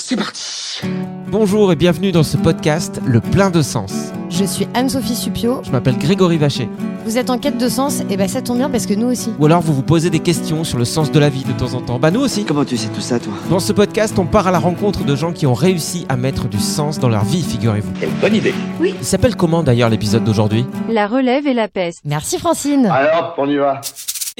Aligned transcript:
C'est 0.00 0.14
parti 0.14 0.80
Bonjour 1.26 1.72
et 1.72 1.76
bienvenue 1.76 2.12
dans 2.12 2.22
ce 2.22 2.36
podcast 2.36 3.00
Le 3.04 3.20
plein 3.20 3.50
de 3.50 3.62
sens. 3.62 4.12
Je 4.30 4.44
suis 4.44 4.68
Anne-Sophie 4.72 5.16
Supio. 5.16 5.60
Je 5.64 5.72
m'appelle 5.72 5.98
Grégory 5.98 6.38
Vacher. 6.38 6.68
Vous 7.04 7.18
êtes 7.18 7.30
en 7.30 7.38
quête 7.38 7.58
de 7.58 7.68
sens 7.68 8.00
Et 8.08 8.16
ben 8.16 8.28
ça 8.28 8.40
tombe 8.40 8.58
bien 8.58 8.70
parce 8.70 8.86
que 8.86 8.94
nous 8.94 9.08
aussi. 9.08 9.32
Ou 9.40 9.46
alors 9.46 9.60
vous 9.60 9.74
vous 9.74 9.82
posez 9.82 10.08
des 10.08 10.20
questions 10.20 10.62
sur 10.62 10.78
le 10.78 10.84
sens 10.84 11.10
de 11.10 11.18
la 11.18 11.28
vie 11.28 11.42
de 11.42 11.52
temps 11.52 11.74
en 11.74 11.80
temps. 11.80 11.98
Bah 11.98 12.12
nous 12.12 12.20
aussi. 12.20 12.44
Comment 12.44 12.64
tu 12.64 12.76
sais 12.76 12.88
tout 12.88 13.00
ça, 13.00 13.18
toi? 13.18 13.32
Dans 13.50 13.58
ce 13.58 13.72
podcast, 13.72 14.16
on 14.20 14.24
part 14.24 14.46
à 14.46 14.52
la 14.52 14.60
rencontre 14.60 15.04
de 15.04 15.16
gens 15.16 15.32
qui 15.32 15.46
ont 15.46 15.54
réussi 15.54 16.06
à 16.08 16.16
mettre 16.16 16.46
du 16.46 16.60
sens 16.60 17.00
dans 17.00 17.08
leur 17.08 17.24
vie, 17.24 17.42
figurez-vous. 17.42 17.90
Quelle 17.98 18.12
bonne 18.20 18.36
idée 18.36 18.54
Il 18.80 19.04
s'appelle 19.04 19.34
comment 19.34 19.64
d'ailleurs 19.64 19.90
l'épisode 19.90 20.22
d'aujourd'hui? 20.22 20.64
La 20.88 21.08
relève 21.08 21.48
et 21.48 21.54
la 21.54 21.66
peste. 21.66 22.02
Merci 22.04 22.38
Francine. 22.38 22.86
Alors, 22.86 23.34
on 23.36 23.48
y 23.50 23.56
va 23.56 23.80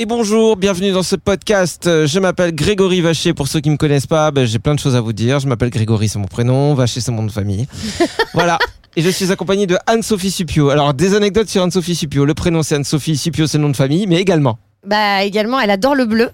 Et 0.00 0.06
bonjour, 0.06 0.54
bienvenue 0.56 0.92
dans 0.92 1.02
ce 1.02 1.16
podcast. 1.16 1.88
Euh, 1.88 2.06
Je 2.06 2.20
m'appelle 2.20 2.54
Grégory 2.54 3.00
Vacher. 3.00 3.34
Pour 3.34 3.48
ceux 3.48 3.58
qui 3.58 3.68
me 3.68 3.76
connaissent 3.76 4.06
pas, 4.06 4.30
ben, 4.30 4.46
j'ai 4.46 4.60
plein 4.60 4.76
de 4.76 4.78
choses 4.78 4.94
à 4.94 5.00
vous 5.00 5.12
dire. 5.12 5.40
Je 5.40 5.48
m'appelle 5.48 5.70
Grégory, 5.70 6.08
c'est 6.08 6.20
mon 6.20 6.28
prénom. 6.28 6.72
Vacher, 6.74 7.00
c'est 7.00 7.10
mon 7.10 7.22
nom 7.22 7.26
de 7.26 7.32
famille. 7.32 7.66
voilà. 8.32 8.60
Et 8.94 9.02
je 9.02 9.08
suis 9.08 9.32
accompagné 9.32 9.66
de 9.66 9.76
Anne-Sophie 9.88 10.30
Supio. 10.30 10.70
Alors, 10.70 10.94
des 10.94 11.16
anecdotes 11.16 11.48
sur 11.48 11.64
Anne-Sophie 11.64 11.96
Supio. 11.96 12.24
Le 12.24 12.34
prénom, 12.34 12.62
c'est 12.62 12.76
Anne-Sophie 12.76 13.16
Supio, 13.16 13.48
c'est 13.48 13.58
le 13.58 13.62
nom 13.64 13.70
de 13.70 13.76
famille, 13.76 14.06
mais 14.06 14.20
également. 14.20 14.60
Bah 14.86 15.24
également, 15.24 15.58
elle 15.60 15.70
adore 15.70 15.94
le 15.94 16.04
bleu. 16.06 16.30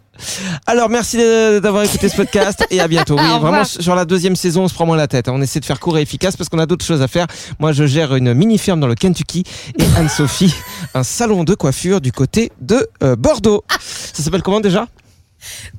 Alors, 0.67 0.89
merci 0.91 1.17
d'avoir 1.17 1.83
écouté 1.83 2.09
ce 2.09 2.17
podcast 2.17 2.65
et 2.71 2.79
à 2.81 2.87
bientôt. 2.89 3.17
Oui, 3.19 3.41
vraiment, 3.41 3.65
sur 3.65 3.95
la 3.95 4.05
deuxième 4.05 4.37
saison, 4.37 4.65
on 4.65 4.69
se 4.69 4.75
prend 4.75 4.87
moins 4.87 4.97
la 4.97 5.07
tête. 5.09 5.29
hein. 5.29 5.33
On 5.35 5.41
essaie 5.43 5.61
de 5.61 5.65
faire 5.65 5.81
court 5.81 5.97
et 5.99 6.03
efficace 6.03 6.37
parce 6.37 6.49
qu'on 6.51 6.59
a 6.59 6.67
d'autres 6.67 6.85
choses 6.85 7.03
à 7.03 7.09
faire. 7.09 7.27
Moi, 7.59 7.73
je 7.73 7.87
gère 7.87 8.15
une 8.15 8.35
mini-ferme 8.35 8.81
dans 8.81 8.87
le 8.87 8.95
Kentucky 8.95 9.45
et 9.79 9.85
Anne-Sophie, 9.97 10.55
un 10.95 11.03
salon 11.03 11.43
de 11.45 11.55
coiffure 11.55 12.01
du 12.01 12.13
côté 12.13 12.53
de 12.61 12.87
euh, 13.03 13.17
Bordeaux. 13.17 13.65
Ça 13.81 14.23
s'appelle 14.23 14.43
comment 14.43 14.61
déjà? 14.61 14.87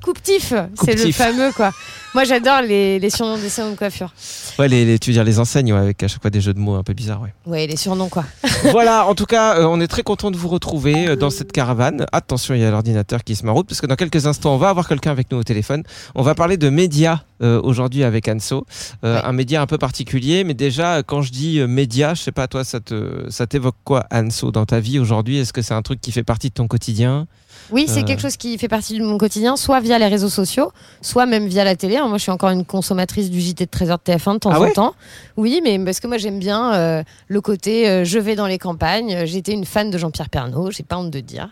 Coupe-tif, 0.02 0.52
c'est 0.84 0.94
le 0.94 1.12
fameux 1.12 1.52
quoi. 1.52 1.72
Moi 2.14 2.24
j'adore 2.24 2.62
les, 2.62 2.98
les 2.98 3.10
surnoms 3.10 3.36
des 3.36 3.48
salons 3.50 3.72
de 3.72 3.76
coiffure. 3.76 4.12
Ouais, 4.58 4.68
les, 4.68 4.84
les- 4.86 4.98
tu 4.98 5.10
veux 5.10 5.14
dire 5.14 5.24
les 5.24 5.38
enseignes, 5.38 5.72
ouais, 5.74 5.78
avec 5.78 6.02
à 6.02 6.08
chaque 6.08 6.22
fois 6.22 6.30
des 6.30 6.40
jeux 6.40 6.54
de 6.54 6.58
mots 6.58 6.74
un 6.76 6.82
peu 6.82 6.94
bizarres, 6.94 7.20
ouais. 7.20 7.34
Ouais, 7.44 7.66
les 7.66 7.76
surnoms 7.76 8.08
quoi. 8.08 8.24
voilà, 8.70 9.06
en 9.06 9.14
tout 9.14 9.26
cas, 9.26 9.58
euh, 9.58 9.64
on 9.66 9.80
est 9.80 9.86
très 9.86 10.02
content 10.02 10.30
de 10.30 10.36
vous 10.36 10.48
retrouver 10.48 11.08
euh, 11.08 11.16
dans 11.16 11.28
cette 11.28 11.52
caravane. 11.52 12.06
Attention, 12.12 12.54
il 12.54 12.60
y 12.62 12.64
a 12.64 12.70
l'ordinateur 12.70 13.22
qui 13.22 13.36
se 13.36 13.44
maroute, 13.44 13.66
parce 13.68 13.82
que 13.82 13.86
dans 13.86 13.96
quelques 13.96 14.26
instants, 14.26 14.54
on 14.54 14.58
va 14.58 14.70
avoir 14.70 14.88
quelqu'un 14.88 15.10
avec 15.10 15.30
nous 15.30 15.36
au 15.38 15.42
téléphone. 15.44 15.82
On 16.14 16.22
va 16.22 16.34
parler 16.34 16.56
de 16.56 16.70
médias 16.70 17.20
euh, 17.42 17.60
aujourd'hui 17.62 18.02
avec 18.02 18.28
Anso. 18.28 18.66
Ouais. 19.02 19.10
Un 19.22 19.32
média 19.32 19.60
un 19.60 19.66
peu 19.66 19.76
particulier, 19.76 20.42
mais 20.44 20.54
déjà, 20.54 21.02
quand 21.02 21.20
je 21.20 21.32
dis 21.32 21.60
média, 21.66 22.14
je 22.14 22.22
sais 22.22 22.32
pas, 22.32 22.48
toi, 22.48 22.64
ça 22.64 22.80
te- 22.80 23.26
ça 23.28 23.46
t'évoque 23.46 23.76
quoi, 23.84 24.06
Anso, 24.10 24.50
dans 24.52 24.64
ta 24.64 24.80
vie 24.80 24.98
aujourd'hui? 24.98 25.36
Est-ce 25.38 25.52
que 25.52 25.60
c'est 25.60 25.74
un 25.74 25.82
truc 25.82 26.00
qui 26.00 26.12
fait 26.12 26.22
partie 26.24 26.48
de 26.48 26.54
ton 26.54 26.66
quotidien? 26.66 27.26
Oui, 27.70 27.86
c'est 27.88 28.00
Euh. 28.00 28.04
quelque 28.04 28.20
chose 28.22 28.36
qui 28.36 28.56
fait 28.58 28.68
partie 28.68 28.98
de 28.98 29.04
mon 29.04 29.18
quotidien, 29.18 29.56
soit 29.56 29.80
via 29.80 29.98
les 29.98 30.06
réseaux 30.06 30.28
sociaux, 30.28 30.72
soit 31.00 31.26
même 31.26 31.46
via 31.46 31.64
la 31.64 31.76
télé. 31.76 31.98
Moi 31.98 32.18
je 32.18 32.22
suis 32.22 32.30
encore 32.32 32.50
une 32.50 32.64
consommatrice 32.64 33.30
du 33.30 33.40
JT 33.40 33.66
de 33.66 33.70
13h 33.70 33.98
de 34.04 34.12
TF1 34.12 34.34
de 34.34 34.38
temps 34.38 34.50
Ah 34.52 34.58
en 34.58 34.62
ouais 34.62 34.72
temps. 34.72 34.94
Oui, 35.36 35.60
mais 35.64 35.78
parce 35.78 36.00
que 36.00 36.06
moi 36.06 36.18
j'aime 36.18 36.38
bien 36.38 36.74
euh, 36.74 37.02
le 37.28 37.40
côté 37.40 37.88
euh, 37.88 38.04
je 38.04 38.18
vais 38.18 38.36
dans 38.36 38.46
les 38.46 38.58
campagnes. 38.58 39.26
J'étais 39.26 39.52
une 39.52 39.64
fan 39.64 39.90
de 39.90 39.98
Jean-Pierre 39.98 40.28
Pernaud, 40.30 40.70
j'ai 40.70 40.82
pas 40.82 40.96
honte 40.98 41.10
de 41.10 41.20
dire. 41.20 41.50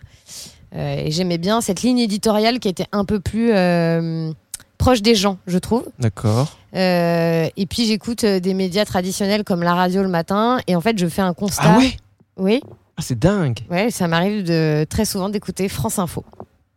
Euh, 0.76 0.97
et 1.04 1.10
j'aimais 1.10 1.38
bien 1.38 1.60
cette 1.60 1.82
ligne 1.82 1.98
éditoriale 2.00 2.58
qui 2.58 2.69
était 2.69 2.86
un 2.92 3.04
peu 3.04 3.20
plus 3.20 3.50
euh, 3.53 4.32
proche 4.78 5.03
des 5.03 5.14
gens, 5.14 5.38
je 5.47 5.58
trouve. 5.58 5.84
D'accord. 6.00 6.56
Euh, 6.74 7.48
et 7.56 7.66
puis 7.66 7.86
j'écoute 7.86 8.24
des 8.24 8.54
médias 8.54 8.84
traditionnels 8.84 9.44
comme 9.44 9.62
la 9.62 9.74
radio 9.74 10.03
le 10.03 10.08
matin. 10.08 10.58
Et 10.66 10.74
en 10.74 10.80
fait, 10.80 10.98
je 10.98 11.06
fais 11.06 11.22
un 11.22 11.32
constat. 11.32 11.62
Ah 11.64 11.78
ouais? 11.78 11.97
Oui, 12.36 12.60
Ah, 12.97 13.03
c'est 13.03 13.19
dingue. 13.19 13.59
ouais, 13.71 13.91
ça 13.91 14.06
m'arrive 14.09 14.44
de 14.44 14.87
très 14.88 15.05
souvent 15.05 15.28
d'écouter 15.28 15.69
France 15.69 15.99
Info. 15.99 16.25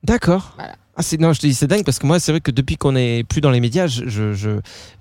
D'accord. 0.03 0.53
Voilà. 0.55 0.75
Ah, 1.00 1.03
c'est, 1.03 1.19
non, 1.19 1.31
je 1.31 1.39
te 1.39 1.45
dis 1.45 1.53
c'est 1.53 1.67
dingue 1.67 1.83
parce 1.83 2.00
que 2.00 2.07
moi, 2.07 2.19
c'est 2.19 2.31
vrai 2.31 2.41
que 2.41 2.50
depuis 2.50 2.75
qu'on 2.75 2.95
est 2.95 3.23
plus 3.23 3.39
dans 3.39 3.51
les 3.51 3.59
médias, 3.59 3.85
je, 3.85 4.07
je, 4.07 4.33
je, 4.33 4.50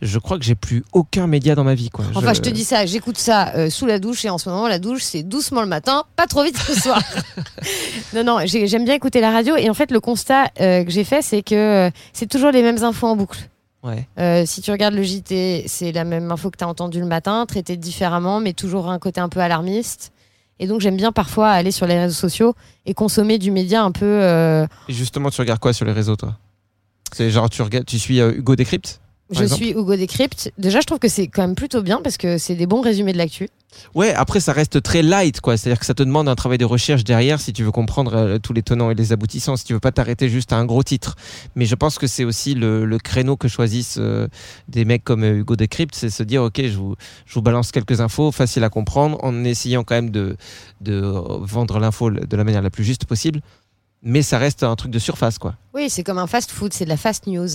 je 0.03 0.19
crois 0.19 0.39
que 0.39 0.45
j'ai 0.45 0.55
plus 0.55 0.85
aucun 0.93 1.27
média 1.27 1.55
dans 1.55 1.65
ma 1.65 1.75
vie. 1.75 1.89
Quoi. 1.89 2.05
Enfin, 2.15 2.35
je 2.35 2.43
te 2.43 2.51
dis 2.51 2.65
ça, 2.65 2.85
j'écoute 2.85 3.17
ça 3.17 3.55
euh, 3.55 3.71
sous 3.71 3.87
la 3.87 3.99
douche 3.99 4.23
et 4.27 4.29
en 4.29 4.37
ce 4.37 4.51
moment, 4.51 4.69
la 4.69 4.79
douche, 4.79 5.03
c'est 5.03 5.23
doucement 5.23 5.63
le 5.63 5.69
matin, 5.69 6.05
pas 6.15 6.27
trop 6.27 6.45
vite 6.45 6.59
ce 6.59 6.75
soir. 6.79 7.01
non, 8.15 8.25
non, 8.25 8.39
j'ai- 8.45 8.67
j'aime 8.67 8.85
bien 8.85 8.93
écouter 8.93 9.23
la 9.23 9.31
radio 9.31 9.57
et 9.57 9.71
en 9.71 9.75
fait, 9.75 9.91
le 9.91 10.01
constat 10.01 10.51
euh, 10.61 10.85
que 10.85 10.91
j'ai 10.91 11.05
fait, 11.05 11.23
c'est 11.23 11.43
que 11.43 11.55
euh, 11.55 11.91
c'est 12.13 12.29
toujours 12.29 12.51
les 12.51 12.61
mêmes 12.61 12.85
infos 12.85 13.07
en 13.07 13.17
boucle. 13.17 13.49
Ouais. 13.83 14.07
Euh, 14.19 14.43
si 14.45 14.61
tu 14.61 14.71
regardes 14.73 14.95
le 14.95 15.03
JT, 15.03 15.65
c'est 15.67 15.93
la 15.93 16.05
même 16.05 16.31
info 16.31 16.51
que 16.51 16.59
tu 16.59 16.65
as 16.65 16.69
entendue 16.69 17.01
le 17.01 17.07
matin, 17.07 17.47
traitée 17.47 17.79
différemment, 17.79 18.41
mais 18.41 18.53
toujours 18.53 18.91
un 18.91 18.99
côté 18.99 19.21
un 19.21 19.31
peu 19.31 19.41
alarmiste. 19.41 20.13
Et 20.59 20.67
donc, 20.67 20.81
j'aime 20.81 20.97
bien 20.97 21.13
parfois 21.13 21.51
aller 21.51 21.71
sur 21.71 21.87
les 21.87 21.99
réseaux 21.99 22.15
sociaux 22.15 22.55
et 22.87 22.95
consommer 22.95 23.39
du 23.39 23.51
média 23.51 23.83
un 23.83 23.93
peu. 23.93 24.05
euh, 24.07 24.67
Et 24.89 24.93
justement, 24.93 25.31
tu 25.31 25.41
regardes 25.41 25.61
quoi 25.61 25.73
sur 25.73 25.85
les 25.85 25.93
réseaux, 25.93 26.17
toi? 26.17 26.37
C'est 27.13 27.31
genre, 27.31 27.49
tu, 27.51 27.63
tu 27.87 27.99
suis 27.99 28.21
euh, 28.21 28.33
Hugo 28.33 28.57
Décrypte 28.57 29.01
je 29.31 29.43
exemple 29.43 29.63
suis 29.63 29.71
Hugo 29.73 29.97
Décrypte. 29.97 30.53
Déjà, 30.59 30.81
je 30.81 30.87
trouve 30.87 30.99
que 30.99 31.09
c'est 31.09 31.27
quand 31.27 31.43
même 31.43 31.55
plutôt 31.55 31.83
bien 31.83 32.01
parce 32.03 32.17
que 32.17 32.39
c'est 32.39 32.55
des 32.55 32.67
bons 32.67 32.81
résumés 32.81 33.13
de 33.13 33.19
l'actu. 33.19 33.49
Ouais, 33.95 34.15
après, 34.15 34.41
ça 34.41 34.53
reste 34.53 34.83
très 34.83 35.03
light, 35.03 35.41
quoi. 35.41 35.57
C'est-à-dire 35.57 35.81
que 35.81 35.87
ça 35.87 35.95
te 35.95 36.03
demande 36.03 36.29
un 36.29 36.35
travail 36.35 36.59
de 36.59 36.65
recherche 36.65 37.05
derrière 37.05 37.41
si 37.41 37.53
tu 37.53 37.65
veux 37.65 37.73
comprendre 37.73 38.15
euh, 38.15 38.39
tous 38.39 38.53
les 38.53 38.63
tenants 38.63 38.91
et 38.91 38.95
les 38.95 39.13
aboutissants, 39.13 39.57
si 39.57 39.65
tu 39.65 39.73
veux 39.73 39.81
pas 39.81 39.93
t'arrêter 39.93 40.29
juste 40.29 40.53
à 40.53 40.57
un 40.57 40.65
gros 40.65 40.83
titre. 40.83 41.17
Mais 41.57 41.67
je 41.67 41.75
pense 41.75 41.99
que 41.99 42.07
c'est 42.07 42.25
aussi 42.25 42.55
le, 42.55 42.85
le 42.85 42.99
créneau 42.99 43.37
que 43.37 43.49
choisissent 43.49 43.99
euh, 43.99 44.29
des 44.69 44.85
mecs 44.85 45.05
comme 45.05 45.25
euh, 45.25 45.39
Hugo 45.39 45.57
Décrypte, 45.57 45.95
c'est 45.95 46.11
se 46.11 46.23
dire, 46.23 46.43
OK, 46.45 46.61
je 46.63 46.77
vous, 46.77 46.95
je 47.27 47.35
vous 47.35 47.43
balance 47.43 47.73
quelques 47.73 48.01
infos 48.01 48.31
faciles 48.33 48.65
à 48.65 48.71
comprendre 48.71 49.19
en 49.23 49.45
essayant 49.45 49.85
quand 49.85 49.97
même 49.97 50.11
de, 50.11 50.37
de 50.81 51.01
vendre 51.01 51.79
l'info 51.81 52.11
de 52.11 52.37
la 52.37 52.45
manière 52.45 52.63
la 52.63 52.71
plus 52.71 52.85
juste 52.85 53.05
possible. 53.05 53.41
Mais 54.03 54.23
ça 54.23 54.39
reste 54.39 54.63
un 54.63 54.77
truc 54.77 54.93
de 54.93 54.99
surface, 55.01 55.39
quoi. 55.39 55.57
Oui, 55.75 55.91
c'est 55.91 56.05
comme 56.05 56.19
un 56.19 56.29
fast-food, 56.29 56.73
c'est 56.73 56.85
de 56.85 56.91
la 56.91 56.97
fast 56.97 57.27
news. 57.27 57.49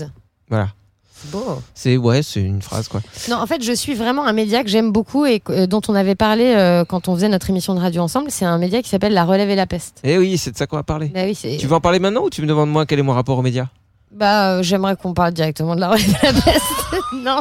Voilà. 0.50 0.74
C'est 1.22 1.32
beau. 1.32 1.62
C'est, 1.76 1.98
ouais, 1.98 2.24
c'est 2.24 2.42
une 2.42 2.62
phrase, 2.62 2.88
quoi. 2.88 3.02
Non, 3.30 3.38
en 3.38 3.46
fait, 3.46 3.64
je 3.64 3.72
suis 3.74 3.94
vraiment 3.94 4.26
un 4.26 4.34
média 4.34 4.64
que 4.64 4.70
j'aime 4.70 4.92
beaucoup 4.92 5.26
et 5.26 5.42
euh, 5.50 5.68
dont 5.68 5.82
on 5.88 5.96
avait 5.96 6.16
parlé 6.16 6.54
euh, 6.56 6.84
quand 6.86 7.08
on 7.08 7.16
faisait 7.16 7.30
notre 7.30 7.50
émission 7.50 7.76
de 7.76 7.80
radio 7.80 8.02
ensemble. 8.02 8.32
C'est 8.32 8.46
un 8.46 8.58
média 8.58 8.82
qui 8.82 8.90
s'appelle 8.90 9.14
La 9.14 9.26
Relève 9.26 9.50
et 9.50 9.56
la 9.56 9.68
Peste. 9.68 10.00
Eh 10.04 10.18
oui, 10.18 10.38
c'est 10.38 10.52
de 10.52 10.58
ça 10.58 10.68
qu'on 10.68 10.78
va 10.78 10.84
parler. 10.84 11.08
Bah 11.08 11.22
oui. 11.26 11.38
Tu 11.60 11.68
veux 11.68 11.76
en 11.76 11.82
parler 11.82 12.00
maintenant 12.00 12.24
ou 12.24 12.30
tu 12.30 12.42
me 12.42 12.48
demandes 12.48 12.70
moi 12.72 12.86
quel 12.86 13.00
est 13.00 13.04
mon 13.04 13.14
rapport 13.14 13.38
aux 13.38 13.42
médias? 13.44 13.68
Bah, 14.12 14.56
euh, 14.56 14.64
j'aimerais 14.64 14.96
qu'on 14.96 15.14
parle 15.14 15.34
directement 15.34 15.76
de 15.76 15.80
La 15.82 15.90
Relève 15.90 16.18
et 16.24 16.26
la 16.26 16.34
Peste. 16.34 16.66
non. 17.14 17.40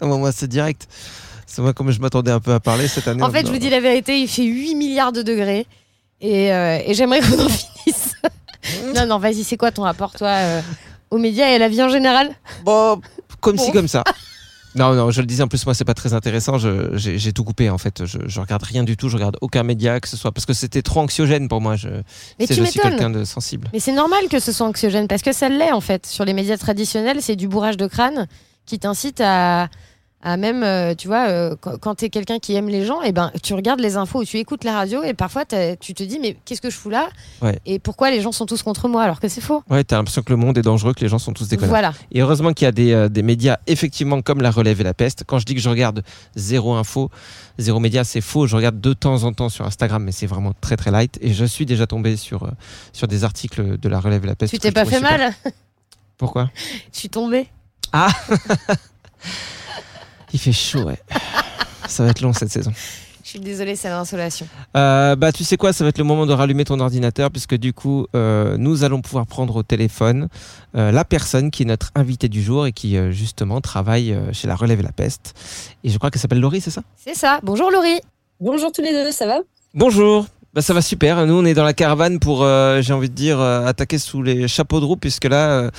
Non, 0.00 0.08
moi, 0.08 0.18
moi, 0.18 0.32
c'est 0.32 0.48
direct. 0.48 0.86
C'est 1.46 1.62
moi 1.62 1.72
comme 1.72 1.90
je 1.90 2.00
m'attendais 2.00 2.30
un 2.30 2.40
peu 2.40 2.52
à 2.52 2.60
parler 2.60 2.88
cette 2.88 3.08
année. 3.08 3.22
En 3.22 3.30
fait, 3.30 3.46
je 3.46 3.52
vous 3.52 3.58
dis 3.58 3.70
la 3.70 3.80
vérité, 3.80 4.20
il 4.20 4.28
fait 4.28 4.44
8 4.44 4.74
milliards 4.74 5.12
de 5.12 5.22
degrés 5.22 5.66
et, 6.20 6.52
euh, 6.52 6.78
et 6.84 6.94
j'aimerais 6.94 7.20
qu'on 7.22 7.44
en 7.44 7.48
finisse. 7.48 8.12
non, 8.94 9.06
non, 9.06 9.18
vas-y, 9.18 9.44
c'est 9.44 9.56
quoi 9.56 9.70
ton 9.70 9.82
rapport, 9.82 10.12
toi, 10.12 10.28
euh, 10.28 10.60
aux 11.10 11.18
médias 11.18 11.48
et 11.48 11.54
à 11.54 11.58
la 11.58 11.68
vie 11.68 11.82
en 11.82 11.88
général 11.88 12.30
Bon, 12.64 13.00
comme 13.40 13.56
Bon. 13.56 13.72
comme 13.72 13.88
ça. 13.88 14.02
Non, 14.78 14.92
non, 14.94 15.10
je 15.10 15.22
le 15.22 15.26
disais 15.26 15.42
en 15.42 15.48
plus, 15.48 15.64
moi, 15.64 15.72
c'est 15.74 15.86
pas 15.86 15.94
très 15.94 16.12
intéressant. 16.12 16.58
Je- 16.58 16.90
J'ai 16.98 17.32
tout 17.32 17.44
coupé 17.44 17.70
en 17.70 17.78
fait. 17.78 18.04
Je, 18.04 18.18
je 18.26 18.40
regarde 18.40 18.62
rien 18.62 18.84
du 18.84 18.94
tout. 18.98 19.08
Je 19.08 19.16
regarde 19.16 19.38
aucun 19.40 19.62
média 19.62 20.00
que 20.00 20.06
ce 20.08 20.18
soit 20.18 20.32
parce 20.32 20.44
que 20.44 20.52
c'était 20.52 20.82
trop 20.82 21.00
anxiogène 21.00 21.48
pour 21.48 21.62
moi. 21.62 21.76
Je, 21.76 21.88
Mais 22.38 22.46
c'est- 22.46 22.48
tu 22.56 22.60
je 22.60 22.64
suis 22.66 22.78
quelqu'un 22.80 23.08
de 23.08 23.24
sensible. 23.24 23.68
Mais 23.72 23.80
c'est 23.80 23.92
normal 23.94 24.28
que 24.30 24.38
ce 24.38 24.52
soit 24.52 24.66
anxiogène 24.66 25.08
parce 25.08 25.22
que 25.22 25.32
ça 25.32 25.48
l'est 25.48 25.72
en 25.72 25.80
fait. 25.80 26.04
Sur 26.04 26.26
les 26.26 26.34
médias 26.34 26.58
traditionnels, 26.58 27.22
c'est 27.22 27.36
du 27.36 27.48
bourrage 27.48 27.78
de 27.78 27.86
crâne 27.86 28.26
qui 28.66 28.78
t'incite 28.78 29.22
à, 29.22 29.70
à 30.22 30.36
même, 30.36 30.62
euh, 30.62 30.94
tu 30.94 31.08
vois, 31.08 31.28
euh, 31.28 31.54
quand, 31.56 31.94
tu 31.96 32.06
es 32.06 32.08
quelqu'un 32.10 32.38
qui 32.38 32.54
aime 32.54 32.68
les 32.68 32.84
gens, 32.84 33.02
et 33.02 33.12
ben 33.12 33.30
tu 33.42 33.54
regardes 33.54 33.80
les 33.80 33.96
infos 33.96 34.20
ou 34.20 34.24
tu 34.24 34.38
écoutes 34.38 34.64
la 34.64 34.72
radio 34.72 35.02
et 35.04 35.14
parfois 35.14 35.44
tu 35.44 35.94
te 35.94 36.02
dis 36.02 36.18
mais 36.18 36.36
qu'est-ce 36.44 36.60
que 36.60 36.70
je 36.70 36.76
fous 36.76 36.90
là 36.90 37.08
Ouais. 37.42 37.58
Et 37.66 37.78
pourquoi 37.78 38.10
les 38.10 38.20
gens 38.20 38.32
sont 38.32 38.46
tous 38.46 38.62
contre 38.62 38.88
moi 38.88 39.02
alors 39.02 39.20
que 39.20 39.28
c'est 39.28 39.40
faux 39.40 39.62
Ouais, 39.70 39.84
t'as 39.84 39.96
l'impression 39.96 40.22
que 40.22 40.32
le 40.32 40.36
monde 40.36 40.58
est 40.58 40.62
dangereux, 40.62 40.94
que 40.94 41.00
les 41.00 41.08
gens 41.08 41.18
sont 41.18 41.32
tous 41.32 41.48
des 41.48 41.56
connards. 41.56 41.70
Voilà. 41.70 41.92
Et 42.10 42.22
heureusement 42.22 42.52
qu'il 42.52 42.64
y 42.64 42.68
a 42.68 42.72
des, 42.72 42.92
euh, 42.92 43.08
des 43.08 43.22
médias, 43.22 43.58
effectivement, 43.66 44.20
comme 44.22 44.40
La 44.40 44.50
Relève 44.50 44.80
et 44.80 44.84
La 44.84 44.94
Peste. 44.94 45.24
Quand 45.26 45.38
je 45.38 45.44
dis 45.44 45.54
que 45.54 45.60
je 45.60 45.68
regarde 45.68 46.02
zéro 46.34 46.74
info, 46.74 47.10
zéro 47.58 47.78
média, 47.78 48.02
c'est 48.02 48.20
faux. 48.20 48.46
Je 48.46 48.56
regarde 48.56 48.80
de 48.80 48.92
temps 48.94 49.22
en 49.22 49.32
temps 49.32 49.48
sur 49.48 49.64
Instagram, 49.64 50.02
mais 50.02 50.12
c'est 50.12 50.26
vraiment 50.26 50.54
très 50.60 50.76
très 50.76 50.90
light. 50.90 51.18
Et 51.20 51.34
je 51.34 51.44
suis 51.44 51.66
déjà 51.66 51.86
tombé 51.86 52.16
sur, 52.16 52.44
euh, 52.44 52.50
sur 52.92 53.06
des 53.06 53.22
articles 53.22 53.78
de 53.78 53.88
La 53.88 54.00
Relève 54.00 54.24
et 54.24 54.28
La 54.28 54.34
Peste. 54.34 54.52
Tu 54.52 54.58
t'es 54.58 54.72
pas 54.72 54.86
fait 54.86 55.00
mal 55.00 55.34
Pourquoi? 56.16 56.50
Je 56.92 56.98
suis 56.98 57.10
tombée. 57.10 57.46
Ah 57.92 58.08
Il 60.36 60.38
fait 60.38 60.52
chaud, 60.52 60.82
ouais. 60.82 60.98
Ça 61.88 62.04
va 62.04 62.10
être 62.10 62.20
long 62.20 62.34
cette 62.34 62.50
saison. 62.52 62.70
Je 63.24 63.30
suis 63.30 63.40
désolée, 63.40 63.74
c'est 63.74 63.88
l'insolation. 63.88 64.46
Euh, 64.76 65.16
bah, 65.16 65.32
tu 65.32 65.44
sais 65.44 65.56
quoi, 65.56 65.72
ça 65.72 65.82
va 65.82 65.88
être 65.88 65.96
le 65.96 66.04
moment 66.04 66.26
de 66.26 66.34
rallumer 66.34 66.66
ton 66.66 66.78
ordinateur 66.78 67.30
puisque 67.30 67.54
du 67.54 67.72
coup, 67.72 68.06
euh, 68.14 68.58
nous 68.58 68.84
allons 68.84 69.00
pouvoir 69.00 69.26
prendre 69.26 69.56
au 69.56 69.62
téléphone 69.62 70.28
euh, 70.76 70.92
la 70.92 71.06
personne 71.06 71.50
qui 71.50 71.62
est 71.62 71.64
notre 71.64 71.90
invitée 71.94 72.28
du 72.28 72.42
jour 72.42 72.66
et 72.66 72.72
qui 72.72 72.98
euh, 72.98 73.12
justement 73.12 73.62
travaille 73.62 74.12
euh, 74.12 74.30
chez 74.34 74.46
La 74.46 74.56
Relève 74.56 74.80
et 74.80 74.82
la 74.82 74.92
Peste. 74.92 75.32
Et 75.84 75.88
je 75.88 75.96
crois 75.96 76.10
qu'elle 76.10 76.20
s'appelle 76.20 76.40
Laurie, 76.40 76.60
c'est 76.60 76.70
ça? 76.70 76.82
C'est 77.02 77.14
ça. 77.16 77.40
Bonjour 77.42 77.70
Laurie. 77.70 78.00
Bonjour 78.38 78.70
tous 78.72 78.82
les 78.82 78.92
deux, 78.92 79.10
ça 79.10 79.26
va? 79.26 79.38
Bonjour. 79.72 80.26
Bah, 80.56 80.62
ça 80.62 80.72
va 80.72 80.80
super. 80.80 81.26
Nous, 81.26 81.34
on 81.34 81.44
est 81.44 81.52
dans 81.52 81.64
la 81.64 81.74
caravane 81.74 82.18
pour, 82.18 82.42
euh, 82.42 82.80
j'ai 82.80 82.94
envie 82.94 83.10
de 83.10 83.14
dire, 83.14 83.38
euh, 83.38 83.66
attaquer 83.66 83.98
sous 83.98 84.22
les 84.22 84.48
chapeaux 84.48 84.80
de 84.80 84.86
roue 84.86 84.96
puisque 84.96 85.26
là, 85.26 85.50
euh, 85.50 85.70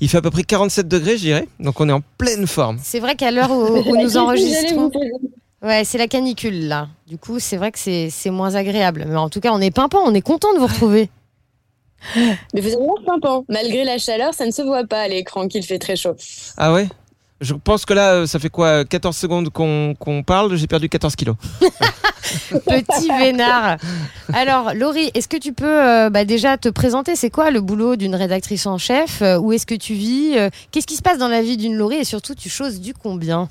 il 0.00 0.08
fait 0.08 0.16
à 0.16 0.22
peu 0.22 0.30
près 0.30 0.42
47 0.42 0.88
degrés, 0.88 1.18
je 1.18 1.22
dirais. 1.24 1.48
Donc, 1.60 1.82
on 1.82 1.88
est 1.90 1.92
en 1.92 2.00
pleine 2.16 2.46
forme. 2.46 2.78
C'est 2.82 2.98
vrai 2.98 3.14
qu'à 3.14 3.30
l'heure 3.30 3.50
où, 3.50 3.94
nous 4.02 4.16
enregistrons, 4.16 4.90
ouais, 5.62 5.84
c'est 5.84 5.98
la 5.98 6.08
canicule 6.08 6.66
là. 6.66 6.88
Du 7.06 7.18
coup, 7.18 7.40
c'est 7.40 7.58
vrai 7.58 7.72
que 7.72 7.78
c'est 7.78 8.08
c'est 8.08 8.30
moins 8.30 8.54
agréable. 8.54 9.04
Mais 9.06 9.16
en 9.16 9.28
tout 9.28 9.40
cas, 9.40 9.52
on 9.52 9.60
est 9.60 9.70
pimpant, 9.70 10.00
on 10.02 10.14
est 10.14 10.22
content 10.22 10.54
de 10.54 10.60
vous 10.60 10.66
retrouver. 10.66 11.10
Mais 12.16 12.60
vous 12.62 12.68
avez 12.68 12.86
l'air 12.86 13.04
pimpant. 13.04 13.44
Malgré 13.50 13.84
la 13.84 13.98
chaleur, 13.98 14.32
ça 14.32 14.46
ne 14.46 14.50
se 14.50 14.62
voit 14.62 14.84
pas 14.84 15.02
à 15.02 15.08
l'écran 15.08 15.46
qu'il 15.46 15.62
fait 15.62 15.78
très 15.78 15.94
chaud. 15.94 16.16
Ah 16.56 16.72
ouais? 16.72 16.88
Je 17.42 17.54
pense 17.54 17.84
que 17.84 17.92
là, 17.92 18.14
euh, 18.14 18.26
ça 18.26 18.38
fait 18.38 18.48
quoi 18.48 18.84
14 18.84 19.16
secondes 19.16 19.50
qu'on 19.50 20.22
parle, 20.24 20.54
j'ai 20.56 20.68
perdu 20.68 20.88
14 20.88 21.16
kilos. 21.16 21.36
Petit 22.50 23.08
vénard. 23.08 23.78
Alors, 24.32 24.74
Laurie, 24.74 25.10
est-ce 25.14 25.26
que 25.26 25.36
tu 25.36 25.52
peux 25.52 25.82
euh, 25.82 26.08
bah, 26.08 26.24
déjà 26.24 26.56
te 26.56 26.68
présenter? 26.68 27.16
C'est 27.16 27.30
quoi 27.30 27.50
le 27.50 27.60
boulot 27.60 27.96
d'une 27.96 28.14
rédactrice 28.14 28.66
en 28.66 28.78
chef? 28.78 29.22
Euh, 29.22 29.38
Où 29.38 29.52
est-ce 29.52 29.66
que 29.66 29.74
tu 29.74 29.94
vis? 29.94 30.38
Euh, 30.38 30.50
Qu'est-ce 30.70 30.86
qui 30.86 30.96
se 30.96 31.02
passe 31.02 31.18
dans 31.18 31.28
la 31.28 31.42
vie 31.42 31.56
d'une 31.56 31.74
Laurie? 31.74 31.96
Et 31.96 32.04
surtout, 32.04 32.34
tu 32.34 32.48
choses 32.48 32.80
du 32.80 32.94
combien? 32.94 33.48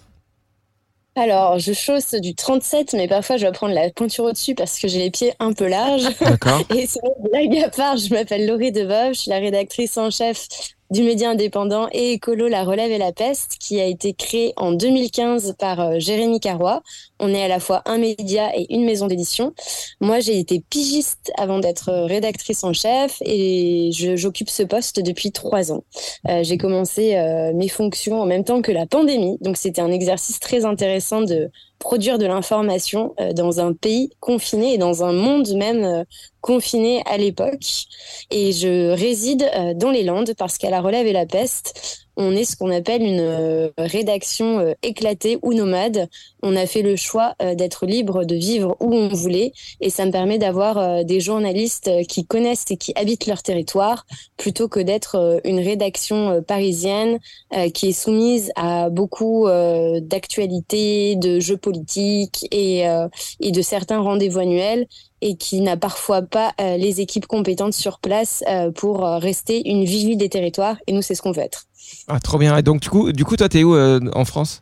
Alors, 1.16 1.60
je 1.60 1.74
chausse 1.74 2.14
du 2.16 2.34
37, 2.34 2.94
mais 2.94 3.10
parfois 3.10 3.36
je 3.36 3.42
dois 3.42 3.52
prendre 3.52 3.76
la 3.76 3.90
pointure 3.90 4.24
au-dessus 4.24 4.56
parce 4.56 4.80
que 4.80 4.88
j'ai 4.88 5.00
les 5.00 5.12
pieds 5.12 5.34
un 5.40 5.52
peu 5.52 5.68
larges. 5.68 6.08
D'accord. 6.22 6.62
Et 6.74 6.88
sinon, 6.88 7.14
blague 7.20 7.58
à 7.66 7.70
part, 7.70 7.98
je 7.98 8.14
m'appelle 8.14 8.48
Laurie 8.48 8.72
Devov, 8.72 9.14
je 9.14 9.20
suis 9.20 9.30
la 9.30 9.40
rédactrice 9.40 9.98
en 9.98 10.10
chef 10.10 10.48
du 10.92 11.04
média 11.04 11.30
indépendant 11.30 11.88
et 11.94 12.12
écolo 12.12 12.50
La 12.50 12.66
Relève 12.66 12.92
et 12.92 12.98
la 12.98 13.14
Peste, 13.14 13.56
qui 13.60 13.80
a 13.80 13.86
été 13.86 14.14
créé 14.14 14.54
en 14.58 14.74
2015 14.74 15.56
par 15.58 15.80
euh, 15.80 16.00
Jérémy 16.00 16.42
Carrois. 16.42 16.84
On 17.18 17.34
est 17.34 17.42
à 17.42 17.48
la 17.48 17.62
fois 17.62 17.82
un 17.86 17.98
média 17.98 18.52
et 18.58 18.68
une 18.74 18.84
maison 18.84 19.08
d'édition. 19.08 19.54
Moi, 20.02 20.20
j'ai 20.20 20.38
été 20.38 20.62
pigiste 20.70 21.32
avant 21.38 21.60
d'être 21.60 21.90
euh, 21.90 22.06
rédactrice 22.06 22.66
en 22.66 22.74
chef 22.74 23.20
et 23.22 23.92
j'occupe 23.94 24.50
ce 24.50 24.64
poste 24.64 25.00
depuis 25.00 25.32
trois 25.32 25.72
ans. 25.72 25.86
Euh, 26.28 26.44
j'ai 26.44 26.58
commencé 26.58 27.16
mes 27.56 27.70
fonctions 27.70 28.22
en 28.22 28.26
même 28.26 28.44
temps 28.44 28.62
que 28.62 28.72
la 28.72 28.86
pandémie, 28.86 29.38
donc 29.40 29.56
c'était 29.56 29.82
un 29.82 29.92
exercice 29.92 30.40
très 30.40 30.66
intéressant 30.66 31.22
de 31.22 31.50
produire 31.80 32.18
de 32.18 32.26
l'information 32.26 33.16
dans 33.34 33.60
un 33.60 33.74
pays 33.74 34.12
confiné 34.20 34.74
et 34.74 34.78
dans 34.78 35.04
un 35.04 35.14
monde 35.14 35.50
même 35.56 36.06
euh, 36.50 36.52
confiné 36.52 37.04
à 37.06 37.18
l'époque. 37.18 37.86
Et 38.30 38.52
je 38.52 38.92
réside 38.92 39.50
euh, 39.56 39.74
dans 39.74 39.92
les 39.92 40.04
Landes 40.04 40.34
parce 40.38 40.58
qu'à 40.58 40.70
la 40.70 40.82
Relève 40.82 41.08
et 41.08 41.14
la 41.14 41.26
Peste, 41.26 42.08
on 42.18 42.36
est 42.36 42.44
ce 42.44 42.58
qu'on 42.58 42.72
appelle 42.72 43.04
une 43.04 43.22
euh, 43.22 43.70
rédaction 43.78 44.60
euh, 44.60 44.74
éclatée 44.84 45.40
ou 45.44 45.54
nomade. 45.54 46.10
On 46.44 46.56
a 46.56 46.66
fait 46.66 46.82
le 46.82 46.96
choix 46.96 47.36
d'être 47.56 47.86
libre 47.86 48.26
de 48.26 48.36
vivre 48.36 48.76
où 48.80 48.94
on 48.94 49.08
voulait 49.10 49.54
et 49.80 49.90
ça 49.90 50.06
me 50.06 50.12
permet 50.12 50.40
d'avoir 50.40 51.06
des 51.06 51.20
journalistes 51.20 51.90
qui 52.08 52.26
connaissent 52.26 52.66
et 52.72 52.78
qui 52.78 52.94
habitent 52.96 53.28
leur 53.28 53.44
territoire 53.44 54.06
plutôt 54.38 54.68
que 54.68 54.80
d'être 54.80 55.40
une 55.44 55.60
rédaction 55.60 56.42
parisienne 56.42 57.20
qui 57.76 57.90
est 57.90 57.94
soumise 57.94 58.52
à 58.56 58.90
beaucoup 58.90 59.48
d'actualités, 60.02 61.16
de 61.16 61.40
jeux 61.40 61.58
politiques 61.58 62.48
et, 62.52 62.86
et 63.40 63.52
de 63.52 63.62
certains 63.62 64.00
rendez-vous 64.00 64.40
annuels 64.40 64.88
et 65.22 65.36
qui 65.36 65.62
n'a 65.62 65.78
parfois 65.78 66.22
pas 66.22 66.52
euh, 66.60 66.78
les 66.78 67.02
équipes 67.02 67.28
compétentes 67.28 67.74
sur 67.74 68.00
place 68.00 68.44
euh, 68.48 68.72
pour 68.72 69.06
euh, 69.06 69.18
rester 69.18 69.70
une 69.70 69.84
vigie 69.86 70.18
des 70.18 70.30
territoires. 70.30 70.78
Et 70.88 70.94
nous, 70.94 71.02
c'est 71.02 71.16
ce 71.16 71.22
qu'on 71.22 71.32
veut 71.32 71.44
être. 71.44 71.66
Ah, 72.08 72.20
trop 72.20 72.38
bien. 72.38 72.56
Et 72.58 72.64
donc, 72.64 72.82
du 72.82 72.90
coup, 72.90 73.12
du 73.12 73.26
coup 73.26 73.36
toi, 73.38 73.50
t'es 73.50 73.64
où 73.64 73.76
euh, 73.76 74.00
en 74.14 74.26
France? 74.26 74.62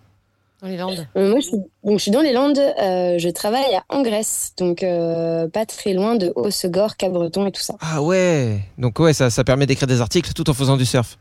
Dans 0.62 0.68
les 0.68 0.76
Landes 0.76 1.08
Euh, 1.16 1.30
moi, 1.32 1.40
je 1.40 1.46
suis, 1.48 1.58
donc, 1.86 1.98
je 2.00 2.04
suis 2.04 2.12
dans 2.12 2.22
les 2.22 2.34
Landes. 2.34 2.58
euh, 2.60 3.18
je 3.18 3.30
travaille 3.30 3.74
à 3.76 3.84
Angresse, 3.88 4.52
donc 4.58 4.84
euh, 4.84 5.48
pas 5.48 5.66
très 5.66 5.94
loin 5.94 6.16
de 6.16 6.34
Hossegor, 6.36 6.98
Cabreton 6.98 7.46
et 7.48 7.52
tout 7.54 7.62
ça. 7.62 7.76
Ah 7.80 8.02
ouais. 8.02 8.60
Donc, 8.78 9.00
ouais, 9.00 9.14
ça, 9.14 9.30
ça 9.30 9.46
permet 9.46 9.66
d'écrire 9.66 9.88
des 9.88 10.02
articles 10.02 10.34
tout 10.34 10.50
en 10.50 10.54
faisant 10.54 10.76
du 10.76 10.86
surf. 10.86 11.18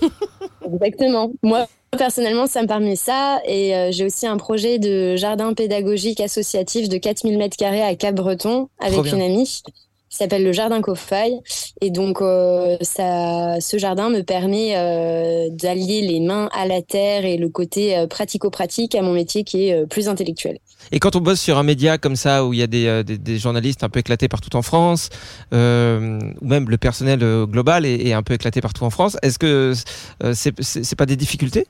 Exactement. 0.72 1.30
Moi, 1.42 1.66
personnellement, 1.96 2.46
ça 2.46 2.62
me 2.62 2.66
permet 2.66 2.96
ça. 2.96 3.40
Et 3.46 3.74
euh, 3.74 3.90
j'ai 3.92 4.04
aussi 4.04 4.26
un 4.26 4.36
projet 4.36 4.78
de 4.78 5.16
jardin 5.16 5.54
pédagogique 5.54 6.20
associatif 6.20 6.88
de 6.88 6.98
4000 6.98 7.38
mètres 7.38 7.56
carrés 7.56 7.82
à 7.82 7.94
Cap-Breton 7.94 8.68
avec 8.78 9.12
une 9.12 9.22
amie 9.22 9.62
qui 10.16 10.22
s'appelle 10.22 10.44
le 10.44 10.52
Jardin 10.52 10.80
Cofaille. 10.80 11.40
Et 11.82 11.90
donc, 11.90 12.22
euh, 12.22 12.78
ça, 12.80 13.60
ce 13.60 13.76
jardin 13.76 14.08
me 14.08 14.22
permet 14.22 14.72
euh, 14.74 15.48
d'allier 15.50 16.00
les 16.00 16.20
mains 16.20 16.48
à 16.54 16.66
la 16.66 16.80
terre 16.80 17.26
et 17.26 17.36
le 17.36 17.50
côté 17.50 17.96
euh, 17.96 18.06
pratico-pratique 18.06 18.94
à 18.94 19.02
mon 19.02 19.12
métier 19.12 19.44
qui 19.44 19.68
est 19.68 19.86
plus 19.86 20.08
intellectuel. 20.08 20.58
Et 20.92 21.00
quand 21.00 21.16
on 21.16 21.20
bosse 21.20 21.40
sur 21.40 21.58
un 21.58 21.64
média 21.64 21.98
comme 21.98 22.16
ça, 22.16 22.46
où 22.46 22.54
il 22.54 22.60
y 22.60 22.62
a 22.62 22.66
des, 22.66 23.02
des, 23.04 23.38
journalistes 23.38 23.82
un 23.82 23.88
peu 23.88 24.00
éclatés 24.00 24.28
partout 24.28 24.54
en 24.56 24.62
France, 24.62 25.10
ou 25.50 25.56
même 25.56 26.68
le 26.68 26.76
personnel 26.76 27.18
global 27.46 27.84
est, 27.84 28.12
un 28.12 28.22
peu 28.22 28.34
éclaté 28.34 28.60
partout 28.60 28.84
en 28.84 28.90
France, 28.90 29.16
est-ce 29.22 29.38
que 29.38 29.74
c'est 30.32 30.54
c'est 30.62 30.96
pas 30.96 31.06
des 31.06 31.16
difficultés 31.16 31.66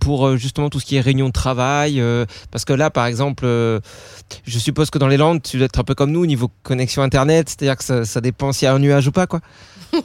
pour 0.00 0.36
justement 0.36 0.70
tout 0.70 0.80
ce 0.80 0.86
qui 0.86 0.96
est 0.96 1.00
réunion 1.00 1.28
de 1.28 1.32
travail 1.32 2.02
Parce 2.50 2.64
que 2.64 2.72
là, 2.72 2.90
par 2.90 3.06
exemple, 3.06 3.46
je 3.46 4.58
suppose 4.58 4.90
que 4.90 4.98
dans 4.98 5.08
les 5.08 5.18
Landes, 5.18 5.40
tu 5.40 5.58
dois 5.58 5.66
être 5.66 5.78
un 5.78 5.84
peu 5.84 5.94
comme 5.94 6.10
nous 6.10 6.22
au 6.22 6.26
niveau 6.26 6.50
connexion 6.64 7.02
Internet, 7.02 7.50
c'est-à-dire 7.50 7.77
ça, 7.82 8.04
ça 8.04 8.20
dépend 8.20 8.52
s'il 8.52 8.66
y 8.66 8.68
a 8.68 8.74
un 8.74 8.78
nuage 8.78 9.08
ou 9.08 9.12
pas, 9.12 9.26
quoi. 9.26 9.40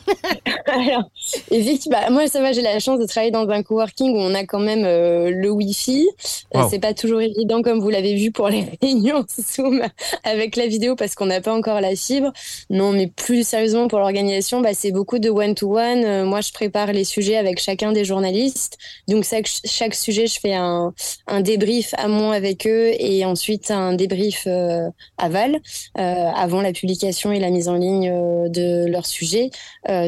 Alors, 0.73 1.03
effectivement, 1.51 1.99
bah, 2.01 2.09
moi, 2.09 2.27
ça 2.27 2.41
va, 2.41 2.51
j'ai 2.51 2.61
la 2.61 2.79
chance 2.79 2.99
de 2.99 3.05
travailler 3.05 3.31
dans 3.31 3.47
un 3.49 3.61
coworking 3.61 4.15
où 4.15 4.19
on 4.19 4.33
a 4.33 4.43
quand 4.45 4.59
même 4.59 4.85
euh, 4.85 5.29
le 5.29 5.49
Wi-Fi. 5.49 6.07
Euh, 6.55 6.63
Wow. 6.63 6.69
C'est 6.69 6.79
pas 6.79 6.93
toujours 6.93 7.19
évident, 7.21 7.61
comme 7.63 7.79
vous 7.79 7.89
l'avez 7.89 8.13
vu, 8.15 8.31
pour 8.31 8.47
les 8.47 8.65
réunions 8.81 9.25
Zoom 9.55 9.81
avec 10.23 10.55
la 10.55 10.67
vidéo 10.67 10.95
parce 10.95 11.15
qu'on 11.15 11.25
n'a 11.25 11.41
pas 11.41 11.53
encore 11.53 11.81
la 11.81 11.95
fibre. 11.95 12.31
Non, 12.69 12.91
mais 12.91 13.07
plus 13.07 13.45
sérieusement, 13.45 13.87
pour 13.87 13.99
l'organisation, 13.99 14.61
bah, 14.61 14.73
c'est 14.73 14.91
beaucoup 14.91 15.19
de 15.19 15.29
one-to-one. 15.29 16.03
Euh, 16.03 16.25
moi, 16.25 16.41
je 16.41 16.51
prépare 16.51 16.93
les 16.93 17.03
sujets 17.03 17.37
avec 17.37 17.59
chacun 17.59 17.91
des 17.91 18.05
journalistes. 18.05 18.77
Donc, 19.07 19.23
chaque, 19.25 19.49
chaque 19.65 19.95
sujet, 19.95 20.27
je 20.27 20.39
fais 20.39 20.53
un, 20.53 20.93
un 21.27 21.41
débrief 21.41 21.93
amont 21.97 22.31
avec 22.31 22.67
eux 22.67 22.91
et 22.99 23.25
ensuite 23.25 23.71
un 23.71 23.93
débrief 23.93 24.43
euh, 24.47 24.89
aval 25.17 25.59
euh, 25.97 26.29
avant 26.35 26.61
la 26.61 26.71
publication 26.71 27.31
et 27.31 27.39
la 27.39 27.49
mise 27.49 27.67
en 27.67 27.75
ligne 27.75 28.11
de 28.49 28.85
leur 28.87 29.05
sujet 29.05 29.49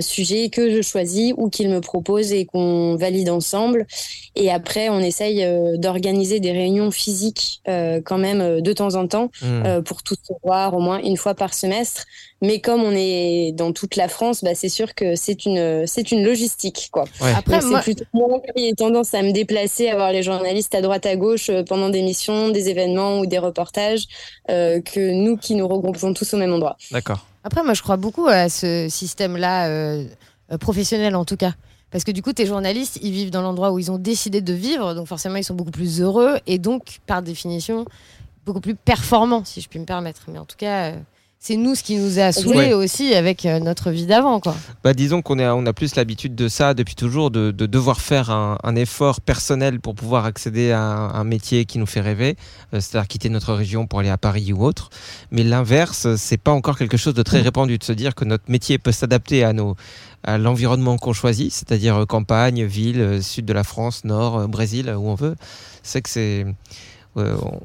sujet 0.02 0.50
que 0.56 0.64
je 0.76 0.82
choisis 0.82 1.34
ou 1.38 1.50
qu'ils 1.50 1.70
me 1.70 1.82
proposent 1.82 2.32
et 2.40 2.46
qu'on 2.46 2.96
valide 2.96 3.30
ensemble. 3.30 3.86
Et 4.36 4.48
après, 4.60 4.90
on 4.90 5.00
essaye 5.00 5.44
euh, 5.44 5.78
d'organiser 5.78 6.40
des 6.40 6.52
réunions 6.62 6.92
physiques 6.92 7.62
euh, 7.68 8.02
quand 8.08 8.18
même 8.28 8.42
euh, 8.42 8.62
de 8.62 8.74
temps 8.74 8.96
en 8.96 9.06
temps 9.08 9.30
Hmm. 9.42 9.64
euh, 9.66 9.82
pour 9.82 10.00
tous 10.04 10.18
se 10.30 10.34
voir 10.44 10.74
au 10.78 10.80
moins 10.80 11.00
une 11.00 11.18
fois 11.18 11.36
par 11.36 11.54
semestre. 11.54 12.02
Mais 12.42 12.60
comme 12.60 12.82
on 12.84 12.92
est 12.96 13.52
dans 13.54 13.72
toute 13.80 13.96
la 13.96 14.08
France, 14.08 14.44
bah, 14.44 14.56
c'est 14.56 14.70
sûr 14.80 14.94
que 14.94 15.16
c'est 15.16 15.46
une, 15.46 15.86
c'est 15.88 16.12
une 16.12 16.24
logistique. 16.24 16.90
Quoi. 16.92 17.06
Ouais. 17.22 17.34
Après, 17.36 17.60
moi, 17.62 17.82
c'est 17.84 17.96
plutôt 17.96 18.06
moi 18.14 18.42
qui 18.56 18.68
ai 18.68 18.74
tendance 18.74 19.14
à 19.14 19.22
me 19.24 19.32
déplacer, 19.32 19.90
à 19.90 19.96
voir 19.96 20.12
les 20.12 20.24
journalistes 20.24 20.74
à 20.76 20.82
droite 20.82 21.06
à 21.06 21.16
gauche 21.16 21.50
pendant 21.68 21.90
des 21.90 22.02
missions, 22.02 22.50
des 22.50 22.70
événements 22.70 23.20
ou 23.20 23.26
des 23.26 23.40
reportages, 23.40 24.04
euh, 24.50 24.82
que 24.82 25.12
nous 25.24 25.38
qui 25.38 25.56
nous 25.56 25.68
regroupons 25.68 26.14
tous 26.14 26.34
au 26.34 26.38
même 26.38 26.54
endroit. 26.54 26.76
D'accord. 26.92 27.26
Après, 27.44 27.64
moi, 27.64 27.74
je 27.74 27.82
crois 27.82 27.98
beaucoup 27.98 28.28
à 28.28 28.50
ce 28.50 28.88
système-là, 28.90 29.68
euh, 29.70 30.04
euh, 30.52 30.58
professionnel 30.58 31.16
en 31.16 31.26
tout 31.26 31.38
cas. 31.38 31.54
Parce 31.92 32.04
que 32.04 32.12
du 32.12 32.22
coup, 32.22 32.34
tes 32.34 32.46
journalistes, 32.46 33.00
ils 33.02 33.12
vivent 33.12 33.30
dans 33.30 33.42
l'endroit 33.42 33.72
où 33.72 33.80
ils 33.80 33.92
ont 33.92 33.98
décidé 33.98 34.42
de 34.42 34.54
vivre, 34.54 34.94
donc 34.96 35.08
forcément, 35.08 35.38
ils 35.38 35.44
sont 35.44 35.54
beaucoup 35.54 35.72
plus 35.72 36.02
heureux 36.02 36.40
et 36.46 36.58
donc, 36.58 37.00
par 37.06 37.22
définition, 37.22 37.86
beaucoup 38.46 38.60
plus 38.60 38.76
performants, 38.76 39.46
si 39.46 39.62
je 39.62 39.70
puis 39.70 39.80
me 39.80 39.86
permettre. 39.86 40.22
Mais 40.28 40.40
en 40.40 40.46
tout 40.46 40.58
cas, 40.58 40.92
euh, 40.92 41.00
c'est 41.40 41.58
nous 41.58 41.76
ce 41.76 41.84
qui 41.84 41.98
nous 41.98 42.18
a 42.18 42.32
saoulés 42.32 42.58
Ouais. 42.58 42.74
aussi 42.74 43.14
avec 43.14 43.46
euh, 43.46 43.60
notre 43.60 43.92
vie 43.92 44.08
d'avant, 44.08 44.40
quoi. 44.40 44.56
Bah, 44.84 44.94
disons 44.96 45.22
qu'on 45.22 45.38
est- 45.38 45.48
on 45.48 45.66
a 45.68 45.74
plus 45.74 45.96
l'habitude 45.96 46.34
de 46.34 46.48
ça 46.48 46.74
depuis 46.74 46.96
toujours, 46.96 47.30
de, 47.30 47.52
de 47.52 47.66
devoir 47.68 48.02
faire 48.02 48.32
un, 48.32 48.58
un 48.64 48.76
effort 48.76 49.22
personnel 49.22 49.80
pour 49.80 49.94
pouvoir 49.94 50.26
accéder 50.26 50.72
à 50.72 50.82
un, 50.82 51.14
un 51.14 51.24
métier 51.24 51.66
qui 51.66 51.78
nous 51.78 51.86
fait 51.86 52.02
rêver, 52.02 52.36
euh, 52.74 52.80
c'est-à-dire 52.80 53.08
quitter 53.08 53.30
notre 53.30 53.54
région 53.54 53.86
pour 53.86 54.00
aller 54.00 54.10
à 54.10 54.18
Paris 54.18 54.54
ou 54.54 54.64
autre. 54.66 54.90
Mais 55.30 55.44
l'inverse, 55.44 56.16
c'est 56.16 56.38
pas 56.38 56.52
encore 56.52 56.78
quelque 56.80 56.98
chose 56.98 57.14
de 57.14 57.22
très 57.22 57.42
répandu 57.42 57.78
de 57.78 57.84
se 57.84 57.94
dire 57.94 58.16
que 58.16 58.26
notre 58.26 58.50
métier 58.50 58.80
peut 58.80 58.92
s'adapter 58.92 59.44
à 59.44 59.54
nos 59.54 59.76
à 60.28 60.40
l'environnement 60.40 60.98
qu'on 60.98 61.14
choisit, 61.14 61.54
c'est-à-dire 61.54 61.96
euh, 61.98 62.06
campagne, 62.08 62.64
ville, 62.66 63.20
sud 63.22 63.46
de 63.46 63.54
la 63.54 63.64
France, 63.64 64.04
nord, 64.06 64.48
Brésil, 64.48 64.90
où 64.90 65.08
on 65.08 65.14
veut. 65.14 65.36
C'est 65.84 66.02
que 66.02 66.10
c'est 66.10 66.48
euh, 67.18 67.36
on- 67.44 67.60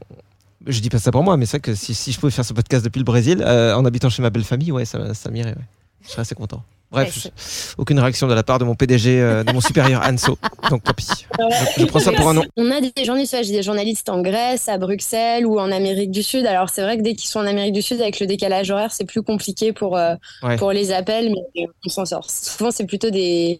je 0.67 0.81
dis 0.81 0.90
pas 0.90 0.99
ça 0.99 1.11
pour 1.11 1.23
moi, 1.23 1.37
mais 1.37 1.47
c'est 1.47 1.59
vrai 1.59 1.61
que 1.61 1.75
si, 1.75 1.95
si 1.95 2.12
je 2.12 2.21
pouvais 2.21 2.33
faire 2.33 2.45
ce 2.45 2.52
podcast 2.52 2.85
depuis 2.85 2.99
le 2.99 3.05
Brésil, 3.05 3.43
euh, 3.47 3.75
en 3.75 3.85
habitant 3.85 4.11
chez 4.11 4.23
ma 4.23 4.31
belle 4.31 4.45
famille, 4.45 4.73
ouais, 4.73 4.85
ça, 4.85 5.14
ça 5.14 5.31
m'irait. 5.31 5.50
ouais. 5.50 5.64
Je 6.05 6.11
serais 6.11 6.23
assez 6.23 6.35
content. 6.35 6.62
Bref, 6.90 7.25
Ouais, 7.26 7.31
aucune 7.79 8.00
réaction 8.00 8.26
de 8.26 8.35
la 8.35 8.43
part 8.43 8.59
de 8.59 8.64
mon 8.64 8.75
PDG, 8.75 9.21
euh, 9.21 9.45
de 9.45 9.52
mon 9.52 9.61
supérieur 9.61 10.02
Anso. 10.05 10.37
Donc 10.71 10.83
tant 10.83 10.93
pis. 10.93 11.07
Je, 11.38 11.83
je 11.83 11.87
prends 11.87 12.00
ça 12.00 12.11
pour 12.11 12.29
un 12.29 12.35
nom. 12.35 12.43
On 12.57 12.69
a 12.73 12.81
des 12.81 13.05
journalistes, 13.05 13.37
j'ai 13.45 13.52
des 13.52 13.62
journalistes 13.62 14.09
en 14.09 14.21
Grèce, 14.23 14.69
à 14.69 14.76
Bruxelles 14.76 15.47
ou 15.47 15.61
en 15.61 15.71
Amérique 15.71 16.11
du 16.11 16.25
Sud. 16.25 16.47
Alors 16.47 16.69
c'est 16.69 16.83
vrai 16.83 16.97
que 16.97 17.02
dès 17.02 17.14
qu'ils 17.14 17.31
sont 17.31 17.38
en 17.38 17.47
Amérique 17.47 17.75
du 17.75 17.83
Sud, 17.83 18.00
avec 18.00 18.19
le 18.19 18.26
décalage 18.26 18.71
horaire, 18.73 18.90
c'est 18.90 19.05
plus 19.05 19.23
compliqué 19.23 19.73
pour, 19.73 19.97
euh, 19.97 20.17
Ouais. 20.43 20.57
pour 20.57 20.73
les 20.73 20.90
appels, 20.90 21.31
mais 21.55 21.67
on 21.87 21.88
s'en 21.90 22.05
sort. 22.07 22.29
Souvent, 22.29 22.73
c'est 22.73 22.87
plutôt 22.87 23.11
des, 23.11 23.57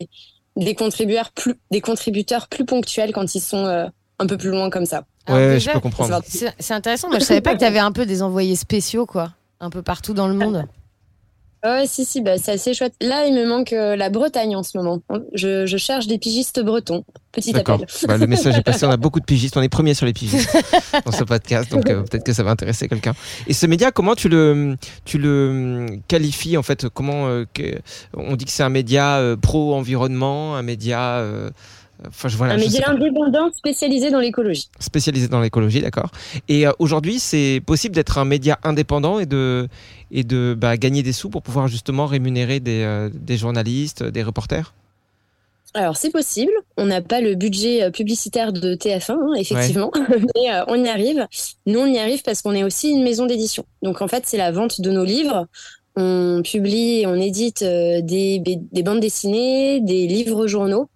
des, 0.57 0.75
contributeurs 0.75 1.31
plus, 1.31 1.55
des 1.71 1.81
contributeurs 1.81 2.49
plus 2.49 2.65
ponctuels 2.65 3.13
quand 3.13 3.33
ils 3.37 3.41
sont 3.41 3.65
euh, 3.65 3.87
un 4.19 4.27
peu 4.27 4.39
plus 4.39 4.51
loin 4.51 4.71
comme 4.71 4.87
ça. 4.87 5.05
Alors 5.31 5.49
Ouais, 5.49 5.55
déjà, 5.55 5.71
je 5.71 5.77
peux 5.77 5.81
comprendre. 5.81 6.21
C'est 6.59 6.75
intéressant. 6.75 7.09
Moi, 7.09 7.19
je 7.19 7.25
savais 7.25 7.41
pas 7.41 7.55
que 7.55 7.59
tu 7.61 7.65
avais 7.65 7.79
un 7.79 7.93
peu 7.93 8.07
des 8.07 8.23
envoyés 8.23 8.57
spéciaux, 8.57 9.07
quoi. 9.07 9.33
Un 9.61 9.71
peu 9.71 9.83
partout 9.83 10.15
dans 10.15 10.29
le 10.29 10.35
monde. 10.35 10.65
Ouais, 11.63 11.85
si, 11.87 12.07
si, 12.07 12.23
bah, 12.23 12.39
c'est 12.39 12.53
assez 12.53 12.73
chouette. 12.73 12.95
Là, 13.03 13.27
il 13.27 13.35
me 13.35 13.45
manque 13.47 13.75
euh, 13.75 13.95
la 13.95 14.09
Bretagne 14.09 14.57
en 14.57 14.63
ce 14.63 14.79
moment. 14.79 15.03
Je, 15.35 15.67
je 15.67 15.77
cherche 15.77 16.07
des 16.07 16.17
pigistes 16.17 16.59
bretons. 16.65 17.05
Petit 17.33 17.55
appel. 17.55 17.87
Bah, 18.09 18.17
le 18.17 18.27
message 18.27 18.57
est 18.57 18.63
passé. 18.63 18.87
On 18.87 18.91
a 18.91 18.97
beaucoup 18.97 19.21
de 19.21 19.27
pigistes. 19.27 19.59
On 19.59 19.61
est 19.61 19.69
premiers 19.69 19.93
sur 19.93 20.07
les 20.07 20.15
pigistes 20.15 20.57
dans 21.05 21.13
ce 21.13 21.23
podcast. 21.23 21.71
Donc 21.71 21.91
euh, 21.91 22.01
peut-être 22.03 22.25
que 22.25 22.33
ça 22.33 22.43
va 22.45 22.51
intéresser 22.53 22.89
quelqu'un. 22.89 23.13
Et 23.47 23.53
ce 23.53 23.67
média, 23.67 23.91
comment 23.91 24.15
tu 24.15 24.31
le, 24.31 24.77
tu 25.05 25.19
le 25.19 25.85
qualifies 26.09 26.57
en 26.57 26.63
fait? 26.63 26.89
Comment 26.89 27.27
euh, 27.29 27.45
que- 27.53 27.79
On 28.17 28.37
dit 28.37 28.47
que 28.47 28.53
c'est 28.53 28.63
un 28.63 28.71
média 28.71 29.19
euh, 29.19 29.37
pro-environnement, 29.37 30.57
un 30.57 30.63
média. 30.63 31.23
Enfin, 32.07 32.29
je 32.29 32.37
voilà, 32.37 32.55
un 32.55 32.57
média 32.57 32.89
indépendant 32.89 33.51
spécialisé 33.53 34.11
dans 34.11 34.21
l'écologie. 34.21 34.69
spécialisé 34.79 35.29
dans 35.29 35.41
l'écologie, 35.41 35.81
d'accord. 35.81 36.11
Et 36.49 36.67
euh, 36.67 36.73
aujourd'hui, 36.79 37.19
c'est 37.19 37.63
possible 37.65 37.95
d'être 37.95 38.19
un 38.19 38.25
média 38.25 38.59
indépendant 38.65 39.19
et 39.19 39.27
de, 39.27 39.69
et 40.11 40.25
de 40.25 40.57
bah, 40.57 40.77
gagner 40.77 41.03
des 41.03 41.13
sous 41.13 41.31
pour 41.31 41.43
pouvoir 41.43 41.69
justement 41.69 42.07
rémunérer 42.07 42.61
des, 42.61 42.83
euh, 42.83 43.11
des 43.13 43.37
journalistes, 43.37 44.03
des 44.03 44.23
reporters? 44.23 44.73
Alors, 45.73 45.97
c'est 45.97 46.11
possible. 46.11 46.53
On 46.77 46.87
n'a 46.87 47.01
pas 47.01 47.21
le 47.21 47.37
budget 47.37 47.83
euh, 47.83 47.91
publicitaire 47.91 48.53
de 48.53 48.75
TF1, 48.75 49.13
hein, 49.13 49.35
effectivement, 49.39 49.93
mais 50.09 50.53
euh, 50.53 50.65
on 50.67 50.83
y 50.83 50.89
arrive. 50.89 51.27
Nous, 51.67 51.79
on 51.79 51.87
y 51.87 51.99
arrive 51.99 52.23
parce 52.23 52.43
qu'on 52.43 52.55
est 52.55 52.65
aussi 52.65 52.91
une 52.91 53.05
maison 53.05 53.27
d'édition. 53.27 53.65
Donc, 53.83 54.03
en 54.03 54.09
fait, 54.09 54.25
c'est 54.27 54.37
la 54.37 54.51
vente 54.51 54.81
de 54.81 54.91
nos 54.91 55.05
livres. 55.05 55.47
On 55.97 56.43
publie 56.45 57.01
et 57.01 57.07
on 57.07 57.17
édite 57.17 57.63
euh, 57.63 58.01
des, 58.01 58.39
des 58.39 58.83
bandes 58.83 59.01
dessinées, 59.01 59.81
des 59.81 60.07
livres 60.07 60.47
journaux 60.47 60.89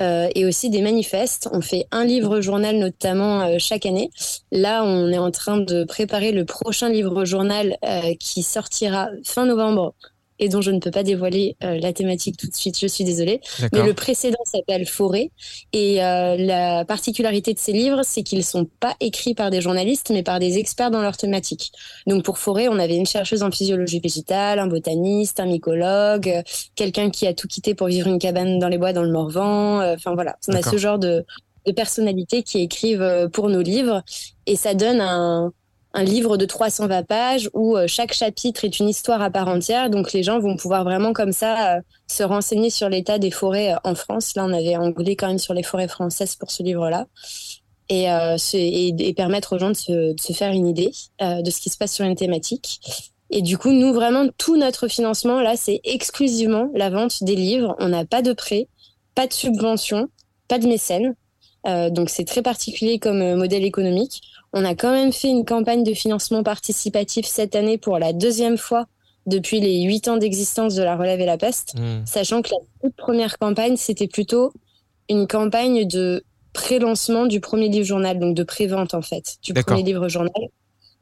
euh, 0.00 0.28
et 0.34 0.44
aussi 0.44 0.68
des 0.68 0.82
manifestes. 0.82 1.48
On 1.52 1.62
fait 1.62 1.86
un 1.90 2.04
livre 2.04 2.40
journal 2.40 2.76
notamment 2.76 3.42
euh, 3.42 3.56
chaque 3.58 3.86
année. 3.86 4.10
Là, 4.50 4.84
on 4.84 5.08
est 5.10 5.18
en 5.18 5.30
train 5.30 5.56
de 5.56 5.84
préparer 5.84 6.32
le 6.32 6.44
prochain 6.44 6.90
livre 6.90 7.24
journal 7.24 7.76
qui 8.18 8.42
sortira 8.42 9.08
fin 9.24 9.46
novembre 9.46 9.94
et 10.38 10.48
dont 10.48 10.60
je 10.60 10.70
ne 10.70 10.80
peux 10.80 10.90
pas 10.90 11.02
dévoiler 11.02 11.56
euh, 11.62 11.78
la 11.78 11.92
thématique 11.92 12.36
tout 12.36 12.48
de 12.48 12.54
suite. 12.54 12.78
Je 12.78 12.86
suis 12.86 13.04
désolée. 13.04 13.40
Mais 13.72 13.82
le 13.82 13.94
précédent 13.94 14.42
s'appelle 14.44 14.86
Forêt. 14.86 15.30
Et 15.72 16.02
euh, 16.02 16.36
la 16.36 16.84
particularité 16.84 17.54
de 17.54 17.58
ces 17.58 17.72
livres, 17.72 18.00
c'est 18.04 18.22
qu'ils 18.22 18.44
sont 18.44 18.66
pas 18.80 18.96
écrits 19.00 19.34
par 19.34 19.50
des 19.50 19.60
journalistes, 19.60 20.10
mais 20.10 20.22
par 20.22 20.38
des 20.38 20.58
experts 20.58 20.90
dans 20.90 21.02
leur 21.02 21.16
thématique. 21.16 21.72
Donc 22.06 22.24
pour 22.24 22.38
Forêt, 22.38 22.68
on 22.68 22.78
avait 22.78 22.96
une 22.96 23.06
chercheuse 23.06 23.42
en 23.42 23.50
physiologie 23.50 24.00
végétale, 24.00 24.58
un 24.58 24.66
botaniste, 24.66 25.40
un 25.40 25.46
mycologue, 25.46 26.28
euh, 26.28 26.42
quelqu'un 26.74 27.10
qui 27.10 27.26
a 27.26 27.34
tout 27.34 27.48
quitté 27.48 27.74
pour 27.74 27.86
vivre 27.86 28.08
une 28.08 28.18
cabane 28.18 28.58
dans 28.58 28.68
les 28.68 28.78
bois 28.78 28.92
dans 28.92 29.02
le 29.02 29.12
Morvan. 29.12 29.80
Euh, 29.80 29.94
Enfin 29.94 30.14
voilà, 30.14 30.36
on 30.48 30.52
a 30.54 30.62
ce 30.62 30.76
genre 30.76 30.98
de, 30.98 31.24
de 31.66 31.72
personnalités 31.72 32.42
qui 32.42 32.58
écrivent 32.60 33.02
euh, 33.02 33.28
pour 33.28 33.48
nos 33.48 33.62
livres. 33.62 34.02
Et 34.46 34.56
ça 34.56 34.74
donne 34.74 35.00
un, 35.00 35.52
un 35.94 36.02
livre 36.04 36.36
de 36.36 36.46
320 36.46 37.02
pages 37.02 37.50
où 37.52 37.76
euh, 37.76 37.86
chaque 37.86 38.12
chapitre 38.12 38.64
est 38.64 38.78
une 38.78 38.88
histoire 38.88 39.20
à 39.20 39.30
part 39.30 39.48
entière. 39.48 39.90
Donc 39.90 40.12
les 40.12 40.22
gens 40.22 40.40
vont 40.40 40.56
pouvoir 40.56 40.84
vraiment 40.84 41.12
comme 41.12 41.32
ça 41.32 41.76
euh, 41.76 41.80
se 42.06 42.22
renseigner 42.22 42.70
sur 42.70 42.88
l'état 42.88 43.18
des 43.18 43.30
forêts 43.30 43.74
euh, 43.74 43.76
en 43.84 43.94
France. 43.94 44.34
Là, 44.34 44.44
on 44.44 44.52
avait 44.52 44.76
anglais 44.76 45.16
quand 45.16 45.28
même 45.28 45.38
sur 45.38 45.54
les 45.54 45.62
forêts 45.62 45.88
françaises 45.88 46.36
pour 46.36 46.50
ce 46.50 46.62
livre-là. 46.62 47.06
Et, 47.88 48.10
euh, 48.10 48.36
et, 48.54 49.08
et 49.08 49.12
permettre 49.12 49.54
aux 49.54 49.58
gens 49.58 49.68
de 49.68 49.76
se, 49.76 50.12
de 50.14 50.20
se 50.20 50.32
faire 50.32 50.52
une 50.52 50.66
idée 50.66 50.92
euh, 51.20 51.42
de 51.42 51.50
ce 51.50 51.60
qui 51.60 51.68
se 51.68 51.76
passe 51.76 51.92
sur 51.92 52.06
une 52.06 52.14
thématique. 52.14 52.80
Et 53.28 53.42
du 53.42 53.58
coup, 53.58 53.70
nous, 53.70 53.92
vraiment, 53.92 54.28
tout 54.38 54.56
notre 54.56 54.88
financement, 54.88 55.40
là, 55.40 55.56
c'est 55.56 55.80
exclusivement 55.84 56.70
la 56.74 56.90
vente 56.90 57.22
des 57.22 57.34
livres. 57.34 57.76
On 57.80 57.88
n'a 57.88 58.04
pas 58.04 58.22
de 58.22 58.32
prêt, 58.32 58.68
pas 59.14 59.26
de 59.26 59.32
subvention, 59.32 60.08
pas 60.48 60.58
de 60.58 60.66
mécène. 60.66 61.14
Euh, 61.66 61.90
donc, 61.90 62.08
c'est 62.08 62.24
très 62.24 62.40
particulier 62.40 62.98
comme 62.98 63.34
modèle 63.34 63.64
économique. 63.64 64.22
On 64.52 64.64
a 64.64 64.74
quand 64.74 64.92
même 64.92 65.12
fait 65.12 65.28
une 65.28 65.44
campagne 65.44 65.82
de 65.82 65.94
financement 65.94 66.42
participatif 66.42 67.26
cette 67.26 67.56
année 67.56 67.78
pour 67.78 67.98
la 67.98 68.12
deuxième 68.12 68.58
fois 68.58 68.86
depuis 69.26 69.60
les 69.60 69.82
huit 69.82 70.08
ans 70.08 70.16
d'existence 70.16 70.74
de 70.74 70.82
la 70.82 70.96
relève 70.96 71.20
et 71.20 71.26
la 71.26 71.38
peste, 71.38 71.74
Hmm. 71.76 72.04
sachant 72.04 72.42
que 72.42 72.50
la 72.50 72.56
toute 72.82 72.96
première 72.96 73.38
campagne, 73.38 73.76
c'était 73.76 74.08
plutôt 74.08 74.52
une 75.08 75.26
campagne 75.26 75.86
de 75.86 76.24
pré-lancement 76.52 77.26
du 77.26 77.40
premier 77.40 77.68
livre 77.68 77.86
journal, 77.86 78.18
donc 78.18 78.34
de 78.34 78.42
pré-vente 78.42 78.94
en 78.94 79.02
fait, 79.02 79.36
du 79.42 79.54
premier 79.54 79.82
livre 79.82 80.08
journal. 80.08 80.32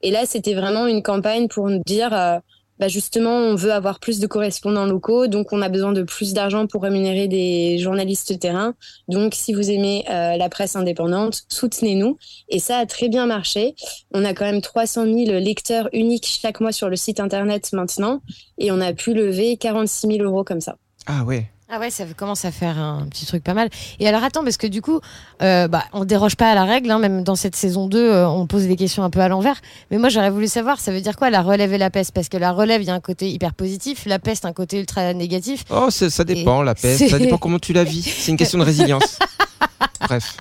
Et 0.02 0.11
là, 0.11 0.26
c'était 0.26 0.54
vraiment 0.54 0.87
une 0.87 1.02
campagne 1.02 1.49
pour 1.49 1.69
nous 1.69 1.83
dire, 1.85 2.12
euh, 2.14 2.38
bah 2.80 2.88
justement, 2.88 3.37
on 3.37 3.54
veut 3.56 3.72
avoir 3.72 4.00
plus 4.00 4.20
de 4.20 4.26
correspondants 4.26 4.87
locaux, 4.87 5.26
donc 5.26 5.52
on 5.52 5.60
a 5.60 5.68
besoin 5.68 5.92
de 5.92 6.02
plus 6.02 6.32
d'argent 6.32 6.66
pour 6.66 6.82
rémunérer 6.82 7.28
des 7.28 7.78
journalistes 7.78 8.32
de 8.32 8.38
terrain. 8.38 8.75
Donc, 9.06 9.34
si 9.34 9.52
vous 9.52 9.70
aimez 9.70 10.06
euh, 10.10 10.38
la 10.38 10.49
presse 10.49 10.76
indépendante, 10.76 11.42
soutenez-nous. 11.50 12.16
Et 12.49 12.58
ça 12.58 12.78
a 12.78 12.87
très 12.87 13.10
bien 13.10 13.26
marché. 13.26 13.75
On 14.14 14.25
a 14.25 14.32
quand 14.32 14.46
même 14.46 14.62
300 14.62 15.04
000 15.04 15.16
lecteurs 15.40 15.90
uniques 15.92 16.26
chaque 16.26 16.60
mois 16.60 16.72
sur 16.72 16.88
le 16.88 16.96
site 16.96 17.20
internet 17.20 17.70
maintenant, 17.75 18.22
et 18.56 18.72
on 18.72 18.80
a 18.80 18.94
pu 18.94 19.12
lever 19.12 19.58
46 19.58 20.16
000 20.16 20.22
euros 20.22 20.42
comme 20.42 20.62
ça. 20.62 20.76
Ah 21.06 21.22
ouais. 21.25 21.50
Ah 21.72 21.78
ouais, 21.78 21.90
ça 21.90 22.04
commence 22.16 22.44
à 22.44 22.50
faire 22.50 22.78
un 22.78 23.06
petit 23.08 23.26
truc 23.26 23.44
pas 23.44 23.54
mal. 23.54 23.70
Et 24.00 24.08
alors 24.08 24.24
attends, 24.24 24.42
parce 24.42 24.56
que 24.56 24.66
du 24.66 24.82
coup, 24.82 25.00
euh, 25.40 25.68
bah, 25.68 25.84
on 25.92 26.04
déroge 26.04 26.34
pas 26.34 26.50
à 26.50 26.54
la 26.56 26.64
règle, 26.64 26.90
hein, 26.90 26.98
même 26.98 27.22
dans 27.22 27.36
cette 27.36 27.54
saison 27.54 27.86
2, 27.86 27.96
euh, 27.96 28.28
on 28.28 28.48
pose 28.48 28.66
des 28.66 28.74
questions 28.74 29.04
un 29.04 29.10
peu 29.10 29.20
à 29.20 29.28
l'envers. 29.28 29.60
Mais 29.92 29.98
moi, 29.98 30.08
j'aurais 30.08 30.30
voulu 30.30 30.48
savoir, 30.48 30.80
ça 30.80 30.90
veut 30.90 31.00
dire 31.00 31.16
quoi 31.16 31.30
la 31.30 31.42
relève 31.42 31.72
et 31.72 31.78
la 31.78 31.90
peste? 31.90 32.10
Parce 32.10 32.28
que 32.28 32.36
la 32.36 32.50
relève, 32.50 32.82
il 32.82 32.88
y 32.88 32.90
a 32.90 32.94
un 32.94 33.00
côté 33.00 33.30
hyper 33.30 33.54
positif, 33.54 34.04
la 34.06 34.18
peste, 34.18 34.46
un 34.46 34.52
côté 34.52 34.80
ultra 34.80 35.14
négatif. 35.14 35.64
Oh, 35.70 35.90
ça 35.90 36.24
dépend, 36.24 36.62
la 36.62 36.74
peste. 36.74 37.08
Ça 37.08 37.20
dépend 37.20 37.38
comment 37.38 37.60
tu 37.60 37.72
la 37.72 37.84
vis. 37.84 38.02
C'est 38.02 38.32
une 38.32 38.36
question 38.36 38.58
de 38.58 38.64
résilience. 38.64 39.20
Bref. 40.00 40.38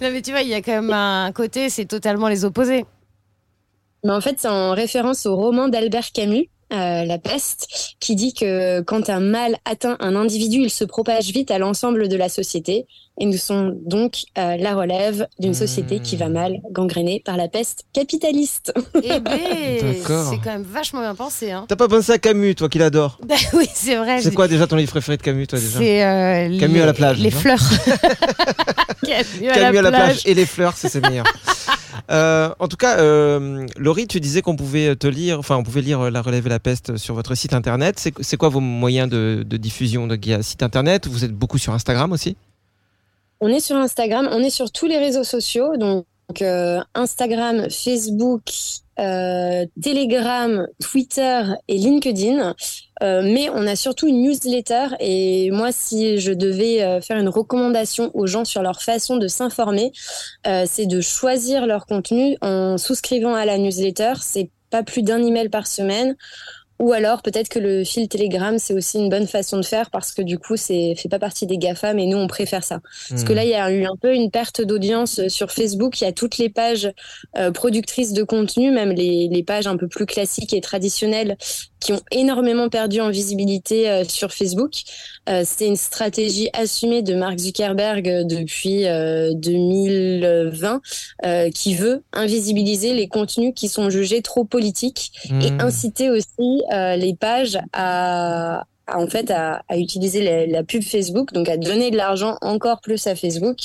Non, 0.00 0.10
mais 0.12 0.22
tu 0.22 0.30
vois, 0.30 0.42
il 0.42 0.48
y 0.48 0.54
a 0.54 0.62
quand 0.62 0.80
même 0.80 0.92
un 0.92 1.32
côté, 1.32 1.70
c'est 1.70 1.86
totalement 1.86 2.28
les 2.28 2.44
opposés. 2.44 2.84
Mais 4.04 4.12
en 4.12 4.20
fait, 4.20 4.36
c'est 4.38 4.48
en 4.48 4.74
référence 4.74 5.26
au 5.26 5.34
roman 5.34 5.68
d'Albert 5.68 6.12
Camus, 6.12 6.48
euh, 6.72 7.04
La 7.04 7.18
peste, 7.18 7.94
qui 8.00 8.14
dit 8.14 8.34
que 8.34 8.80
quand 8.80 9.10
un 9.10 9.20
mal 9.20 9.56
atteint 9.64 9.96
un 10.00 10.16
individu, 10.16 10.58
il 10.58 10.70
se 10.70 10.84
propage 10.84 11.30
vite 11.30 11.50
à 11.50 11.58
l'ensemble 11.58 12.08
de 12.08 12.16
la 12.16 12.28
société. 12.28 12.86
Et 13.20 13.26
nous 13.26 13.36
sommes 13.36 13.76
donc 13.84 14.24
euh, 14.38 14.56
la 14.56 14.74
relève 14.74 15.26
d'une 15.38 15.54
société 15.54 16.00
qui 16.00 16.16
va 16.16 16.28
mal, 16.28 16.60
gangrénée 16.70 17.22
par 17.24 17.36
la 17.36 17.46
peste 17.48 17.84
capitaliste. 17.92 18.72
Eh 19.02 19.20
ben, 19.20 19.38
D'accord. 19.82 20.30
c'est 20.30 20.38
quand 20.38 20.52
même 20.52 20.62
vachement 20.62 21.00
bien 21.00 21.14
pensé. 21.14 21.50
Hein. 21.50 21.66
T'as 21.68 21.76
pas 21.76 21.88
pensé 21.88 22.12
à 22.12 22.18
Camus, 22.18 22.54
toi 22.54 22.68
qui 22.68 22.78
l'adores 22.78 23.18
Bah 23.26 23.34
oui, 23.52 23.68
c'est 23.72 23.96
vrai. 23.96 24.20
C'est 24.22 24.34
quoi 24.34 24.48
déjà 24.48 24.66
ton 24.66 24.76
livre 24.76 24.90
préféré 24.90 25.18
de 25.18 25.22
Camus, 25.22 25.46
toi 25.46 25.58
déjà 25.58 25.78
C'est 25.78 26.04
euh, 26.04 26.58
Camus 26.58 26.74
les, 26.74 26.80
à 26.82 26.86
la 26.86 26.94
plage, 26.94 27.18
Les 27.18 27.30
fleurs. 27.30 27.60
Camus, 29.04 29.52
Camus 29.52 29.78
à 29.78 29.82
la 29.82 29.90
plage 29.90 30.22
et 30.24 30.34
les 30.34 30.46
fleurs, 30.46 30.74
c'est 30.76 30.88
c'est 30.88 31.06
meilleur. 31.06 31.26
Euh, 32.10 32.50
en 32.58 32.68
tout 32.68 32.76
cas, 32.76 32.98
euh, 32.98 33.66
Laurie, 33.76 34.06
tu 34.06 34.20
disais 34.20 34.42
qu'on 34.42 34.56
pouvait 34.56 34.96
te 34.96 35.06
lire, 35.06 35.38
enfin, 35.38 35.56
on 35.56 35.62
pouvait 35.62 35.80
lire 35.82 36.00
euh, 36.00 36.10
La 36.10 36.22
Relève 36.22 36.46
et 36.46 36.50
la 36.50 36.58
Peste 36.58 36.96
sur 36.96 37.14
votre 37.14 37.34
site 37.34 37.54
internet. 37.54 38.10
C'est 38.20 38.36
quoi 38.36 38.48
vos 38.48 38.60
moyens 38.60 39.08
de, 39.08 39.44
de 39.46 39.56
diffusion 39.56 40.08
a 40.10 40.42
site 40.42 40.62
internet, 40.62 41.06
vous 41.06 41.24
êtes 41.24 41.32
beaucoup 41.32 41.58
sur 41.58 41.72
Instagram 41.72 42.12
aussi 42.12 42.36
On 43.44 43.48
est 43.48 43.58
sur 43.58 43.74
Instagram, 43.74 44.28
on 44.30 44.38
est 44.38 44.50
sur 44.50 44.70
tous 44.70 44.86
les 44.86 44.98
réseaux 44.98 45.24
sociaux, 45.24 45.76
donc 45.76 46.06
euh, 46.42 46.78
Instagram, 46.94 47.68
Facebook 47.70 48.42
euh, 49.00 49.66
Telegram, 49.82 50.68
Twitter 50.80 51.42
et 51.66 51.76
LinkedIn. 51.76 52.54
Euh, 53.02 53.22
mais 53.24 53.50
on 53.50 53.66
a 53.66 53.74
surtout 53.74 54.06
une 54.06 54.22
newsletter 54.22 54.94
et 55.00 55.50
moi, 55.50 55.72
si 55.72 56.18
je 56.18 56.30
devais 56.30 57.00
faire 57.00 57.18
une 57.18 57.28
recommandation 57.28 58.12
aux 58.14 58.28
gens 58.28 58.44
sur 58.44 58.62
leur 58.62 58.80
façon 58.80 59.16
de 59.16 59.26
s'informer, 59.26 59.90
c'est 60.44 60.86
de 60.86 61.00
choisir 61.00 61.66
leur 61.66 61.86
contenu 61.86 62.36
en 62.42 62.78
souscrivant 62.78 63.34
à 63.34 63.44
la 63.44 63.58
newsletter. 63.58 64.12
C'est 64.20 64.50
pas 64.70 64.84
plus 64.84 65.02
d'un 65.02 65.20
email 65.20 65.48
par 65.48 65.66
semaine. 65.66 66.14
Ou 66.82 66.92
alors 66.92 67.22
peut-être 67.22 67.48
que 67.48 67.60
le 67.60 67.84
fil 67.84 68.08
Telegram 68.08 68.58
c'est 68.58 68.74
aussi 68.74 68.98
une 68.98 69.08
bonne 69.08 69.28
façon 69.28 69.56
de 69.58 69.64
faire 69.64 69.88
parce 69.90 70.12
que 70.12 70.20
du 70.20 70.38
coup 70.40 70.56
c'est 70.56 70.96
fait 70.96 71.08
pas 71.08 71.20
partie 71.20 71.46
des 71.46 71.56
Gafa 71.56 71.94
mais 71.94 72.06
nous 72.06 72.18
on 72.18 72.26
préfère 72.26 72.64
ça. 72.64 72.80
Parce 73.08 73.22
que 73.24 73.32
Hmm. 73.32 73.36
là 73.36 73.44
il 73.44 73.50
y 73.50 73.54
a 73.54 73.70
eu 73.72 73.84
un 73.84 73.96
peu 74.00 74.12
une 74.14 74.32
perte 74.32 74.62
d'audience 74.62 75.20
euh, 75.20 75.28
sur 75.28 75.52
Facebook. 75.52 76.00
Il 76.00 76.04
y 76.04 76.08
a 76.08 76.12
toutes 76.12 76.38
les 76.38 76.50
pages 76.50 76.90
euh, 77.38 77.52
productrices 77.52 78.12
de 78.12 78.24
contenu, 78.24 78.72
même 78.72 78.90
les, 78.90 79.28
les 79.28 79.44
pages 79.44 79.68
un 79.68 79.76
peu 79.76 79.86
plus 79.88 80.06
classiques 80.06 80.52
et 80.54 80.60
traditionnelles 80.60 81.36
qui 81.82 81.92
ont 81.92 82.00
énormément 82.10 82.68
perdu 82.68 83.00
en 83.00 83.10
visibilité 83.10 83.90
euh, 83.90 84.04
sur 84.04 84.32
Facebook. 84.32 84.72
Euh, 85.28 85.42
c'est 85.44 85.66
une 85.66 85.76
stratégie 85.76 86.48
assumée 86.52 87.02
de 87.02 87.14
Mark 87.14 87.38
Zuckerberg 87.38 88.08
euh, 88.08 88.24
depuis 88.24 88.86
euh, 88.86 89.32
2020 89.34 90.80
euh, 91.24 91.50
qui 91.50 91.74
veut 91.74 92.02
invisibiliser 92.12 92.94
les 92.94 93.08
contenus 93.08 93.52
qui 93.54 93.68
sont 93.68 93.90
jugés 93.90 94.22
trop 94.22 94.44
politiques 94.44 95.12
et 95.40 95.50
Hmm. 95.52 95.60
inciter 95.60 96.10
aussi 96.10 96.62
euh, 96.72 96.96
les 96.96 97.14
pages 97.14 97.58
à, 97.72 98.64
à, 98.86 98.98
en 98.98 99.06
fait 99.06 99.30
à, 99.30 99.62
à 99.68 99.76
utiliser 99.78 100.22
la, 100.22 100.46
la 100.46 100.62
pub 100.64 100.82
Facebook, 100.82 101.32
donc 101.32 101.48
à 101.48 101.56
donner 101.56 101.90
de 101.90 101.96
l'argent 101.96 102.36
encore 102.40 102.80
plus 102.80 103.06
à 103.06 103.14
Facebook 103.14 103.56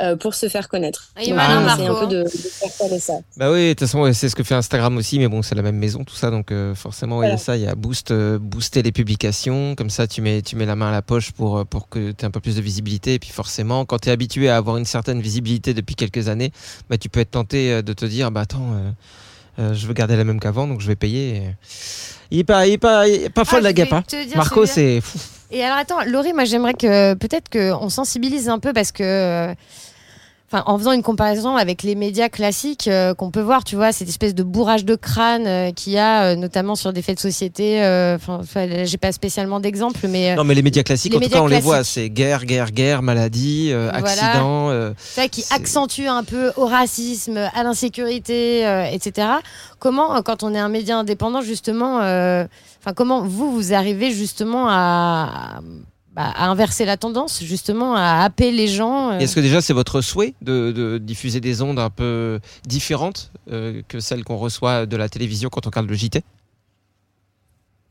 euh, 0.00 0.16
pour 0.16 0.34
se 0.34 0.48
faire 0.48 0.68
connaître. 0.68 1.08
Ah, 1.16 1.20
il 1.22 1.26
est 1.26 1.30
Donc, 1.30 1.36
malin, 1.36 1.60
on 1.62 1.66
essaie 1.74 1.88
Marco, 1.88 1.96
un 1.96 2.06
peu 2.06 2.14
de, 2.14 2.22
de 2.22 2.28
faire 2.28 2.70
parler 2.78 2.98
ça. 3.00 3.14
Bah 3.36 3.50
oui, 3.52 3.68
de 3.68 3.72
toute 3.72 3.80
façon, 3.80 4.12
c'est 4.12 4.28
ce 4.28 4.36
que 4.36 4.42
fait 4.42 4.54
Instagram 4.54 4.96
aussi, 4.96 5.18
mais 5.18 5.28
bon, 5.28 5.42
c'est 5.42 5.54
la 5.54 5.62
même 5.62 5.76
maison, 5.76 6.04
tout 6.04 6.14
ça, 6.14 6.30
donc 6.30 6.52
euh, 6.52 6.74
forcément, 6.74 7.22
il 7.22 7.28
y 7.28 7.32
a 7.32 7.36
ça, 7.38 7.56
il 7.56 7.62
y 7.62 7.66
a 7.66 7.74
boost, 7.74 8.10
euh, 8.10 8.38
booster 8.38 8.82
les 8.82 8.92
publications, 8.92 9.74
comme 9.74 9.90
ça, 9.90 10.06
tu 10.06 10.20
mets, 10.22 10.42
tu 10.42 10.56
mets 10.56 10.66
la 10.66 10.76
main 10.76 10.88
à 10.88 10.92
la 10.92 11.02
poche 11.02 11.32
pour, 11.32 11.66
pour 11.66 11.88
que 11.88 12.12
tu 12.12 12.22
aies 12.22 12.26
un 12.26 12.30
peu 12.30 12.40
plus 12.40 12.56
de 12.56 12.60
visibilité, 12.62 13.14
et 13.14 13.18
puis 13.18 13.30
forcément, 13.30 13.84
quand 13.84 13.98
tu 13.98 14.08
es 14.08 14.12
habitué 14.12 14.48
à 14.48 14.56
avoir 14.56 14.76
une 14.76 14.84
certaine 14.86 15.20
visibilité 15.20 15.74
depuis 15.74 15.94
quelques 15.96 16.28
années, 16.28 16.52
bah, 16.88 16.96
tu 16.98 17.08
peux 17.08 17.20
être 17.20 17.32
tenté 17.32 17.82
de 17.82 17.92
te 17.92 18.04
dire, 18.04 18.30
bah 18.30 18.42
attends, 18.42 18.72
euh, 18.74 18.90
euh, 19.58 19.74
je 19.74 19.86
veux 19.86 19.94
garder 19.94 20.16
la 20.16 20.24
même 20.24 20.38
qu'avant, 20.40 20.66
donc 20.66 20.80
je 20.80 20.86
vais 20.86 20.96
payer. 20.96 21.36
et- 21.36 21.42
Il 22.30 22.38
est 22.40 22.44
pas, 22.44 22.66
il 22.66 22.74
est 22.74 22.78
pas, 22.78 23.08
il 23.08 23.24
est 23.24 23.28
pas 23.30 23.44
folle 23.44 23.58
Ah, 23.60 23.62
la 23.64 23.68
je 23.70 23.74
guêpe, 23.74 23.92
hein. 23.92 24.02
dire 24.08 24.36
Marco, 24.36 24.64
c'est 24.66 25.00
fou. 25.00 25.18
Et 25.50 25.64
alors 25.64 25.78
attends, 25.78 25.98
Laurie, 26.06 26.32
moi 26.32 26.44
j'aimerais 26.44 26.74
que 26.74 27.14
peut-être 27.14 27.48
qu'on 27.50 27.88
sensibilise 27.88 28.48
un 28.48 28.60
peu 28.60 28.72
parce 28.72 28.92
que, 28.92 29.02
euh, 29.02 29.54
enfin, 30.52 30.64
en 30.66 30.78
faisant 30.78 30.92
une 30.92 31.02
comparaison 31.02 31.56
avec 31.56 31.82
les 31.82 31.94
médias 31.94 32.28
classiques 32.28 32.88
euh, 32.88 33.14
qu'on 33.14 33.30
peut 33.30 33.40
voir, 33.40 33.62
tu 33.62 33.76
vois, 33.76 33.92
cette 33.92 34.08
espèce 34.08 34.34
de 34.34 34.42
bourrage 34.42 34.84
de 34.84 34.96
crâne 34.96 35.46
euh, 35.46 35.70
qu'il 35.70 35.92
y 35.92 35.98
a, 35.98 36.24
euh, 36.24 36.36
notamment 36.36 36.74
sur 36.74 36.92
des 36.92 37.02
faits 37.02 37.16
de 37.16 37.20
société. 37.20 37.78
Enfin, 38.14 38.40
j'ai 38.84 38.98
pas 38.98 39.12
spécialement 39.12 39.60
d'exemple, 39.60 40.00
mais 40.08 40.34
Non, 40.34 40.44
mais 40.44 40.54
les 40.54 40.62
médias 40.62 40.82
classiques, 40.82 41.12
les 41.12 41.18
en 41.18 41.20
tout 41.20 41.28
cas, 41.28 41.42
on 41.42 41.46
les 41.46 41.60
voit, 41.60 41.84
c'est 41.84 42.10
guerre, 42.10 42.44
guerre, 42.44 42.72
guerre, 42.72 43.02
maladie, 43.02 43.72
Voilà. 43.72 43.94
accident. 43.94 44.70
tu 44.70 45.20
vois, 45.20 45.28
qui 45.28 45.44
accentue 45.50 46.06
un 46.06 46.24
peu 46.24 46.52
au 46.56 46.66
racisme, 46.66 47.36
à 47.36 47.62
l'insécurité, 47.62 48.60
etc. 48.92 49.28
Comment, 49.78 50.22
quand 50.22 50.42
on 50.42 50.54
est 50.54 50.58
un 50.58 50.68
média 50.68 50.98
indépendant, 50.98 51.42
justement, 51.42 51.96
enfin, 51.98 52.92
comment 52.94 53.22
vous 53.22 53.52
vous 53.52 53.72
arrivez 53.72 54.10
justement 54.10 54.66
à, 54.68 55.60
bah, 56.14 56.32
à 56.34 56.48
inverser 56.48 56.84
la 56.84 56.96
tendance, 56.96 57.42
justement, 57.42 57.94
à 57.94 58.22
happer 58.22 58.50
les 58.50 58.66
gens 58.66 59.12
euh, 59.12 59.18
Est-ce 59.18 59.34
que 59.34 59.40
déjà 59.40 59.60
c'est 59.60 59.72
votre 59.72 60.00
souhait 60.00 60.34
de, 60.42 60.72
de 60.72 60.98
diffuser 60.98 61.40
des 61.40 61.62
ondes 61.62 61.78
un 61.78 61.90
peu 61.90 62.40
différentes 62.66 63.30
euh, 63.50 63.82
que 63.88 64.00
celles 64.00 64.24
qu'on 64.24 64.36
reçoit 64.36 64.86
de 64.86 64.96
la 64.96 65.08
télévision 65.08 65.48
quand 65.50 65.66
on 65.66 65.70
regarde 65.70 65.88
le 65.88 65.94
JT 65.94 66.22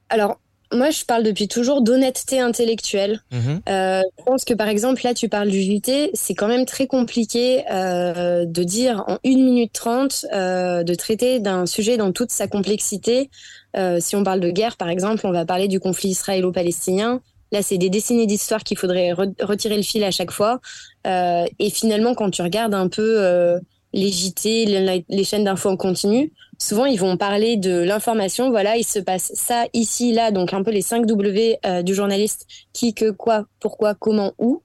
Alors, 0.10 0.38
moi, 0.72 0.92
je 0.92 1.04
parle 1.04 1.24
depuis 1.24 1.48
toujours 1.48 1.82
d'honnêteté 1.82 2.40
intellectuelle. 2.40 3.22
Mhm. 3.32 3.62
Euh, 3.70 4.02
je 4.20 4.24
pense 4.24 4.46
que 4.46 4.54
par 4.54 4.68
exemple, 4.68 5.02
là, 5.04 5.14
tu 5.14 5.28
parles 5.28 5.50
du 5.50 5.62
JT, 5.62 6.12
c'est 6.14 6.36
quand 6.36 6.48
même 6.48 6.66
très 6.66 6.86
compliqué 6.86 7.64
euh, 7.72 8.46
de 8.46 8.64
dire 8.64 9.04
en 9.08 9.18
1 9.26 9.36
minute 9.38 9.74
30, 9.74 10.26
euh, 10.32 10.84
de 10.84 10.94
traiter 10.94 11.40
d'un 11.40 11.66
sujet 11.66 11.98
dans 11.98 12.12
toute 12.12 12.32
sa 12.32 12.48
complexité. 12.48 13.32
Euh, 13.76 14.00
si 14.00 14.16
on 14.16 14.24
parle 14.24 14.42
de 14.42 14.52
guerre, 14.52 14.78
par 14.78 14.90
exemple, 14.90 15.26
on 15.26 15.32
va 15.32 15.46
parler 15.46 15.68
du 15.68 15.80
conflit 15.80 16.10
israélo-palestinien. 16.10 17.22
Là, 17.52 17.62
c'est 17.62 17.78
des 17.78 17.90
décennies 17.90 18.28
d'histoire 18.28 18.64
qu'il 18.64 18.78
faudrait 18.78 19.12
re- 19.14 19.34
retirer 19.44 19.76
le 19.76 19.84
fil 19.84 20.04
à 20.04 20.12
chaque 20.12 20.32
fois. 20.32 20.60
Euh, 21.08 21.46
et 21.60 21.70
finalement, 21.70 22.14
quand 22.14 22.30
tu 22.30 22.42
regardes 22.42 22.74
un 22.74 22.88
peu 22.88 23.24
euh, 23.24 23.60
les 23.94 24.12
JT, 24.12 24.66
les, 24.66 25.06
les 25.08 25.24
chaînes 25.24 25.44
d'infos 25.46 25.70
en 25.70 25.78
continu, 25.78 26.32
souvent 26.60 26.86
ils 26.86 27.00
vont 27.00 27.18
parler 27.18 27.58
de 27.58 27.80
l'information. 27.80 28.50
Voilà, 28.52 28.78
il 28.78 28.84
se 28.84 29.00
passe 29.00 29.32
ça 29.34 29.66
ici, 29.74 30.14
là, 30.14 30.32
donc 30.32 30.54
un 30.54 30.64
peu 30.64 30.72
les 30.72 30.82
5 30.84 31.06
W 31.06 31.58
euh, 31.66 31.82
du 31.82 31.96
journaliste 31.96 32.46
qui, 32.74 32.94
que, 32.94 33.10
quoi, 33.10 33.46
pourquoi, 33.60 33.96
comment, 33.96 34.34
où. 34.38 34.62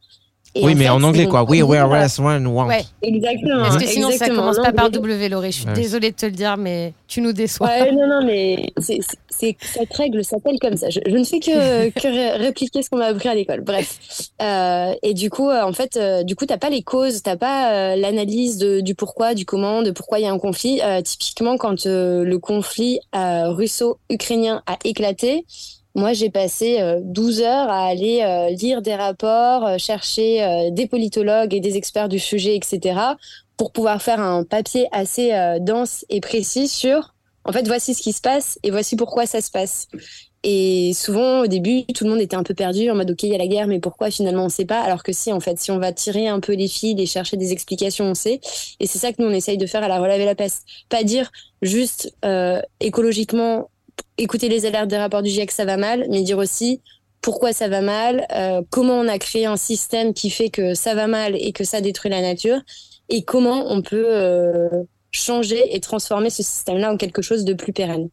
Et 0.57 0.65
Oui, 0.65 0.75
mais 0.77 0.85
fait, 0.85 0.91
en 0.91 1.03
anglais 1.03 1.27
quoi. 1.27 1.43
We, 1.43 1.61
voilà, 1.63 1.89
where's, 1.89 2.19
when, 2.21 2.47
want. 2.47 2.67
Ouais. 2.69 2.85
Exactement. 3.03 3.63
Parce 3.63 3.77
que 3.77 3.87
sinon, 3.87 4.09
ça 4.09 4.15
exactement. 4.15 4.41
commence 4.43 4.59
En 4.59 4.63
pas 4.63 4.73
par 4.73 4.85
anglais. 4.87 5.01
W, 5.01 5.29
Laurie. 5.29 5.51
Je 5.53 5.57
suis 5.59 5.67
Ouais. 5.67 5.73
désolée 5.75 6.11
de 6.13 6.17
te 6.17 6.27
le 6.27 6.33
dire, 6.33 6.57
mais 6.57 6.93
tu 7.09 7.21
nous 7.21 7.33
déçois. 7.33 7.67
Ouais, 7.67 7.91
non, 7.91 8.07
non, 8.07 8.25
mais 8.25 8.71
c'est, 8.79 8.99
c'est, 9.29 9.57
cette 9.61 9.93
règle 9.95 10.25
s'appelle 10.25 10.59
comme 10.61 10.77
ça. 10.77 10.91
Je, 10.91 11.01
je 11.05 11.17
ne 11.17 11.25
fais 11.25 11.41
que, 11.41 11.89
que 12.01 12.07
ré- 12.07 12.37
répliquer 12.37 12.83
ce 12.83 12.91
qu'on 12.91 12.99
m'a 12.99 13.07
appris 13.07 13.29
à 13.29 13.35
l'école. 13.35 13.63
Bref. 13.63 13.99
Euh, 14.43 14.95
et 15.03 15.13
du 15.15 15.29
coup, 15.29 15.49
euh, 15.49 15.63
en 15.65 15.73
fait, 15.73 15.97
euh, 15.97 16.23
du 16.23 16.37
coup, 16.37 16.47
t'as 16.47 16.59
pas 16.59 16.71
les 16.71 16.83
causes, 16.83 17.23
t'as 17.23 17.37
pas 17.37 17.73
euh, 17.73 17.97
l'analyse 17.97 18.59
de, 18.59 18.81
du 18.81 18.95
pourquoi, 18.95 19.35
du 19.35 19.45
comment, 19.45 19.83
de 19.83 19.91
pourquoi 19.91 20.21
il 20.21 20.23
y 20.23 20.29
a 20.29 20.33
un 20.33 20.39
conflit. 20.39 20.81
Euh, 20.85 21.03
typiquement, 21.03 21.57
quand 21.57 21.87
euh, 21.87 22.23
le 22.25 22.39
conflit 22.39 23.01
euh, 23.17 23.51
russo-ukrainien 23.51 24.63
a 24.67 24.77
éclaté, 24.85 25.45
moi, 25.95 26.13
j'ai 26.13 26.31
passé 26.31 26.81
euh, 26.81 27.01
12 27.03 27.41
heures 27.43 27.71
à 27.71 27.87
aller 27.87 28.23
euh, 28.23 28.51
lire 28.51 28.83
des 28.83 28.97
rapports, 28.97 29.67
euh, 29.67 29.79
chercher 29.79 30.43
euh, 30.43 30.71
des 30.71 30.87
politologues 30.89 31.55
et 31.55 31.61
des 31.61 31.77
experts 31.77 32.09
du 32.09 32.19
sujet, 32.19 32.57
etc., 32.57 33.01
pour 33.57 33.71
pouvoir 33.71 34.03
faire 34.03 34.21
un 34.21 34.43
papier 34.43 34.89
assez 34.91 35.33
euh, 35.33 35.59
dense 35.61 36.05
et 36.09 36.21
précis 36.21 36.67
sur, 36.67 37.15
en 37.45 37.53
fait, 37.53 37.67
voici 37.69 37.95
ce 37.95 38.03
qui 38.03 38.13
se 38.13 38.21
passe 38.21 38.59
et 38.65 38.73
voici 38.73 38.97
pourquoi 38.97 39.27
ça 39.27 39.41
se 39.41 39.51
passe. 39.51 39.87
Et 40.43 40.93
souvent, 40.95 41.41
au 41.41 41.47
début, 41.47 41.85
tout 41.95 42.05
le 42.05 42.11
monde 42.11 42.21
était 42.21 42.37
un 42.37 42.43
peu 42.43 42.53
perdu 42.53 42.91
en 42.91 42.95
mode, 42.95 43.11
OK, 43.13 43.23
il 43.23 43.31
y 43.31 43.35
a 43.35 43.39
la 43.39 43.47
guerre, 43.47 43.67
mais 43.67 43.81
pourquoi 43.81 44.11
finalement 44.11 44.43
on 44.43 44.47
ne 44.47 44.51
sait 44.51 44.67
pas? 44.67 44.81
Alors 44.81 45.03
que 45.03 45.13
si, 45.13 45.33
en 45.33 45.41
fait, 45.41 45.59
si 45.59 45.71
on 45.71 45.79
va 45.79 45.93
tirer 45.93 46.29
un 46.29 46.41
peu 46.41 46.53
les 46.53 46.69
fils 46.69 47.01
et 47.01 47.07
chercher 47.07 47.39
des 47.39 47.53
explications, 47.53 48.05
on 48.07 48.15
sait. 48.15 48.41
Et 48.79 48.87
c'est 48.87 48.99
ça 48.99 49.13
que 49.13 49.23
nous, 49.23 49.29
on 49.29 49.33
essaye 49.33 49.57
de 49.57 49.67
faire 49.67 49.83
à 49.83 49.89
la 49.89 49.99
relève 50.01 50.21
et 50.21 50.27
la 50.27 50.35
peste. 50.35 50.65
Pas 50.91 51.03
dire 51.03 51.31
juste 51.63 52.15
euh, 52.27 52.61
écologiquement, 52.81 53.71
écouter 54.19 54.49
les 54.49 54.67
alertes 54.67 54.89
des 54.89 54.97
rapports 54.97 55.23
du 55.23 55.31
GIEC, 55.31 55.51
ça 55.51 55.65
va 55.65 55.77
mal, 55.77 56.07
mais 56.11 56.23
dire 56.23 56.39
aussi 56.39 56.81
pourquoi 57.21 57.55
ça 57.55 57.69
va 57.69 57.81
mal, 57.81 58.27
euh, 58.35 58.61
comment 58.69 58.95
on 58.95 59.09
a 59.09 59.19
créé 59.19 59.47
un 59.47 59.57
système 59.57 60.13
qui 60.13 60.29
fait 60.29 60.51
que 60.51 60.75
ça 60.75 60.95
va 60.95 61.07
mal 61.07 61.35
et 61.37 61.53
que 61.53 61.65
ça 61.65 61.81
détruit 61.81 62.11
la 62.11 62.21
nature, 62.21 62.61
et 63.09 63.23
comment 63.23 63.73
on 63.73 63.81
peut 63.81 64.07
euh, 64.09 64.69
changer 65.11 65.75
et 65.75 65.81
transformer 65.81 66.29
ce 66.29 66.43
système-là 66.43 66.93
en 66.93 66.97
quelque 66.99 67.23
chose 67.23 67.45
de 67.45 67.55
plus 67.55 67.73
pérenne. 67.73 68.11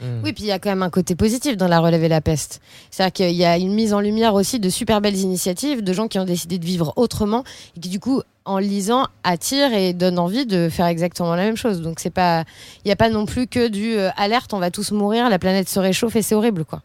Mm. 0.00 0.22
Oui, 0.24 0.32
puis 0.32 0.44
il 0.44 0.46
y 0.46 0.52
a 0.52 0.58
quand 0.58 0.70
même 0.70 0.82
un 0.82 0.90
côté 0.90 1.14
positif 1.14 1.56
dans 1.56 1.68
la 1.68 1.78
relève 1.78 2.02
et 2.02 2.08
la 2.08 2.20
peste. 2.20 2.60
C'est-à-dire 2.90 3.12
qu'il 3.12 3.36
y 3.36 3.44
a 3.44 3.58
une 3.58 3.74
mise 3.74 3.92
en 3.92 4.00
lumière 4.00 4.34
aussi 4.34 4.58
de 4.60 4.70
super 4.70 5.00
belles 5.00 5.18
initiatives, 5.18 5.82
de 5.82 5.92
gens 5.92 6.08
qui 6.08 6.18
ont 6.18 6.24
décidé 6.24 6.58
de 6.58 6.64
vivre 6.64 6.92
autrement 6.96 7.44
et 7.76 7.80
qui 7.80 7.90
du 7.90 8.00
coup, 8.00 8.22
en 8.44 8.58
lisant, 8.58 9.06
attirent 9.22 9.72
et 9.72 9.92
donnent 9.92 10.18
envie 10.18 10.46
de 10.46 10.68
faire 10.68 10.86
exactement 10.86 11.34
la 11.34 11.44
même 11.44 11.56
chose. 11.56 11.80
Donc 11.80 12.00
c'est 12.00 12.10
pas, 12.10 12.44
il 12.84 12.88
n'y 12.88 12.92
a 12.92 12.96
pas 12.96 13.10
non 13.10 13.26
plus 13.26 13.46
que 13.46 13.68
du 13.68 13.96
euh, 13.96 14.10
alerte, 14.16 14.52
on 14.52 14.58
va 14.58 14.70
tous 14.70 14.90
mourir, 14.92 15.28
la 15.28 15.38
planète 15.38 15.68
se 15.68 15.80
réchauffe 15.80 16.16
et 16.16 16.22
c'est 16.22 16.34
horrible 16.34 16.64
quoi. 16.64 16.82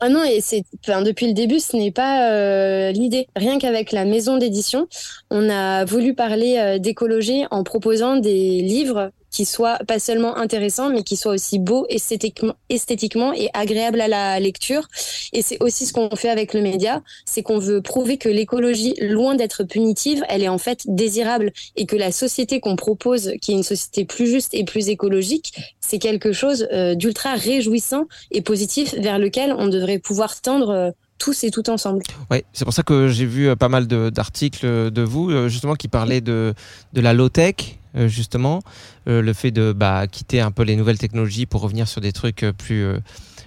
Ah 0.00 0.08
non, 0.08 0.22
et 0.22 0.40
c'est, 0.40 0.62
enfin, 0.80 1.02
depuis 1.02 1.26
le 1.26 1.32
début, 1.32 1.58
ce 1.58 1.76
n'est 1.76 1.90
pas 1.90 2.30
euh, 2.30 2.92
l'idée. 2.92 3.26
Rien 3.34 3.58
qu'avec 3.58 3.90
la 3.90 4.04
maison 4.04 4.36
d'édition, 4.36 4.86
on 5.30 5.50
a 5.50 5.84
voulu 5.84 6.14
parler 6.14 6.56
euh, 6.56 6.78
d'écologie 6.78 7.46
en 7.50 7.64
proposant 7.64 8.16
des 8.16 8.62
livres 8.62 9.10
qui 9.30 9.44
soient 9.44 9.78
pas 9.86 9.98
seulement 9.98 10.36
intéressants, 10.36 10.90
mais 10.90 11.02
qui 11.02 11.16
soient 11.16 11.32
aussi 11.32 11.58
beaux 11.58 11.86
esthétiquement, 11.88 13.32
et 13.32 13.48
agréables 13.54 14.00
à 14.00 14.08
la 14.08 14.40
lecture. 14.40 14.88
Et 15.32 15.42
c'est 15.42 15.62
aussi 15.62 15.86
ce 15.86 15.92
qu'on 15.92 16.14
fait 16.16 16.30
avec 16.30 16.54
le 16.54 16.62
média, 16.62 17.02
c'est 17.24 17.42
qu'on 17.42 17.58
veut 17.58 17.82
prouver 17.82 18.16
que 18.16 18.28
l'écologie, 18.28 18.94
loin 19.00 19.34
d'être 19.34 19.64
punitive, 19.64 20.24
elle 20.28 20.42
est 20.42 20.48
en 20.48 20.58
fait 20.58 20.82
désirable 20.86 21.52
et 21.76 21.86
que 21.86 21.96
la 21.96 22.12
société 22.12 22.60
qu'on 22.60 22.76
propose, 22.76 23.32
qui 23.40 23.52
est 23.52 23.54
une 23.54 23.62
société 23.62 24.04
plus 24.04 24.26
juste 24.26 24.54
et 24.54 24.64
plus 24.64 24.88
écologique, 24.88 25.52
c'est 25.80 25.98
quelque 25.98 26.32
chose 26.32 26.66
euh, 26.72 26.94
d'ultra 26.94 27.34
réjouissant 27.34 28.06
et 28.30 28.42
positif 28.42 28.94
vers 28.94 29.18
lequel 29.18 29.54
on 29.56 29.68
devrait 29.68 29.98
pouvoir 29.98 30.40
tendre 30.40 30.70
euh, 30.70 30.90
tous 31.18 31.44
et 31.44 31.50
tout 31.50 31.68
ensemble. 31.68 32.02
Ouais, 32.30 32.44
c'est 32.52 32.64
pour 32.64 32.74
ça 32.74 32.82
que 32.82 33.08
j'ai 33.08 33.26
vu 33.26 33.48
euh, 33.48 33.56
pas 33.56 33.68
mal 33.68 33.86
d'articles 33.86 34.90
de 34.90 35.02
vous, 35.02 35.48
justement, 35.48 35.74
qui 35.74 35.88
parlaient 35.88 36.20
de, 36.20 36.54
de 36.92 37.00
la 37.00 37.12
low-tech, 37.12 37.78
justement, 37.94 38.60
euh, 39.08 39.22
le 39.22 39.32
fait 39.32 39.50
de 39.50 39.72
bah, 39.72 40.06
quitter 40.06 40.40
un 40.40 40.50
peu 40.50 40.62
les 40.62 40.76
nouvelles 40.76 40.98
technologies 40.98 41.46
pour 41.46 41.60
revenir 41.62 41.88
sur 41.88 42.00
des 42.00 42.12
trucs 42.12 42.42
euh, 42.42 42.52
plus, 42.52 42.84
euh, 42.84 42.98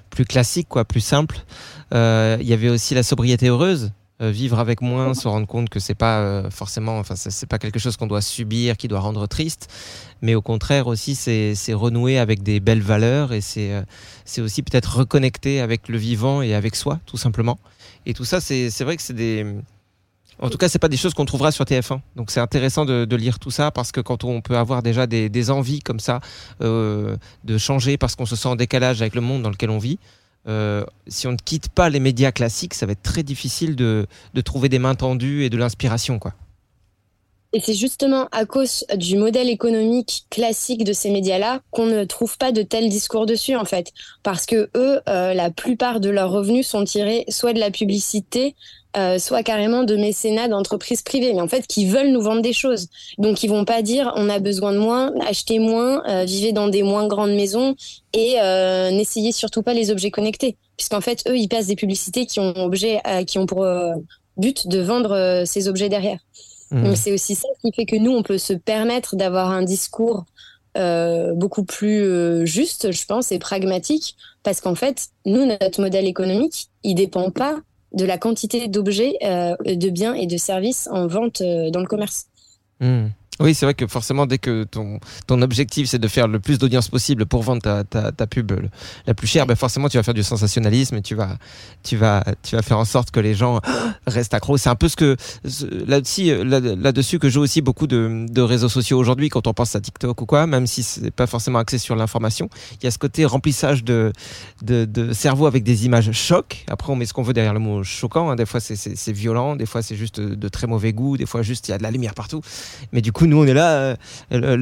plus 0.10 0.25
classiques, 0.25 0.67
quoi, 0.69 0.86
plus 0.86 1.01
simples. 1.01 1.43
Euh, 1.93 2.38
Il 2.41 2.47
y 2.47 2.54
avait 2.54 2.69
aussi 2.69 2.93
la 2.95 3.04
sobriété 3.04 3.47
heureuse. 3.47 3.91
euh, 4.21 4.30
vivre 4.30 4.60
avec 4.60 4.82
moins, 4.82 5.13
se 5.13 5.27
rendre 5.27 5.47
compte 5.47 5.69
que 5.69 5.80
c'est 5.80 5.95
pas 5.95 6.19
euh, 6.19 6.49
forcément, 6.51 6.99
enfin 6.99 7.15
c'est 7.15 7.47
pas 7.47 7.58
quelque 7.58 7.80
chose 7.80 7.97
qu'on 7.97 8.08
doit 8.08 8.21
subir, 8.21 8.77
qui 8.77 8.88
doit 8.88 8.99
rendre 8.99 9.27
triste, 9.27 9.67
mais 10.21 10.36
au 10.36 10.41
contraire 10.41 10.88
aussi 10.88 11.15
c'est 11.15 11.73
renouer 11.73 12.19
avec 12.19 12.43
des 12.43 12.60
belles 12.60 12.82
valeurs 12.82 13.34
et 13.34 13.41
c'est 13.41 13.73
euh, 13.73 13.82
c'est 14.25 14.41
aussi 14.41 14.62
peut-être 14.62 14.97
reconnecter 14.97 15.60
avec 15.60 15.88
le 15.89 15.97
vivant 15.97 16.41
et 16.41 16.54
avec 16.54 16.75
soi 16.75 16.99
tout 17.06 17.17
simplement. 17.17 17.60
Et 18.06 18.13
tout 18.13 18.25
ça 18.25 18.39
c'est 18.41 18.69
vrai 18.84 18.95
que 18.95 19.01
c'est 19.04 19.13
des 19.15 19.45
en 20.41 20.49
tout 20.49 20.58
cas, 20.58 20.67
c'est 20.69 20.80
pas 20.80 20.88
des 20.88 20.97
choses 20.97 21.13
qu'on 21.13 21.25
trouvera 21.25 21.51
sur 21.51 21.65
TF1. 21.65 21.99
Donc 22.15 22.32
c'est 22.32 22.39
intéressant 22.39 22.86
de, 22.86 23.15
lire 23.15 23.39
tout 23.39 23.51
ça 23.51 23.71
parce 23.71 23.91
que 23.91 24.01
quand 24.01 24.23
on 24.23 24.41
peut 24.41 24.58
avoir 24.58 24.82
déjà 24.82 25.06
des, 25.06 25.51
envies 25.51 25.80
comme 25.80 25.99
ça 25.99 26.19
euh, 26.62 27.15
de 27.43 27.58
changer 27.58 27.97
parce 27.97 28.15
qu'on 28.15 28.25
se 28.25 28.36
sent 28.36 28.47
en 28.47 28.56
décalage 28.56 29.01
avec 29.01 29.15
le 29.15 29.21
monde 29.21 29.43
dans 29.43 29.49
lequel 29.49 29.69
on 29.69 29.77
vit, 29.77 29.99
euh, 30.47 30.84
si 31.08 31.27
on 31.27 31.34
ne 31.34 31.38
quitte 31.38 31.69
pas 31.69 31.89
les 31.89 31.99
médias 31.99 32.32
classiques, 32.32 32.73
ça 32.73 32.86
va 32.86 32.93
être 32.93 33.04
très 33.04 33.23
difficile 33.23 33.75
de, 33.75 34.08
de 34.34 34.41
trouver 34.41 34.69
des 34.69 34.80
mains 34.80 34.95
tendues 34.95 35.43
et 35.43 35.49
de 35.49 35.58
l'inspiration, 35.58 36.17
quoi. 36.17 36.34
Et 37.54 37.60
c'est 37.60 37.73
justement 37.73 38.30
à 38.32 38.45
cause 38.45 38.86
du 38.95 39.17
modèle 39.17 39.49
économique 39.49 40.25
classique 40.30 40.86
de 40.86 40.93
ces 40.93 41.12
médias-là 41.12 41.60
qu'on 41.69 41.86
ne 41.86 42.06
trouve 42.06 42.38
pas 42.38 42.54
de 42.54 42.62
tels 42.62 42.88
discours 42.88 43.25
dessus, 43.25 43.58
en 43.58 43.65
fait. 43.65 43.91
Parce 44.23 44.45
que 44.45 44.69
eux, 44.75 45.01
euh, 45.10 45.34
la 45.34 45.51
plupart 45.51 45.99
de 45.99 46.10
leurs 46.10 46.32
revenus 46.32 46.65
sont 46.65 46.86
tirés 46.86 47.25
soit 47.27 47.51
de 47.51 47.60
la 47.60 47.69
publicité, 47.69 48.56
euh, 48.97 49.19
soit 49.19 49.41
carrément 49.41 49.84
de 49.84 49.95
mécénat 49.95 50.49
d'entreprises 50.49 51.01
privées, 51.01 51.34
mais 51.34 51.39
en 51.39 51.47
fait 51.47 51.65
qui 51.65 51.86
veulent 51.86 52.12
nous 52.12 52.21
vendre 52.21 52.41
des 52.41 52.51
choses. 52.51 52.89
Donc 53.17 53.41
ils 53.41 53.47
vont 53.47 53.63
pas 53.63 53.82
dire 53.82 54.12
on 54.17 54.27
a 54.27 54.39
besoin 54.39 54.73
de 54.73 54.80
moins, 54.80 55.13
achetez 55.25 55.60
moins, 55.60 56.04
euh, 56.10 56.25
vivez 56.25 56.51
dans 56.51 56.67
des 56.67 56.84
moins 56.84 57.08
grandes 57.08 57.32
maisons 57.32 57.75
et 58.12 58.36
euh, 58.41 58.91
n'essayez 58.91 59.32
surtout 59.32 59.62
pas 59.62 59.73
les 59.73 59.91
objets 59.91 60.12
connectés, 60.12 60.58
puisqu'en 60.75 60.99
fait 60.99 61.23
eux 61.30 61.38
ils 61.38 61.47
passent 61.47 61.67
des 61.67 61.77
publicités 61.77 62.25
qui 62.25 62.41
ont 62.41 62.54
objet, 62.58 63.01
qui 63.27 63.39
ont 63.39 63.45
pour 63.45 63.65
but 64.36 64.67
de 64.67 64.82
vendre 64.82 65.43
ces 65.45 65.69
objets 65.69 65.88
derrière. 65.88 66.19
Mmh. 66.71 66.84
Donc 66.84 66.97
c'est 66.97 67.13
aussi 67.13 67.36
ça 67.36 67.47
qui 67.63 67.71
fait 67.71 67.86
que 67.86 67.95
nous 67.95 68.12
on 68.12 68.23
peut 68.23 68.38
se 68.38 68.51
permettre 68.51 69.15
d'avoir 69.15 69.51
un 69.51 69.63
discours 69.63 70.25
beaucoup 70.75 71.63
plus 71.63 72.45
juste, 72.45 72.91
je 72.91 73.06
pense, 73.06 73.32
et 73.32 73.39
pragmatique, 73.39 74.17
parce 74.43 74.60
qu'en 74.60 74.75
fait, 74.75 75.08
nous, 75.25 75.45
notre 75.45 75.80
modèle 75.80 76.08
économique, 76.08 76.67
il 76.84 76.95
dépend 76.95 77.30
pas 77.30 77.62
de 77.93 78.06
la 78.06 78.17
quantité 78.17 78.67
d'objets, 78.67 79.17
euh, 79.23 79.56
de 79.65 79.89
biens 79.89 80.13
et 80.13 80.27
de 80.27 80.38
services 80.38 80.88
en 80.91 81.08
vente 81.08 81.41
euh, 81.41 81.69
dans 81.69 81.82
le 81.82 81.88
commerce. 81.88 82.27
Hmm. 82.80 83.08
Oui, 83.39 83.56
c'est 83.56 83.65
vrai 83.65 83.74
que 83.74 83.88
forcément, 83.88 84.26
dès 84.26 84.38
que 84.38 84.65
ton, 84.65 85.00
ton 85.26 85.41
objectif, 85.41 85.88
c'est 85.88 85.98
de 85.98 86.08
faire 86.08 86.28
le 86.28 86.39
plus 86.39 86.60
d'audience 86.60 86.89
possible 86.89 87.26
pour 87.26 87.41
vendre 87.41 87.62
ta, 87.62 87.84
ta, 87.84 88.12
ta 88.12 88.28
pub 88.28 88.52
la 89.08 89.13
plus 89.13 89.26
chère, 89.26 89.48
ben 89.48 89.56
forcément, 89.56 89.89
tu 89.89 89.98
vas 89.98 90.04
faire 90.04 90.13
du 90.13 90.22
sensationnalisme 90.22 90.98
et 90.98 91.02
tu 91.02 91.15
vas, 91.15 91.38
tu 91.82 91.96
vas, 91.96 92.24
tu 92.44 92.56
vas 92.56 92.62
faire 92.62 92.78
en 92.78 92.86
sorte 92.86 93.10
que 93.10 93.20
les 93.20 93.34
gens 93.34 93.60
restent 94.06 94.34
accros. 94.34 94.58
C'est 94.58 94.70
un 94.70 94.76
peu 94.76 94.89
ce 94.89 94.96
que, 94.96 95.15
là-dessus, 95.88 96.44
là-dessus 96.44 97.20
que 97.20 97.30
joue 97.30 97.41
aussi 97.41 97.62
beaucoup 97.62 97.88
de, 97.88 98.26
de 98.30 98.41
réseaux 98.41 98.70
sociaux 98.70 99.00
aujourd'hui 99.00 99.30
quand 99.30 99.48
on 99.48 99.54
pense 99.54 99.76
à 99.76 99.82
TikTok 99.82 100.22
ou 100.22 100.26
quoi, 100.26 100.46
même 100.46 100.67
si 100.67 100.84
c'est 100.84 101.10
pas 101.10 101.26
forcément 101.26 101.60
axé 101.60 101.78
sur 101.78 101.96
l'information. 101.96 102.50
Il 102.82 102.84
y 102.84 102.88
a 102.88 102.91
ce 102.91 103.00
côté 103.00 103.26
remplissage 103.26 103.84
de, 103.84 104.12
de, 104.62 104.86
de 104.86 105.13
cerveau 105.13 105.48
avec 105.48 105.63
des 105.63 105.86
images 105.86 106.12
chocs. 106.12 106.65
Après, 106.70 106.91
on 106.91 106.96
met 106.96 107.06
ce 107.06 107.13
qu'on 107.13 107.24
veut 107.24 107.34
derrière 107.34 107.54
le 107.54 107.60
mot 107.60 107.84
choquant. 107.84 108.30
Hein. 108.30 108.36
Des 108.36 108.46
fois, 108.46 108.60
c'est 108.60 109.12
violent. 109.13 109.56
Des 109.56 109.65
fois, 109.65 109.82
c'est 109.82 109.96
juste 109.96 110.20
de 110.20 110.48
très 110.50 110.67
mauvais 110.67 110.94
goût. 110.94 111.17
Des 111.17 111.26
fois, 111.26 111.41
juste, 111.41 111.70
il 111.70 111.72
y 111.72 111.74
a 111.74 111.78
de 111.78 111.84
la 111.84 111.91
lumière 111.91 112.13
partout. 112.13 112.41
Mais 112.91 113.02
du 113.02 113.12
coup, 113.12 113.20
nous, 113.25 113.38
on 113.38 113.45
est 113.45 113.53
là, 113.53 113.97
euh, 114.31 114.57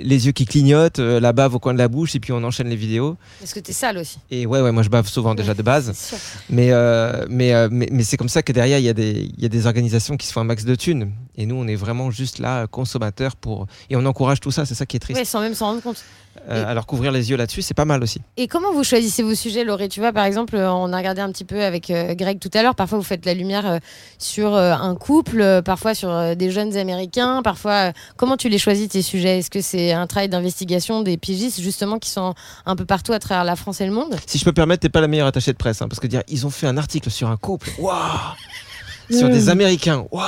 les 0.00 0.26
yeux 0.26 0.32
qui 0.32 0.44
clignotent, 0.44 0.98
euh, 0.98 1.20
la 1.20 1.32
bave 1.32 1.54
au 1.54 1.58
coin 1.58 1.72
de 1.72 1.78
la 1.78 1.88
bouche, 1.88 2.14
et 2.14 2.20
puis 2.20 2.32
on 2.32 2.42
enchaîne 2.44 2.68
les 2.68 2.76
vidéos. 2.76 3.16
Est-ce 3.42 3.54
que 3.54 3.60
t'es 3.60 3.72
sale 3.72 3.98
aussi 3.98 4.18
Et 4.30 4.46
ouais, 4.46 4.60
ouais, 4.60 4.72
moi 4.72 4.82
je 4.82 4.88
bave 4.88 5.08
souvent 5.08 5.34
déjà 5.34 5.54
de 5.54 5.62
base. 5.62 5.92
Mais, 6.50 6.70
euh, 6.70 7.26
mais, 7.28 7.68
mais, 7.70 7.88
mais 7.90 8.02
c'est 8.02 8.16
comme 8.16 8.28
ça 8.28 8.42
que 8.42 8.52
derrière, 8.52 8.78
il 8.78 8.84
y, 8.84 8.88
a 8.88 8.92
des, 8.92 9.30
y 9.38 9.44
a 9.44 9.48
des 9.48 9.66
organisations 9.66 10.16
qui 10.16 10.26
se 10.26 10.32
font 10.32 10.40
un 10.40 10.44
max 10.44 10.64
de 10.64 10.74
thunes. 10.74 11.12
Et 11.36 11.46
nous, 11.46 11.54
on 11.54 11.66
est 11.66 11.76
vraiment 11.76 12.10
juste 12.10 12.38
là, 12.38 12.66
consommateurs, 12.66 13.36
pour... 13.36 13.66
et 13.88 13.96
on 13.96 14.04
encourage 14.04 14.40
tout 14.40 14.50
ça, 14.50 14.66
c'est 14.66 14.74
ça 14.74 14.86
qui 14.86 14.96
est 14.96 15.00
triste. 15.00 15.18
Ouais, 15.18 15.24
sans 15.24 15.40
même 15.40 15.54
s'en 15.54 15.66
rendre 15.66 15.82
compte. 15.82 16.04
Euh, 16.48 16.64
alors 16.66 16.86
couvrir 16.86 17.12
les 17.12 17.30
yeux 17.30 17.36
là-dessus, 17.36 17.62
c'est 17.62 17.74
pas 17.74 17.84
mal 17.84 18.02
aussi. 18.02 18.20
Et 18.36 18.48
comment 18.48 18.72
vous 18.72 18.84
choisissez 18.84 19.22
vos 19.22 19.34
sujets, 19.34 19.64
Laurie? 19.64 19.88
Tu 19.88 20.00
vois, 20.00 20.12
par 20.12 20.24
exemple, 20.24 20.56
euh, 20.56 20.72
on 20.72 20.92
a 20.92 20.96
regardé 20.96 21.20
un 21.20 21.30
petit 21.30 21.44
peu 21.44 21.62
avec 21.62 21.90
euh, 21.90 22.14
Greg 22.14 22.38
tout 22.38 22.50
à 22.54 22.62
l'heure. 22.62 22.74
Parfois, 22.74 22.98
vous 22.98 23.04
faites 23.04 23.24
la 23.26 23.34
lumière 23.34 23.78
sur 24.18 24.56
un 24.56 24.94
couple, 24.94 25.62
parfois 25.62 25.94
sur 25.94 26.36
des 26.36 26.50
jeunes 26.50 26.76
Américains. 26.76 27.42
Parfois, 27.42 27.92
comment 28.16 28.36
tu 28.36 28.48
les 28.48 28.58
choisis 28.58 28.88
tes 28.88 29.02
sujets? 29.02 29.38
Est-ce 29.38 29.50
que 29.50 29.60
c'est 29.60 29.92
un 29.92 30.06
travail 30.06 30.28
d'investigation 30.28 31.02
des 31.02 31.16
pigistes 31.16 31.60
justement 31.60 31.98
qui 31.98 32.10
sont 32.10 32.34
un 32.66 32.76
peu 32.76 32.84
partout 32.84 33.12
à 33.12 33.18
travers 33.18 33.44
la 33.44 33.56
France 33.56 33.80
et 33.80 33.86
le 33.86 33.92
monde? 33.92 34.16
Si 34.26 34.38
je 34.38 34.44
peux 34.44 34.52
permettre, 34.52 34.80
t'es 34.80 34.88
pas 34.88 35.00
la 35.00 35.08
meilleure 35.08 35.26
attachée 35.26 35.52
de 35.52 35.58
presse, 35.58 35.82
hein, 35.82 35.88
parce 35.88 36.00
que 36.00 36.06
dire 36.06 36.22
ils 36.28 36.46
ont 36.46 36.50
fait 36.50 36.66
un 36.66 36.76
article 36.76 37.10
sur 37.10 37.28
un 37.28 37.36
couple, 37.36 37.70
waouh, 37.78 37.96
sur 39.10 39.28
des 39.28 39.48
Américains, 39.48 40.06
waouh, 40.10 40.24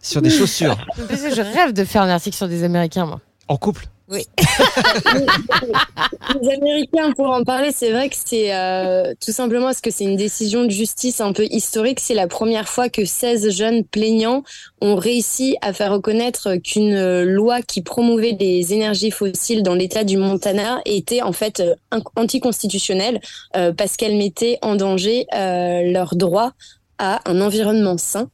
sur 0.00 0.22
des 0.22 0.30
chaussures. 0.30 0.76
je 0.98 1.40
rêve 1.40 1.72
de 1.72 1.84
faire 1.84 2.02
un 2.02 2.10
article 2.10 2.36
sur 2.36 2.48
des 2.48 2.64
Américains, 2.64 3.06
moi. 3.06 3.20
En 3.48 3.56
couple? 3.56 3.86
Oui. 4.10 4.26
les 6.42 6.54
Américains, 6.54 7.12
pour 7.12 7.30
en 7.30 7.44
parler, 7.44 7.70
c'est 7.72 7.92
vrai 7.92 8.08
que 8.08 8.16
c'est 8.16 8.54
euh, 8.54 9.14
tout 9.24 9.30
simplement 9.30 9.66
parce 9.66 9.80
que 9.80 9.92
c'est 9.92 10.04
une 10.04 10.16
décision 10.16 10.64
de 10.64 10.70
justice 10.70 11.20
un 11.20 11.32
peu 11.32 11.44
historique. 11.44 12.00
C'est 12.00 12.14
la 12.14 12.26
première 12.26 12.68
fois 12.68 12.88
que 12.88 13.04
16 13.04 13.50
jeunes 13.50 13.84
plaignants 13.84 14.42
ont 14.80 14.96
réussi 14.96 15.56
à 15.62 15.72
faire 15.72 15.92
reconnaître 15.92 16.56
qu'une 16.56 17.22
loi 17.22 17.62
qui 17.62 17.82
promouvait 17.82 18.36
les 18.38 18.74
énergies 18.74 19.12
fossiles 19.12 19.62
dans 19.62 19.74
l'État 19.74 20.02
du 20.02 20.16
Montana 20.16 20.80
était 20.86 21.22
en 21.22 21.32
fait 21.32 21.60
euh, 21.60 21.76
anticonstitutionnelle 22.16 23.20
euh, 23.56 23.72
parce 23.72 23.96
qu'elle 23.96 24.16
mettait 24.16 24.58
en 24.62 24.74
danger 24.74 25.26
leurs 25.32 26.16
droits 26.16 26.52
à 27.00 27.22
un 27.24 27.40
environnement 27.40 27.96
sain. 27.96 28.28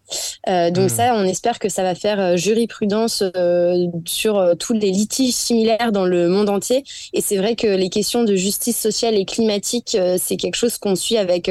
Euh, 0.48 0.70
donc 0.70 0.86
hmm. 0.86 0.96
ça, 0.96 1.14
on 1.14 1.24
espère 1.24 1.60
que 1.60 1.68
ça 1.68 1.84
va 1.84 1.94
faire 1.94 2.18
euh, 2.20 2.36
jurisprudence 2.36 3.22
euh, 3.36 3.86
sur 4.04 4.38
euh, 4.38 4.54
tous 4.54 4.72
les 4.72 4.90
litiges 4.90 5.34
similaires 5.34 5.92
dans 5.92 6.04
le 6.04 6.28
monde 6.28 6.48
entier. 6.48 6.82
Et 7.12 7.20
c'est 7.20 7.36
vrai 7.36 7.54
que 7.54 7.68
les 7.68 7.88
questions 7.88 8.24
de 8.24 8.34
justice 8.34 8.78
sociale 8.78 9.14
et 9.14 9.24
climatique, 9.24 9.96
c'est 10.18 10.36
quelque 10.36 10.56
chose 10.56 10.78
qu'on 10.78 10.96
suit 10.96 11.16
avec 11.16 11.50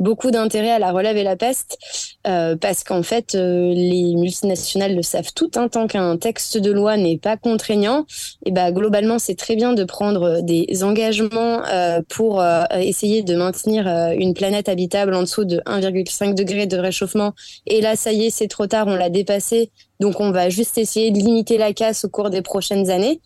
beaucoup 0.00 0.30
d'intérêt 0.30 0.70
à 0.70 0.78
la 0.78 0.90
relève 0.90 1.16
et 1.16 1.22
la 1.22 1.36
peste, 1.36 1.78
parce 2.24 2.84
qu'en 2.84 3.02
fait, 3.02 3.34
les 3.34 4.14
multinationales 4.16 4.94
le 4.96 5.02
savent 5.02 5.32
tout. 5.34 5.50
Hein, 5.56 5.68
tant 5.68 5.86
qu'un 5.86 6.16
texte 6.16 6.58
de 6.58 6.70
loi 6.70 6.96
n'est 6.96 7.18
pas 7.18 7.36
contraignant, 7.36 8.06
et 8.44 8.50
ben 8.50 8.72
globalement, 8.72 9.18
c'est 9.18 9.34
très 9.34 9.56
bien 9.56 9.72
de 9.72 9.84
prendre 9.84 10.40
des 10.40 10.82
engagements 10.82 11.62
pour 12.08 12.42
essayer 12.72 13.22
de 13.22 13.34
maintenir 13.34 13.86
une 14.18 14.34
planète 14.34 14.68
habitable 14.68 15.14
en 15.14 15.22
dessous 15.22 15.44
de 15.44 15.58
1,5 15.66 16.34
degré 16.34 16.66
de 16.66 16.78
réchauffement. 16.78 17.34
Et 17.66 17.80
là, 17.80 17.96
ça 17.96 18.12
y 18.12 18.26
est, 18.26 18.30
c'est 18.30 18.48
trop 18.48 18.66
tard, 18.66 18.86
on 18.86 18.96
l'a 18.96 19.10
dépassé. 19.10 19.70
Donc, 20.00 20.20
on 20.20 20.30
va 20.30 20.48
juste 20.48 20.78
essayer 20.78 21.10
de 21.10 21.18
limiter 21.18 21.58
la 21.58 21.72
casse 21.72 22.04
au 22.04 22.08
cours 22.08 22.30
des 22.30 22.42
prochaines 22.42 22.90
années. 22.90 23.20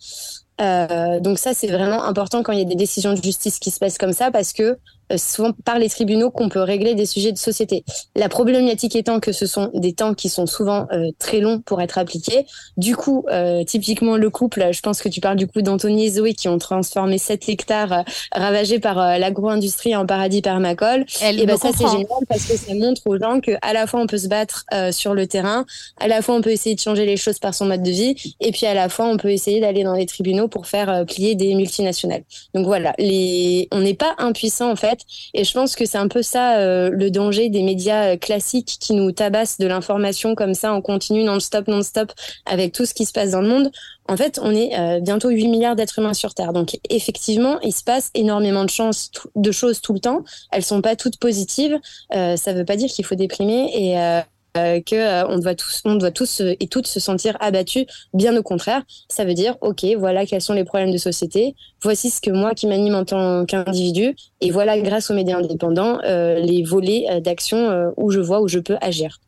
Euh, 0.61 1.19
donc 1.19 1.39
ça, 1.39 1.53
c'est 1.53 1.67
vraiment 1.67 2.03
important 2.03 2.43
quand 2.43 2.51
il 2.51 2.59
y 2.59 2.61
a 2.61 2.65
des 2.65 2.75
décisions 2.75 3.13
de 3.13 3.23
justice 3.23 3.59
qui 3.59 3.71
se 3.71 3.79
passent 3.79 3.97
comme 3.97 4.13
ça, 4.13 4.31
parce 4.31 4.53
que 4.53 4.63
euh, 4.63 4.75
souvent 5.17 5.51
par 5.65 5.79
les 5.79 5.89
tribunaux 5.89 6.29
qu'on 6.29 6.49
peut 6.49 6.61
régler 6.61 6.95
des 6.95 7.05
sujets 7.05 7.31
de 7.31 7.37
société. 7.37 7.83
La 8.15 8.29
problématique 8.29 8.95
étant 8.95 9.19
que 9.19 9.31
ce 9.31 9.45
sont 9.45 9.71
des 9.73 9.93
temps 9.93 10.13
qui 10.13 10.29
sont 10.29 10.45
souvent 10.45 10.87
euh, 10.91 11.09
très 11.17 11.39
longs 11.39 11.59
pour 11.59 11.81
être 11.81 11.97
appliqués. 11.97 12.45
Du 12.77 12.95
coup, 12.95 13.25
euh, 13.31 13.63
typiquement 13.63 14.17
le 14.17 14.29
couple, 14.29 14.69
je 14.71 14.81
pense 14.81 15.01
que 15.01 15.09
tu 15.09 15.21
parles 15.21 15.37
du 15.37 15.47
coup 15.47 15.61
d'Anthony 15.61 16.05
et 16.05 16.09
Zoé 16.11 16.33
qui 16.33 16.47
ont 16.47 16.57
transformé 16.57 17.17
7 17.17 17.49
hectares 17.49 18.03
ravagés 18.33 18.79
par 18.79 19.17
l'agro-industrie 19.17 19.95
en 19.95 20.05
paradis 20.05 20.41
permacole. 20.41 21.05
et 21.21 21.45
ben 21.45 21.57
ça 21.57 21.69
c'est 21.75 21.87
génial 21.87 22.07
parce 22.27 22.45
que 22.45 22.57
ça 22.57 22.73
montre 22.73 23.01
aux 23.05 23.17
gens 23.17 23.39
que 23.39 23.51
à 23.61 23.73
la 23.73 23.87
fois 23.87 23.99
on 23.99 24.07
peut 24.07 24.17
se 24.17 24.27
battre 24.27 24.65
sur 24.91 25.13
le 25.13 25.27
terrain, 25.27 25.65
à 25.99 26.07
la 26.07 26.21
fois 26.21 26.35
on 26.35 26.41
peut 26.41 26.51
essayer 26.51 26.75
de 26.75 26.79
changer 26.79 27.05
les 27.05 27.17
choses 27.17 27.39
par 27.39 27.53
son 27.53 27.65
mode 27.65 27.83
de 27.83 27.91
vie, 27.91 28.35
et 28.39 28.51
puis 28.51 28.65
à 28.65 28.73
la 28.73 28.89
fois 28.89 29.05
on 29.05 29.17
peut 29.17 29.31
essayer 29.31 29.59
d'aller 29.59 29.83
dans 29.83 29.93
les 29.93 30.05
tribunaux 30.05 30.47
pour 30.47 30.67
faire 30.67 31.05
plier 31.05 31.35
des 31.35 31.55
multinationales. 31.55 32.23
Donc 32.53 32.65
voilà, 32.65 32.93
les... 32.97 33.67
on 33.71 33.79
n'est 33.79 33.93
pas 33.93 34.15
impuissant 34.17 34.71
en 34.71 34.75
fait 34.75 34.98
et 35.33 35.43
je 35.43 35.53
pense 35.53 35.75
que 35.75 35.85
c'est 35.85 35.97
un 35.97 36.07
peu 36.07 36.21
ça 36.21 36.57
euh, 36.57 36.89
le 36.89 37.11
danger 37.11 37.49
des 37.49 37.63
médias 37.63 38.13
euh, 38.13 38.17
classiques 38.17 38.77
qui 38.79 38.93
nous 38.93 39.11
tabassent 39.11 39.57
de 39.57 39.67
l'information 39.67 40.35
comme 40.35 40.53
ça 40.53 40.73
en 40.73 40.81
continu, 40.81 41.23
non-stop, 41.23 41.67
non-stop, 41.67 42.11
avec 42.45 42.73
tout 42.73 42.85
ce 42.85 42.93
qui 42.93 43.05
se 43.05 43.13
passe 43.13 43.31
dans 43.31 43.41
le 43.41 43.47
monde. 43.47 43.71
En 44.07 44.17
fait, 44.17 44.39
on 44.41 44.53
est 44.53 44.77
euh, 44.77 44.99
bientôt 44.99 45.29
8 45.29 45.47
milliards 45.47 45.75
d'êtres 45.75 45.99
humains 45.99 46.13
sur 46.13 46.33
Terre. 46.33 46.53
Donc 46.53 46.77
effectivement, 46.89 47.59
il 47.61 47.73
se 47.73 47.83
passe 47.83 48.09
énormément 48.15 48.65
de, 48.65 48.69
chance, 48.69 49.11
de 49.35 49.51
choses 49.51 49.81
tout 49.81 49.93
le 49.93 49.99
temps. 49.99 50.23
Elles 50.51 50.63
sont 50.63 50.81
pas 50.81 50.95
toutes 50.95 51.17
positives. 51.17 51.77
ça 52.11 52.35
ne 52.53 52.57
veut 52.57 52.65
pas 52.65 52.75
dire 52.75 52.89
qu'il 52.89 53.05
faut 53.05 53.15
déprimer. 53.15 53.71
Et 53.73 54.21
euh, 54.57 54.81
que 54.81 54.95
euh, 54.95 55.27
on 55.27 55.37
doit 55.37 55.53
tous, 55.53 55.81
on 55.85 55.95
doit 55.95 56.09
tous 56.09 56.41
et 56.41 56.67
toutes 56.67 56.87
se 56.87 56.99
sentir 56.99 57.37
abattus. 57.39 57.85
Bien 58.15 58.35
au 58.35 58.41
contraire, 58.41 58.81
ça 59.07 59.23
veut 59.23 59.35
dire 59.35 59.55
ok, 59.61 59.85
voilà 59.97 60.25
quels 60.25 60.41
sont 60.41 60.53
les 60.53 60.63
problèmes 60.63 60.91
de 60.91 60.97
société. 60.97 61.55
Voici 61.83 62.09
ce 62.09 62.19
que 62.19 62.31
moi 62.31 62.55
qui 62.55 62.65
m'anime 62.65 62.95
en 62.95 63.05
tant 63.05 63.45
qu'individu, 63.45 64.15
et 64.41 64.49
voilà 64.49 64.79
grâce 64.79 65.11
aux 65.11 65.13
médias 65.13 65.37
indépendants 65.37 65.99
euh, 66.03 66.39
les 66.39 66.63
volets 66.63 67.21
d'action 67.21 67.93
où 67.95 68.09
je 68.09 68.19
vois 68.19 68.41
où 68.41 68.47
je 68.47 68.59
peux 68.59 68.77
agir. 68.81 69.19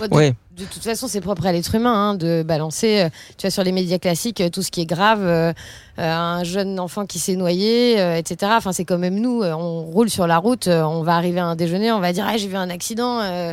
De, 0.00 0.08
de 0.08 0.64
toute 0.64 0.82
façon, 0.82 1.06
c'est 1.06 1.20
propre 1.20 1.44
à 1.44 1.52
l'être 1.52 1.74
humain 1.74 1.92
hein, 1.92 2.14
de 2.14 2.42
balancer, 2.42 3.08
tu 3.36 3.42
vois, 3.42 3.50
sur 3.50 3.62
les 3.62 3.72
médias 3.72 3.98
classiques, 3.98 4.42
tout 4.50 4.62
ce 4.62 4.70
qui 4.70 4.80
est 4.80 4.86
grave, 4.86 5.54
un 5.98 6.44
jeune 6.44 6.80
enfant 6.80 7.04
qui 7.04 7.18
s'est 7.18 7.36
noyé, 7.36 7.98
etc. 8.16 8.52
Enfin, 8.56 8.72
c'est 8.72 8.86
quand 8.86 8.96
même 8.96 9.20
nous, 9.20 9.42
on 9.42 9.82
roule 9.82 10.08
sur 10.08 10.26
la 10.26 10.38
route, 10.38 10.66
on 10.66 11.02
va 11.02 11.16
arriver 11.16 11.40
à 11.40 11.44
un 11.44 11.56
déjeuner, 11.56 11.92
on 11.92 12.00
va 12.00 12.14
dire, 12.14 12.24
ah, 12.26 12.38
j'ai 12.38 12.48
vu 12.48 12.56
un 12.56 12.70
accident 12.70 13.20
euh, 13.20 13.52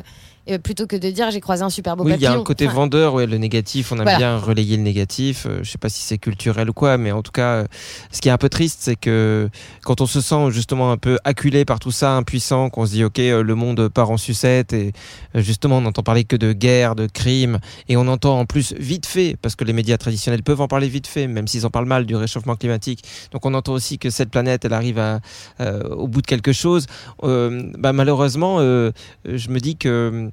plutôt 0.57 0.87
que 0.87 0.95
de 0.95 1.09
dire 1.11 1.29
j'ai 1.29 1.41
croisé 1.41 1.61
un 1.63 1.69
super 1.69 1.95
beau 1.95 2.03
Oui, 2.03 2.13
il 2.15 2.21
y 2.21 2.25
a 2.25 2.29
papillon. 2.29 2.41
un 2.41 2.43
côté 2.43 2.65
Enfin, 2.65 2.75
vendeur, 2.75 3.13
ouais, 3.13 3.27
le 3.27 3.37
négatif, 3.37 3.91
on 3.91 3.95
aime 3.97 4.03
Voilà. 4.03 4.17
bien 4.17 4.37
relayer 4.37 4.77
le 4.77 4.83
négatif. 4.83 5.45
Euh, 5.45 5.59
je 5.61 5.69
sais 5.69 5.77
pas 5.77 5.89
si 5.89 6.01
c'est 6.01 6.17
culturel 6.17 6.69
ou 6.69 6.73
quoi, 6.73 6.97
mais 6.97 7.11
en 7.11 7.21
tout 7.21 7.31
cas, 7.31 7.49
euh, 7.57 7.65
ce 8.11 8.21
qui 8.21 8.29
est 8.29 8.31
un 8.31 8.37
peu 8.37 8.49
triste, 8.49 8.79
c'est 8.81 8.95
que 8.95 9.49
quand 9.83 10.01
on 10.01 10.05
se 10.07 10.21
sent 10.21 10.49
justement 10.51 10.91
un 10.91 10.97
peu 10.97 11.19
acculé 11.25 11.65
par 11.65 11.79
tout 11.79 11.91
ça, 11.91 12.13
impuissant, 12.15 12.69
qu'on 12.69 12.85
se 12.85 12.91
dit 12.91 13.03
ok, 13.03 13.19
euh, 13.19 13.43
le 13.43 13.55
monde 13.55 13.89
part 13.89 14.09
en 14.09 14.17
sucette 14.17 14.73
et 14.73 14.93
euh, 15.35 15.41
justement 15.41 15.77
on 15.77 15.81
n'entend 15.81 16.03
parler 16.03 16.23
que 16.23 16.35
de 16.35 16.53
guerre, 16.53 16.95
de 16.95 17.05
crimes, 17.07 17.59
et 17.87 17.97
on 17.97 18.07
entend 18.07 18.39
en 18.39 18.45
plus 18.45 18.73
vite 18.79 19.05
fait, 19.05 19.35
parce 19.41 19.55
que 19.55 19.63
les 19.65 19.73
médias 19.73 19.97
traditionnels 19.97 20.41
peuvent 20.43 20.61
en 20.61 20.67
parler 20.67 20.87
vite 20.87 21.07
fait, 21.07 21.27
même 21.27 21.47
s'ils 21.47 21.65
en 21.65 21.69
parlent 21.69 21.85
mal 21.87 22.05
du 22.05 22.15
réchauffement 22.15 22.55
climatique. 22.55 23.03
Donc 23.31 23.45
on 23.45 23.53
entend 23.53 23.73
aussi 23.73 23.99
que 23.99 24.09
cette 24.09 24.29
planète, 24.29 24.65
elle 24.65 24.73
arrive 24.73 24.99
à, 24.99 25.19
euh, 25.59 25.83
au 25.89 26.07
bout 26.07 26.21
de 26.21 26.27
quelque 26.27 26.53
chose. 26.53 26.85
Euh, 27.23 27.69
bah, 27.77 27.93
malheureusement, 27.93 28.59
je 28.59 29.49
me 29.49 29.59
dis 29.59 29.75
que 29.75 30.29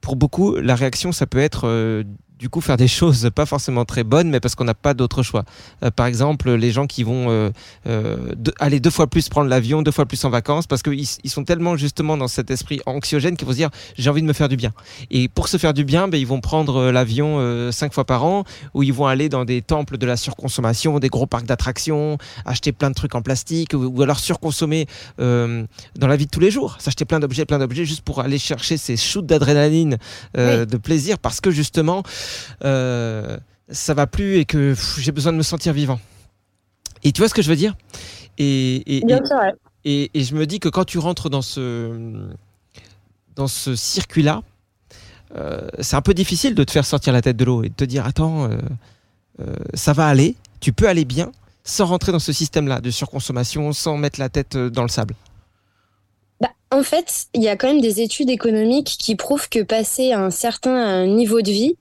pour 0.00 0.16
beaucoup, 0.16 0.56
la 0.56 0.74
réaction, 0.74 1.12
ça 1.12 1.26
peut 1.26 1.38
être 1.38 1.66
euh, 1.66 2.04
du 2.38 2.48
coup 2.50 2.60
faire 2.60 2.76
des 2.76 2.88
choses 2.88 3.30
pas 3.34 3.46
forcément 3.46 3.84
très 3.84 4.04
bonnes, 4.04 4.28
mais 4.28 4.40
parce 4.40 4.54
qu'on 4.54 4.64
n'a 4.64 4.74
pas 4.74 4.94
d'autre 4.94 5.22
choix. 5.22 5.44
Euh, 5.82 5.90
par 5.90 6.06
exemple, 6.06 6.50
les 6.52 6.70
gens 6.70 6.86
qui 6.86 7.02
vont 7.02 7.30
euh, 7.30 7.50
euh, 7.86 8.32
de- 8.36 8.52
aller 8.58 8.78
deux 8.78 8.90
fois 8.90 9.06
plus 9.06 9.28
prendre 9.28 9.48
l'avion, 9.48 9.82
deux 9.82 9.90
fois 9.90 10.04
plus 10.06 10.22
en 10.24 10.30
vacances, 10.30 10.66
parce 10.66 10.82
qu'ils 10.82 11.06
ils 11.24 11.30
sont 11.30 11.44
tellement 11.44 11.76
justement 11.76 12.16
dans 12.16 12.28
cet 12.28 12.50
esprit 12.50 12.80
anxiogène 12.86 13.36
qu'ils 13.36 13.46
vont 13.46 13.52
se 13.52 13.56
dire 13.56 13.70
j'ai 13.96 14.10
envie 14.10 14.22
de 14.22 14.26
me 14.26 14.32
faire 14.32 14.48
du 14.48 14.56
bien. 14.56 14.72
Et 15.10 15.28
pour 15.28 15.48
se 15.48 15.56
faire 15.56 15.72
du 15.72 15.84
bien, 15.84 16.08
ben, 16.08 16.18
ils 16.18 16.26
vont 16.26 16.40
prendre 16.40 16.76
euh, 16.76 16.92
l'avion 16.92 17.36
euh, 17.38 17.72
cinq 17.72 17.94
fois 17.94 18.04
par 18.04 18.24
an, 18.24 18.44
ou 18.74 18.82
ils 18.82 18.92
vont 18.92 19.06
aller 19.06 19.28
dans 19.28 19.44
des 19.44 19.62
temples 19.62 19.96
de 19.96 20.06
la 20.06 20.16
surconsommation, 20.16 20.98
des 20.98 21.08
gros 21.08 21.26
parcs 21.26 21.46
d'attractions, 21.46 22.18
acheter 22.44 22.72
plein 22.72 22.90
de 22.90 22.94
trucs 22.94 23.14
en 23.14 23.22
plastique, 23.22 23.72
ou, 23.72 23.86
ou 23.86 24.02
alors 24.02 24.18
surconsommer 24.18 24.86
euh, 25.20 25.64
dans 25.98 26.06
la 26.06 26.16
vie 26.16 26.26
de 26.26 26.30
tous 26.30 26.40
les 26.40 26.50
jours, 26.50 26.76
s'acheter 26.80 27.04
plein 27.06 27.20
d'objets, 27.20 27.46
plein 27.46 27.58
d'objets 27.58 27.84
juste 27.86 28.02
pour 28.02 28.20
aller 28.20 28.38
chercher 28.38 28.76
ces 28.76 28.96
shoots 28.96 29.24
d'adrénaline, 29.26 29.96
euh, 30.36 30.66
de 30.66 30.76
plaisir, 30.76 31.18
parce 31.18 31.40
que 31.40 31.50
justement, 31.50 32.02
euh, 32.64 33.36
ça 33.70 33.94
va 33.94 34.06
plus 34.06 34.36
et 34.38 34.44
que 34.44 34.74
j'ai 34.98 35.12
besoin 35.12 35.32
de 35.32 35.38
me 35.38 35.42
sentir 35.42 35.72
vivant. 35.72 36.00
Et 37.04 37.12
tu 37.12 37.20
vois 37.20 37.28
ce 37.28 37.34
que 37.34 37.42
je 37.42 37.48
veux 37.48 37.56
dire? 37.56 37.76
Et, 38.38 38.98
et, 38.98 39.00
Bien 39.04 39.22
et- 39.22 39.26
sûr, 39.26 39.36
ouais. 39.36 39.52
et, 39.84 40.10
et 40.14 40.24
je 40.24 40.34
me 40.34 40.46
dis 40.46 40.60
que 40.60 40.68
quand 40.68 40.84
tu 40.84 40.98
rentres 40.98 41.30
dans 41.30 41.42
ce, 41.42 42.28
dans 43.34 43.48
ce 43.48 43.74
circuit-là, 43.76 44.42
euh, 45.36 45.68
c'est 45.80 45.96
un 45.96 46.02
peu 46.02 46.14
difficile 46.14 46.54
de 46.54 46.64
te 46.64 46.70
faire 46.70 46.86
sortir 46.86 47.12
la 47.12 47.22
tête 47.22 47.36
de 47.36 47.44
l'eau 47.44 47.62
et 47.64 47.68
de 47.68 47.74
te 47.74 47.84
dire 47.84 48.06
attends, 48.06 48.48
euh, 48.48 48.58
ça 49.74 49.92
va 49.92 50.06
aller, 50.06 50.36
tu 50.60 50.72
peux 50.72 50.88
aller 50.88 51.04
bien 51.04 51.32
sans 51.64 51.86
rentrer 51.86 52.12
dans 52.12 52.20
ce 52.20 52.32
système-là 52.32 52.80
de 52.80 52.90
surconsommation, 52.90 53.72
sans 53.72 53.96
mettre 53.96 54.20
la 54.20 54.28
tête 54.28 54.56
dans 54.56 54.82
le 54.82 54.88
sable. 54.88 55.14
Bah, 56.40 56.50
en 56.70 56.82
fait, 56.82 57.26
il 57.34 57.42
y 57.42 57.48
a 57.48 57.56
quand 57.56 57.66
même 57.66 57.80
des 57.80 58.00
études 58.00 58.30
économiques 58.30 58.96
qui 58.98 59.16
prouvent 59.16 59.48
que 59.48 59.62
passer 59.62 60.12
un 60.12 60.30
certain 60.30 61.06
niveau 61.06 61.40
de 61.42 61.50
vie, 61.50 61.76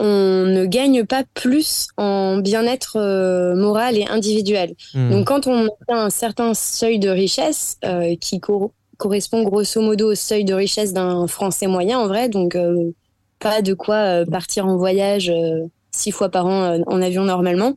on 0.00 0.46
ne 0.46 0.64
gagne 0.64 1.04
pas 1.04 1.22
plus 1.34 1.88
en 1.96 2.38
bien-être 2.38 2.96
euh, 2.96 3.54
moral 3.54 3.96
et 3.96 4.06
individuel. 4.06 4.74
Hmm. 4.94 5.10
Donc, 5.10 5.26
quand 5.26 5.46
on 5.46 5.66
atteint 5.66 6.04
un 6.06 6.10
certain 6.10 6.54
seuil 6.54 6.98
de 6.98 7.10
richesse, 7.10 7.76
euh, 7.84 8.16
qui 8.20 8.40
cor- 8.40 8.72
correspond 8.96 9.42
grosso 9.44 9.80
modo 9.80 10.10
au 10.10 10.14
seuil 10.14 10.44
de 10.44 10.54
richesse 10.54 10.92
d'un 10.92 11.26
Français 11.26 11.66
moyen, 11.66 11.98
en 11.98 12.08
vrai, 12.08 12.28
donc 12.28 12.56
euh, 12.56 12.92
pas 13.38 13.62
de 13.62 13.74
quoi 13.74 13.96
euh, 13.96 14.24
partir 14.26 14.66
en 14.66 14.76
voyage 14.76 15.30
euh, 15.30 15.66
six 15.92 16.12
fois 16.12 16.28
par 16.28 16.46
an 16.46 16.62
euh, 16.62 16.78
en 16.86 17.02
avion 17.02 17.24
normalement, 17.24 17.74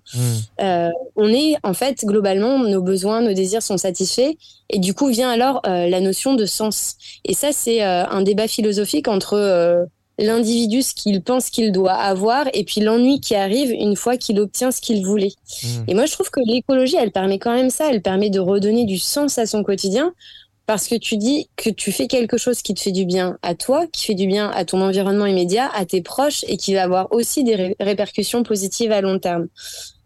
euh, 0.61 0.89
on 1.15 1.27
est 1.27 1.55
en 1.63 1.73
fait 1.73 2.05
globalement 2.05 2.59
nos 2.59 2.81
besoins, 2.81 3.21
nos 3.21 3.33
désirs 3.33 3.63
sont 3.63 3.77
satisfaits 3.77 4.33
et 4.69 4.79
du 4.79 4.93
coup 4.93 5.07
vient 5.07 5.29
alors 5.29 5.61
euh, 5.65 5.87
la 5.89 5.99
notion 5.99 6.35
de 6.35 6.45
sens. 6.45 6.95
Et 7.25 7.33
ça 7.33 7.51
c'est 7.51 7.83
euh, 7.83 8.05
un 8.05 8.21
débat 8.21 8.47
philosophique 8.47 9.07
entre 9.07 9.33
euh, 9.33 9.83
l'individu 10.19 10.81
ce 10.81 10.93
qu'il 10.93 11.21
pense 11.21 11.49
qu'il 11.49 11.71
doit 11.71 11.93
avoir 11.93 12.45
et 12.53 12.63
puis 12.63 12.81
l'ennui 12.81 13.19
qui 13.19 13.35
arrive 13.35 13.71
une 13.71 13.95
fois 13.95 14.17
qu'il 14.17 14.39
obtient 14.39 14.71
ce 14.71 14.81
qu'il 14.81 15.05
voulait. 15.05 15.33
Hmm. 15.63 15.83
Et 15.87 15.93
moi 15.93 16.05
je 16.05 16.13
trouve 16.13 16.29
que 16.29 16.41
l'écologie 16.45 16.97
elle 16.99 17.11
permet 17.11 17.39
quand 17.39 17.53
même 17.53 17.69
ça, 17.69 17.89
elle 17.89 18.01
permet 18.01 18.29
de 18.29 18.39
redonner 18.39 18.85
du 18.85 18.99
sens 18.99 19.37
à 19.37 19.45
son 19.45 19.63
quotidien. 19.63 20.13
Parce 20.65 20.87
que 20.87 20.95
tu 20.95 21.17
dis 21.17 21.49
que 21.57 21.69
tu 21.69 21.91
fais 21.91 22.07
quelque 22.07 22.37
chose 22.37 22.61
qui 22.61 22.73
te 22.73 22.79
fait 22.79 22.93
du 22.93 23.03
bien 23.03 23.37
à 23.41 23.53
toi, 23.53 23.85
qui 23.91 24.05
fait 24.05 24.13
du 24.13 24.27
bien 24.27 24.49
à 24.49 24.63
ton 24.63 24.79
environnement 24.79 25.25
immédiat, 25.25 25.69
à 25.75 25.85
tes 25.85 26.01
proches 26.01 26.45
et 26.47 26.55
qui 26.55 26.73
va 26.73 26.83
avoir 26.83 27.11
aussi 27.11 27.43
des 27.43 27.55
ré- 27.55 27.75
répercussions 27.81 28.43
positives 28.43 28.93
à 28.93 29.01
long 29.01 29.19
terme. 29.19 29.49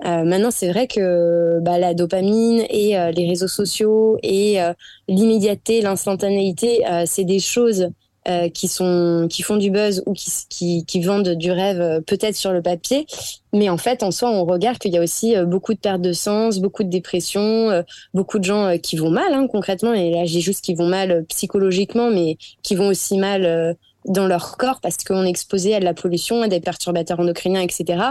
Euh, 0.03 0.23
maintenant, 0.23 0.49
c'est 0.49 0.69
vrai 0.69 0.87
que 0.87 1.59
bah, 1.61 1.77
la 1.77 1.93
dopamine 1.93 2.65
et 2.71 2.97
euh, 2.97 3.11
les 3.11 3.27
réseaux 3.27 3.47
sociaux 3.47 4.17
et 4.23 4.59
euh, 4.59 4.73
l'immédiateté, 5.07 5.81
l'instantanéité, 5.81 6.87
euh, 6.87 7.03
c'est 7.05 7.23
des 7.23 7.39
choses 7.39 7.89
euh, 8.27 8.49
qui 8.49 8.67
sont 8.67 9.27
qui 9.29 9.41
font 9.41 9.55
du 9.57 9.71
buzz 9.71 10.03
ou 10.05 10.13
qui, 10.13 10.31
qui, 10.49 10.85
qui 10.85 11.01
vendent 11.01 11.29
du 11.29 11.51
rêve 11.51 11.79
euh, 11.79 12.01
peut-être 12.01 12.35
sur 12.35 12.51
le 12.51 12.61
papier, 12.61 13.05
mais 13.53 13.69
en 13.69 13.77
fait, 13.77 14.03
en 14.03 14.11
soi, 14.11 14.29
on 14.29 14.43
regarde 14.43 14.77
qu'il 14.77 14.91
y 14.93 14.97
a 14.97 15.01
aussi 15.01 15.35
euh, 15.35 15.45
beaucoup 15.45 15.73
de 15.73 15.79
perte 15.79 16.01
de 16.01 16.11
sens, 16.11 16.59
beaucoup 16.59 16.83
de 16.83 16.89
dépression, 16.89 17.83
beaucoup 18.13 18.39
de 18.39 18.43
gens 18.43 18.77
qui 18.77 18.97
vont 18.97 19.09
mal 19.09 19.33
hein, 19.33 19.47
concrètement. 19.47 19.93
Et 19.93 20.11
là, 20.11 20.25
j'ai 20.25 20.41
juste 20.41 20.63
qui 20.63 20.75
vont 20.75 20.87
mal 20.87 21.25
psychologiquement, 21.29 22.09
mais 22.09 22.37
qui 22.63 22.75
vont 22.75 22.89
aussi 22.89 23.17
mal 23.17 23.77
dans 24.07 24.27
leur 24.27 24.57
corps 24.57 24.79
parce 24.81 24.97
qu'on 24.97 25.25
est 25.25 25.29
exposé 25.29 25.75
à 25.75 25.79
de 25.79 25.85
la 25.85 25.93
pollution, 25.93 26.41
à 26.41 26.47
des 26.47 26.59
perturbateurs 26.59 27.19
endocriniens, 27.19 27.61
etc. 27.61 28.03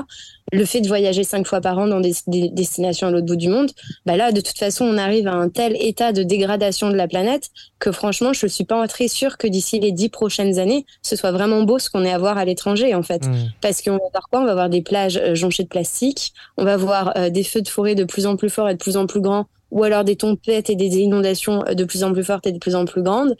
Le 0.52 0.64
fait 0.64 0.80
de 0.80 0.88
voyager 0.88 1.24
cinq 1.24 1.46
fois 1.46 1.61
par 1.61 1.78
an 1.78 1.88
dans 1.88 2.00
des, 2.00 2.14
des 2.26 2.48
destinations 2.50 3.09
à 3.09 3.11
l'autre 3.11 3.26
bout 3.26 3.37
du 3.37 3.48
monde, 3.48 3.70
bah 4.04 4.16
là, 4.16 4.30
de 4.30 4.40
toute 4.40 4.59
façon, 4.59 4.85
on 4.85 4.96
arrive 4.96 5.26
à 5.26 5.32
un 5.32 5.48
tel 5.48 5.76
état 5.80 6.12
de 6.12 6.22
dégradation 6.22 6.90
de 6.90 6.94
la 6.94 7.09
planète 7.09 7.50
que 7.78 7.90
franchement, 7.90 8.32
je 8.32 8.46
suis 8.46 8.64
pas 8.64 8.87
très 8.87 9.09
sûre 9.09 9.38
que 9.38 9.46
d'ici 9.46 9.80
les 9.80 9.92
dix 9.92 10.09
prochaines 10.09 10.59
années, 10.59 10.87
ce 11.02 11.16
soit 11.16 11.32
vraiment 11.32 11.62
beau 11.62 11.78
ce 11.78 11.90
qu'on 11.90 12.04
est 12.04 12.12
à 12.12 12.18
voir 12.18 12.38
à 12.38 12.44
l'étranger, 12.44 12.94
en 12.94 13.02
fait. 13.02 13.26
Hmm. 13.26 13.50
Parce 13.61 13.82
qu'on 13.82 13.92
va 13.92 14.09
voir 14.12 14.28
quoi? 14.30 14.40
On 14.40 14.46
va 14.46 14.54
voir 14.54 14.68
des 14.68 14.82
plages 14.82 15.16
euh, 15.16 15.35
jonchées 15.35 15.64
de 15.64 15.68
plastique, 15.68 16.32
on 16.56 16.64
va 16.64 16.76
voir 16.76 17.12
euh, 17.16 17.30
des 17.30 17.42
feux 17.42 17.62
de 17.62 17.68
forêt 17.68 17.94
de 17.94 18.04
plus 18.04 18.26
en 18.26 18.37
plus 18.37 18.50
forts 18.50 18.68
et 18.68 18.74
de 18.74 18.78
plus 18.78 18.96
en 18.96 19.06
plus 19.06 19.20
grands, 19.20 19.46
ou 19.70 19.82
alors 19.82 20.04
des 20.04 20.16
tempêtes 20.16 20.70
et 20.70 20.76
des 20.76 20.98
inondations 20.98 21.64
euh, 21.66 21.74
de 21.74 21.85
plus 21.85 22.04
en 22.04 22.12
plus 22.12 22.24
fortes 22.24 22.46
et 22.46 22.52
de 22.52 22.59
plus 22.59 22.74
en 22.74 22.85
plus 22.85 23.02
grandes. 23.02 23.37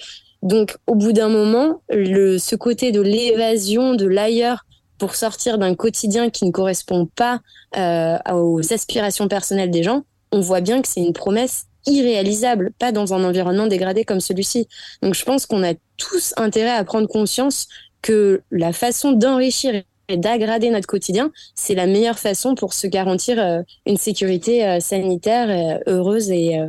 Donc, 0.47 0.77
au 0.87 0.95
bout 0.95 1.13
d'un 1.13 1.29
moment, 1.29 1.83
le, 1.91 2.39
ce 2.39 2.57
côté 2.57 2.93
de 2.93 3.01
l'évasion, 3.01 3.95
de 3.95 4.07
l'ailleurs, 4.07 4.65
pour 4.99 5.15
sortir 5.15 5.59
d'un 5.59 5.75
quotidien 5.75 6.31
qui 6.31 6.47
ne 6.47 6.51
correspond 6.51 7.07
pas 7.07 7.41
euh, 7.77 8.17
aux 8.33 8.73
aspirations 8.73 9.29
personnelles 9.29 9.71
des 9.71 9.83
gens, 9.83 10.05
on 10.33 10.41
voit 10.41 10.61
bien 10.61 10.81
que 10.81 10.89
c'est 10.89 11.03
une 11.03 11.13
promesse 11.13 11.67
irréalisable, 11.87 12.73
pas 12.79 12.93
dans 12.93 13.13
un 13.13 13.25
environnement 13.25 13.67
dégradé 13.67 14.05
comme 14.05 14.21
celui-ci. 14.21 14.69
Donc, 15.03 15.15
je 15.15 15.25
pense 15.25 15.47
qu'on 15.47 15.63
a 15.63 15.75
tous 15.97 16.33
intérêt 16.37 16.71
à 16.71 16.85
prendre 16.85 17.09
conscience 17.09 17.69
que 18.03 18.43
la 18.51 18.73
façon 18.73 19.13
d'enrichir 19.13 19.83
et 20.09 20.17
d'aggrader 20.17 20.71
notre 20.71 20.87
quotidien, 20.87 21.33
c'est 21.55 21.75
la 21.75 21.87
meilleure 21.87 22.19
façon 22.19 22.55
pour 22.55 22.73
se 22.73 22.87
garantir 22.87 23.41
euh, 23.41 23.63
une 23.87 23.97
sécurité 23.97 24.67
euh, 24.67 24.81
sanitaire 24.81 25.51
euh, 25.51 25.93
heureuse 25.93 26.31
et, 26.31 26.61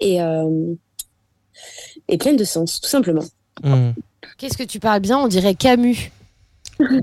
et, 0.00 0.18
et 2.08 2.18
pleine 2.18 2.36
de 2.36 2.44
sens, 2.44 2.80
tout 2.80 2.88
simplement. 2.88 3.24
Hmm. 3.62 3.90
Qu'est-ce 4.38 4.56
que 4.56 4.64
tu 4.64 4.80
parles 4.80 5.00
bien 5.00 5.18
On 5.18 5.28
dirait 5.28 5.54
Camus. 5.54 6.10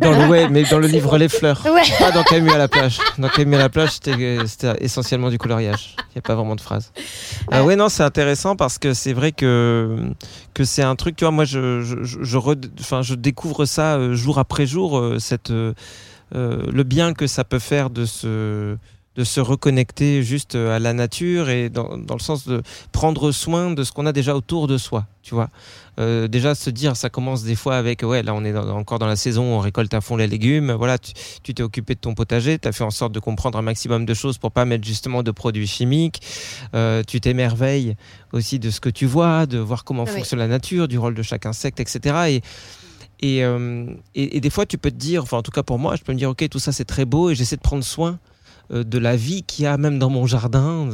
Dans 0.01 0.09
le, 0.11 0.27
ouais, 0.27 0.49
mais 0.49 0.63
dans 0.63 0.79
le 0.79 0.87
livre 0.87 1.19
Les 1.19 1.29
Fleurs. 1.29 1.63
Ouais. 1.65 1.83
Pas 1.99 2.11
dans 2.11 2.23
Camus 2.23 2.49
à 2.49 2.57
la 2.57 2.67
plage. 2.67 2.97
Dans 3.19 3.29
Camus 3.29 3.57
à 3.57 3.59
la 3.59 3.69
plage, 3.69 3.91
c'était 3.91 4.47
essentiellement 4.79 5.29
du 5.29 5.37
coloriage. 5.37 5.95
Il 5.99 6.13
n'y 6.15 6.19
a 6.19 6.21
pas 6.23 6.33
vraiment 6.33 6.55
de 6.55 6.61
phrase. 6.61 6.91
Euh, 7.53 7.61
ouais, 7.61 7.75
non, 7.75 7.87
c'est 7.87 8.01
intéressant 8.01 8.55
parce 8.55 8.79
que 8.79 8.95
c'est 8.95 9.13
vrai 9.13 9.31
que, 9.33 9.99
que 10.55 10.63
c'est 10.63 10.81
un 10.81 10.95
truc, 10.95 11.15
tu 11.15 11.25
vois, 11.25 11.31
moi, 11.31 11.45
je, 11.45 11.81
je, 11.83 12.03
je, 12.03 12.17
je 12.23 12.37
red- 12.37 12.71
enfin, 12.79 13.03
je 13.03 13.13
découvre 13.13 13.65
ça 13.65 13.97
euh, 13.97 14.15
jour 14.15 14.39
après 14.39 14.65
jour, 14.65 14.97
euh, 14.97 15.19
cette, 15.19 15.51
euh, 15.51 15.73
le 16.33 16.83
bien 16.83 17.13
que 17.13 17.27
ça 17.27 17.43
peut 17.43 17.59
faire 17.59 17.91
de 17.91 18.05
se, 18.05 18.77
de 19.17 19.23
se 19.23 19.39
reconnecter 19.39 20.21
juste 20.21 20.53
euh, 20.55 20.75
à 20.75 20.79
la 20.79 20.93
nature 20.93 21.49
et 21.49 21.69
dans, 21.69 21.97
dans 21.97 22.13
le 22.13 22.19
sens 22.21 22.47
de 22.47 22.61
prendre 22.91 23.31
soin 23.31 23.71
de 23.71 23.83
ce 23.83 23.91
qu'on 23.91 24.05
a 24.05 24.13
déjà 24.13 24.35
autour 24.35 24.67
de 24.67 24.77
soi, 24.77 25.07
tu 25.23 25.33
vois. 25.33 25.49
Euh, 25.99 26.27
déjà 26.27 26.53
se 26.53 26.69
dire, 26.69 26.95
ça 26.95 27.09
commence 27.09 27.41
des 27.43 27.55
fois 27.55 27.77
avec, 27.77 28.03
ouais, 28.03 28.21
là 28.21 28.35
on 28.35 28.45
est 28.45 28.53
dans- 28.53 28.69
encore 28.77 28.99
dans 28.99 29.07
la 29.07 29.15
saison, 29.15 29.43
on 29.43 29.59
récolte 29.59 29.91
à 29.95 30.01
fond 30.01 30.15
les 30.17 30.27
légumes, 30.27 30.71
voilà, 30.73 30.99
tu 30.99 31.13
tu 31.41 31.55
t'es 31.55 31.63
occupé 31.63 31.95
de 31.95 31.99
ton 31.99 32.13
potager, 32.13 32.59
tu 32.59 32.67
as 32.67 32.71
fait 32.71 32.83
en 32.83 32.91
sorte 32.91 33.11
de 33.11 33.19
comprendre 33.19 33.57
un 33.57 33.63
maximum 33.63 34.05
de 34.05 34.13
choses 34.13 34.37
pour 34.37 34.51
pas 34.51 34.65
mettre 34.65 34.85
justement 34.85 35.23
de 35.23 35.31
produits 35.31 35.65
chimiques, 35.67 36.21
Euh, 36.75 37.01
tu 37.07 37.19
t'émerveilles 37.19 37.95
aussi 38.33 38.59
de 38.59 38.69
ce 38.69 38.79
que 38.79 38.89
tu 38.89 39.07
vois, 39.07 39.47
de 39.47 39.57
voir 39.57 39.83
comment 39.83 40.03
Oui. 40.03 40.11
fonctionne 40.11 40.39
la 40.39 40.47
nature, 40.47 40.87
du 40.87 40.99
rôle 40.99 41.15
de 41.15 41.23
chaque 41.23 41.47
insecte, 41.47 41.79
etc. 41.79 42.15
Et, 42.29 42.41
et, 43.19 43.43
euh, 43.43 43.87
et, 44.13 44.37
et 44.37 44.41
des 44.41 44.51
fois 44.51 44.67
tu 44.67 44.77
peux 44.77 44.91
te 44.91 44.95
dire, 44.97 45.23
enfin 45.23 45.37
en 45.37 45.41
tout 45.41 45.49
cas 45.51 45.63
pour 45.63 45.79
moi, 45.79 45.95
je 45.95 46.03
peux 46.03 46.13
me 46.13 46.17
dire, 46.19 46.29
ok, 46.29 46.47
tout 46.49 46.59
ça 46.59 46.71
c'est 46.71 46.85
très 46.85 47.05
beau 47.05 47.31
et 47.31 47.35
j'essaie 47.35 47.55
de 47.55 47.61
prendre 47.61 47.83
soin 47.83 48.19
de 48.69 48.97
la 48.97 49.15
vie 49.15 49.43
qu'il 49.43 49.63
y 49.63 49.67
a 49.67 49.77
même 49.77 49.99
dans 49.99 50.09
mon 50.09 50.25
jardin, 50.25 50.89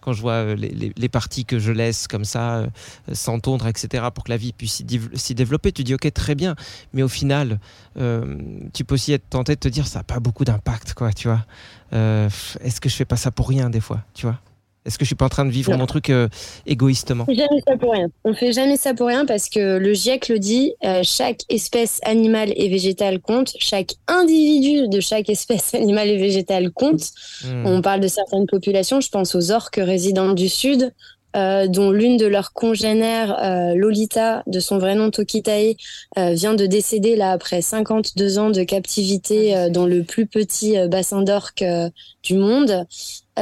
quand 0.00 0.12
je 0.12 0.20
vois 0.20 0.32
euh, 0.32 0.56
les, 0.56 1.08
parties 1.08 1.44
que 1.44 1.58
je 1.58 1.72
laisse 1.72 2.08
comme 2.08 2.24
ça, 2.24 2.58
euh, 2.58 2.66
sans 3.12 3.40
tondre, 3.40 3.66
etc., 3.66 4.04
pour 4.14 4.24
que 4.24 4.30
la 4.30 4.36
vie 4.36 4.52
puisse 4.52 4.82
s'y 5.14 5.34
développer, 5.34 5.72
tu 5.72 5.84
dis 5.84 5.94
ok, 5.94 6.12
très 6.12 6.34
bien, 6.34 6.54
mais 6.92 7.02
au 7.02 7.08
final, 7.08 7.58
euh, 7.98 8.38
tu 8.72 8.84
peux 8.84 8.94
aussi 8.94 9.12
être 9.12 9.28
tenté 9.28 9.54
de 9.54 9.60
te 9.60 9.68
dire 9.68 9.86
ça 9.86 10.00
n'a 10.00 10.04
pas 10.04 10.20
beaucoup 10.20 10.44
d'impact, 10.44 10.94
quoi, 10.94 11.12
tu 11.12 11.28
vois. 11.28 11.44
Euh, 11.92 12.28
Est-ce 12.60 12.80
que 12.80 12.88
je 12.88 12.94
fais 12.94 13.04
pas 13.04 13.16
ça 13.16 13.30
pour 13.30 13.48
rien 13.48 13.70
des 13.70 13.80
fois, 13.80 14.02
tu 14.14 14.26
vois? 14.26 14.38
Est-ce 14.86 14.98
que 14.98 15.04
je 15.04 15.08
suis 15.08 15.14
pas 15.14 15.26
en 15.26 15.30
train 15.30 15.44
de 15.44 15.50
vivre 15.50 15.76
mon 15.76 15.86
truc 15.86 16.08
euh, 16.08 16.28
égoïstement 16.66 17.24
On 17.28 17.34
fait 17.34 17.36
jamais 17.36 17.62
ça 17.66 17.76
pour 17.76 17.92
rien. 17.92 18.08
On 18.24 18.34
fait 18.34 18.52
jamais 18.52 18.76
ça 18.76 18.94
pour 18.94 19.06
rien 19.08 19.26
parce 19.26 19.48
que 19.48 19.78
le 19.78 19.92
GIEC 19.92 20.28
le 20.28 20.38
dit, 20.38 20.72
euh, 20.84 21.00
chaque 21.02 21.42
espèce 21.48 22.00
animale 22.02 22.52
et 22.56 22.68
végétale 22.68 23.20
compte, 23.20 23.52
chaque 23.58 23.94
individu 24.08 24.88
de 24.88 25.00
chaque 25.00 25.28
espèce 25.28 25.74
animale 25.74 26.08
et 26.08 26.16
végétale 26.16 26.70
compte. 26.70 27.02
Hmm. 27.44 27.66
On 27.66 27.82
parle 27.82 28.00
de 28.00 28.08
certaines 28.08 28.46
populations, 28.46 29.00
je 29.00 29.10
pense 29.10 29.34
aux 29.34 29.50
orques 29.50 29.80
résidents 29.82 30.32
du 30.32 30.48
sud, 30.48 30.92
euh, 31.36 31.68
dont 31.68 31.92
l'une 31.92 32.16
de 32.16 32.26
leurs 32.26 32.52
congénères, 32.52 33.38
euh, 33.40 33.74
Lolita, 33.76 34.42
de 34.48 34.58
son 34.58 34.78
vrai 34.78 34.96
nom 34.96 35.10
Tokitae, 35.10 35.76
euh, 36.18 36.32
vient 36.32 36.54
de 36.54 36.66
décéder 36.66 37.14
là 37.14 37.30
après 37.30 37.62
52 37.62 38.38
ans 38.38 38.50
de 38.50 38.64
captivité 38.64 39.56
euh, 39.56 39.70
dans 39.70 39.86
le 39.86 40.02
plus 40.02 40.26
petit 40.26 40.76
bassin 40.88 41.22
d'orques 41.22 41.64
du 42.24 42.34
monde, 42.34 42.84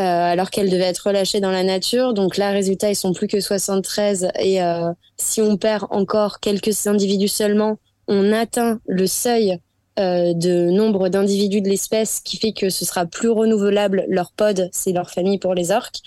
alors 0.00 0.50
qu'elle 0.50 0.70
devait 0.70 0.84
être 0.84 1.06
relâchée 1.06 1.40
dans 1.40 1.50
la 1.50 1.64
nature. 1.64 2.14
Donc 2.14 2.36
là, 2.36 2.50
résultat, 2.50 2.90
ils 2.90 2.96
sont 2.96 3.12
plus 3.12 3.26
que 3.26 3.40
73 3.40 4.28
et 4.38 4.62
euh, 4.62 4.92
si 5.16 5.42
on 5.42 5.56
perd 5.56 5.86
encore 5.90 6.40
quelques 6.40 6.86
individus 6.86 7.28
seulement, 7.28 7.78
on 8.06 8.32
atteint 8.32 8.80
le 8.86 9.06
seuil 9.06 9.58
euh, 9.98 10.32
de 10.34 10.70
nombre 10.70 11.08
d'individus 11.08 11.60
de 11.60 11.68
l'espèce 11.68 12.20
qui 12.20 12.36
fait 12.36 12.52
que 12.52 12.70
ce 12.70 12.84
sera 12.84 13.04
plus 13.06 13.28
renouvelable 13.28 14.04
leur 14.08 14.30
pod, 14.30 14.68
c'est 14.72 14.92
leur 14.92 15.10
famille 15.10 15.38
pour 15.38 15.54
les 15.54 15.72
orques. 15.72 15.98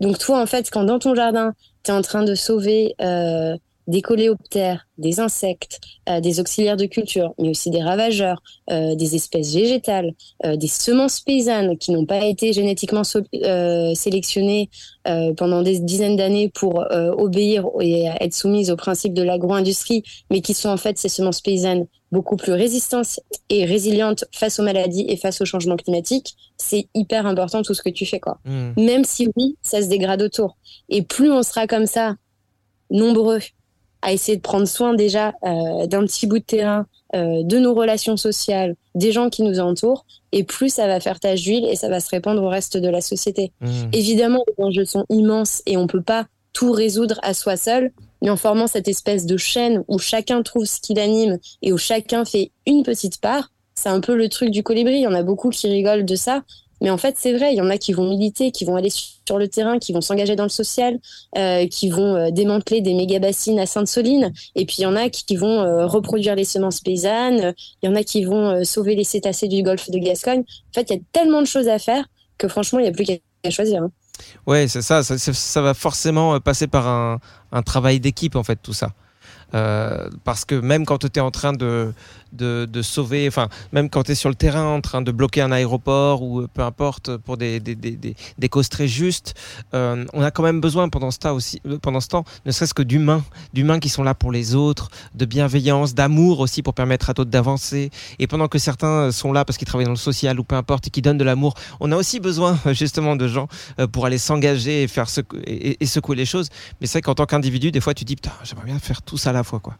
Donc 0.00 0.18
toi, 0.18 0.42
en 0.42 0.46
fait, 0.46 0.68
quand 0.70 0.84
dans 0.84 0.98
ton 0.98 1.14
jardin, 1.14 1.54
tu 1.82 1.90
es 1.90 1.94
en 1.94 2.02
train 2.02 2.24
de 2.24 2.34
sauver 2.34 2.94
euh, 3.00 3.56
des 3.88 4.02
coléoptères, 4.02 4.86
des 4.98 5.18
insectes, 5.18 5.80
euh, 6.08 6.20
des 6.20 6.38
auxiliaires 6.40 6.76
de 6.76 6.84
culture, 6.86 7.34
mais 7.38 7.48
aussi 7.48 7.70
des 7.70 7.82
ravageurs, 7.82 8.40
euh, 8.70 8.94
des 8.94 9.16
espèces 9.16 9.54
végétales, 9.54 10.12
euh, 10.44 10.56
des 10.56 10.68
semences 10.68 11.20
paysannes 11.20 11.76
qui 11.78 11.90
n'ont 11.92 12.04
pas 12.06 12.24
été 12.26 12.52
génétiquement 12.52 13.02
so- 13.02 13.20
euh, 13.34 13.94
sélectionnées 13.94 14.68
euh, 15.08 15.32
pendant 15.34 15.62
des 15.62 15.80
dizaines 15.80 16.16
d'années 16.16 16.50
pour 16.50 16.80
euh, 16.92 17.12
obéir 17.12 17.64
et 17.80 18.04
être 18.20 18.34
soumises 18.34 18.70
aux 18.70 18.76
principes 18.76 19.14
de 19.14 19.22
l'agro-industrie, 19.22 20.02
mais 20.30 20.42
qui 20.42 20.54
sont 20.54 20.68
en 20.68 20.76
fait 20.76 20.98
ces 20.98 21.08
semences 21.08 21.40
paysannes 21.40 21.86
beaucoup 22.12 22.36
plus 22.36 22.52
résistantes 22.52 23.20
et 23.48 23.64
résilientes 23.64 24.24
face 24.32 24.58
aux 24.58 24.62
maladies 24.62 25.06
et 25.08 25.16
face 25.16 25.40
au 25.40 25.44
changement 25.46 25.76
climatique, 25.76 26.34
c'est 26.58 26.88
hyper 26.94 27.26
important 27.26 27.62
tout 27.62 27.74
ce 27.74 27.82
que 27.82 27.90
tu 27.90 28.04
fais, 28.06 28.20
quoi. 28.20 28.38
Hmm. 28.44 28.72
Même 28.76 29.04
si 29.04 29.28
oui, 29.36 29.56
ça 29.62 29.82
se 29.82 29.88
dégrade 29.88 30.22
autour. 30.22 30.56
Et 30.90 31.02
plus 31.02 31.30
on 31.32 31.42
sera 31.42 31.66
comme 31.66 31.86
ça, 31.86 32.16
nombreux, 32.90 33.40
à 34.02 34.12
essayer 34.12 34.36
de 34.36 34.42
prendre 34.42 34.66
soin 34.66 34.94
déjà 34.94 35.34
euh, 35.44 35.86
d'un 35.86 36.04
petit 36.04 36.26
bout 36.26 36.38
de 36.38 36.44
terrain, 36.44 36.86
euh, 37.14 37.42
de 37.42 37.58
nos 37.58 37.74
relations 37.74 38.16
sociales, 38.16 38.74
des 38.94 39.12
gens 39.12 39.30
qui 39.30 39.42
nous 39.42 39.60
entourent, 39.60 40.04
et 40.32 40.44
plus 40.44 40.72
ça 40.72 40.86
va 40.86 41.00
faire 41.00 41.20
tache 41.20 41.42
d'huile 41.42 41.66
et 41.66 41.76
ça 41.76 41.88
va 41.88 42.00
se 42.00 42.10
répandre 42.10 42.42
au 42.42 42.48
reste 42.48 42.76
de 42.76 42.88
la 42.88 43.00
société. 43.00 43.52
Hmm. 43.60 43.88
Évidemment, 43.92 44.44
les 44.46 44.64
enjeux 44.64 44.84
sont 44.84 45.04
immenses 45.08 45.62
et 45.66 45.76
on 45.76 45.86
peut 45.86 46.02
pas 46.02 46.26
tout 46.52 46.72
résoudre 46.72 47.18
à 47.22 47.34
soi 47.34 47.56
seul, 47.56 47.92
mais 48.22 48.30
en 48.30 48.36
formant 48.36 48.66
cette 48.66 48.88
espèce 48.88 49.26
de 49.26 49.36
chaîne 49.36 49.84
où 49.88 49.98
chacun 49.98 50.42
trouve 50.42 50.64
ce 50.64 50.80
qui 50.80 50.94
l'anime 50.94 51.38
et 51.62 51.72
où 51.72 51.78
chacun 51.78 52.24
fait 52.24 52.50
une 52.66 52.82
petite 52.82 53.20
part, 53.20 53.52
c'est 53.74 53.88
un 53.88 54.00
peu 54.00 54.16
le 54.16 54.28
truc 54.28 54.50
du 54.50 54.62
colibri. 54.62 54.96
Il 54.96 55.02
y 55.02 55.06
en 55.06 55.14
a 55.14 55.22
beaucoup 55.22 55.50
qui 55.50 55.68
rigolent 55.68 56.04
de 56.04 56.16
ça, 56.16 56.42
mais 56.80 56.90
en 56.90 56.98
fait, 56.98 57.14
c'est 57.16 57.32
vrai. 57.32 57.52
Il 57.52 57.56
y 57.56 57.60
en 57.60 57.70
a 57.70 57.78
qui 57.78 57.92
vont 57.92 58.08
militer, 58.08 58.50
qui 58.50 58.64
vont 58.64 58.76
aller 58.76 58.90
sur 58.90 59.17
le 59.36 59.48
terrain, 59.48 59.78
qui 59.78 59.92
vont 59.92 60.00
s'engager 60.00 60.36
dans 60.36 60.44
le 60.44 60.48
social, 60.48 60.98
euh, 61.36 61.66
qui 61.66 61.90
vont 61.90 62.16
euh, 62.16 62.30
démanteler 62.30 62.80
des 62.80 62.94
méga 62.94 63.18
bassines 63.18 63.58
à 63.58 63.66
Sainte-Soline, 63.66 64.32
et 64.54 64.64
puis 64.64 64.76
il 64.78 64.82
y 64.82 64.86
en 64.86 64.96
a 64.96 65.10
qui, 65.10 65.36
vont 65.36 65.60
euh, 65.60 65.86
reproduire 65.86 66.34
les 66.34 66.44
semences 66.44 66.80
paysannes. 66.80 67.52
Il 67.82 67.90
y 67.90 67.92
en 67.92 67.94
a 67.94 68.02
qui 68.02 68.24
vont 68.24 68.64
sauver 68.64 68.94
les 68.94 69.04
cétacés 69.04 69.48
du 69.48 69.62
golfe 69.62 69.90
de 69.90 69.98
Gascogne. 69.98 70.40
En 70.40 70.72
fait, 70.74 70.86
il 70.90 70.96
y 70.96 70.98
a 70.98 71.02
tellement 71.12 71.42
de 71.42 71.46
choses 71.46 71.68
à 71.68 71.78
faire 71.78 72.06
que 72.38 72.48
franchement, 72.48 72.78
il 72.78 72.82
n'y 72.82 72.88
a 72.88 72.92
plus 72.92 73.04
qu'à 73.04 73.50
choisir. 73.50 73.82
hein. 73.82 73.90
Ouais, 74.46 74.66
c'est 74.68 74.82
ça, 74.82 75.02
ça. 75.02 75.18
ça 75.18 75.62
va 75.62 75.74
forcément 75.74 76.40
passer 76.40 76.66
par 76.66 76.88
un, 76.88 77.18
un 77.52 77.62
travail 77.62 78.00
d'équipe, 78.00 78.36
en 78.36 78.42
fait, 78.42 78.58
tout 78.62 78.72
ça. 78.72 78.92
Parce 79.52 80.44
que 80.46 80.54
même 80.54 80.86
quand 80.86 80.98
tu 80.98 81.06
es 81.06 81.20
en 81.20 81.30
train 81.30 81.52
de, 81.52 81.92
de, 82.32 82.82
sauver, 82.82 83.26
enfin, 83.28 83.48
même 83.72 83.90
quand 83.90 84.04
tu 84.04 84.12
es 84.12 84.14
sur 84.14 84.28
le 84.28 84.34
terrain 84.34 84.64
en 84.64 84.80
train 84.80 85.02
de 85.02 85.12
bloquer 85.12 85.40
un 85.40 85.52
aéroport 85.52 86.22
ou 86.22 86.40
euh, 86.40 86.48
peu 86.52 86.62
importe 86.62 87.16
pour 87.16 87.36
des, 87.36 87.60
des, 87.60 87.74
des, 87.74 87.92
des, 87.92 88.14
des 88.38 88.48
causes 88.48 88.68
très 88.68 88.88
justes, 88.88 89.34
euh, 89.74 90.04
on 90.12 90.22
a 90.22 90.30
quand 90.30 90.42
même 90.42 90.60
besoin 90.60 90.88
pendant 90.88 91.10
ce 91.10 91.18
temps 91.18 91.34
aussi, 91.34 91.60
euh, 91.66 91.78
pendant 91.78 92.00
ce 92.00 92.08
temps, 92.08 92.24
ne 92.46 92.52
serait-ce 92.52 92.74
que 92.74 92.82
d'humains, 92.82 93.24
d'humains 93.52 93.78
qui 93.78 93.88
sont 93.88 94.02
là 94.02 94.14
pour 94.14 94.32
les 94.32 94.54
autres, 94.54 94.90
de 95.14 95.24
bienveillance, 95.24 95.94
d'amour 95.94 96.40
aussi 96.40 96.62
pour 96.62 96.74
permettre 96.74 97.10
à 97.10 97.14
d'autres 97.14 97.30
d'avancer. 97.30 97.90
Et 98.18 98.26
pendant 98.26 98.48
que 98.48 98.58
certains 98.58 99.10
sont 99.12 99.32
là 99.32 99.44
parce 99.44 99.58
qu'ils 99.58 99.66
travaillent 99.66 99.86
dans 99.86 99.92
le 99.92 99.96
social 99.96 100.38
ou 100.38 100.44
peu 100.44 100.56
importe 100.56 100.86
et 100.86 100.90
qui 100.90 101.02
donnent 101.02 101.18
de 101.18 101.24
l'amour, 101.24 101.54
on 101.80 101.92
a 101.92 101.96
aussi 101.96 102.20
besoin 102.20 102.58
justement 102.72 103.16
de 103.16 103.28
gens 103.28 103.48
pour 103.92 104.06
aller 104.06 104.18
s'engager 104.18 104.82
et 104.82 104.88
faire 104.88 105.06
et, 105.46 105.86
secouer 105.86 106.16
les 106.16 106.26
choses. 106.26 106.48
Mais 106.80 106.86
c'est 106.86 107.02
qu'en 107.02 107.14
tant 107.14 107.26
qu'individu, 107.26 107.70
des 107.72 107.80
fois, 107.80 107.94
tu 107.94 108.04
dis 108.04 108.16
putain, 108.16 108.32
j'aimerais 108.44 108.66
bien 108.66 108.78
faire 108.78 109.02
tout 109.02 109.16
ça 109.16 109.30
à 109.30 109.32
la 109.32 109.44
fois, 109.44 109.60
quoi. 109.60 109.76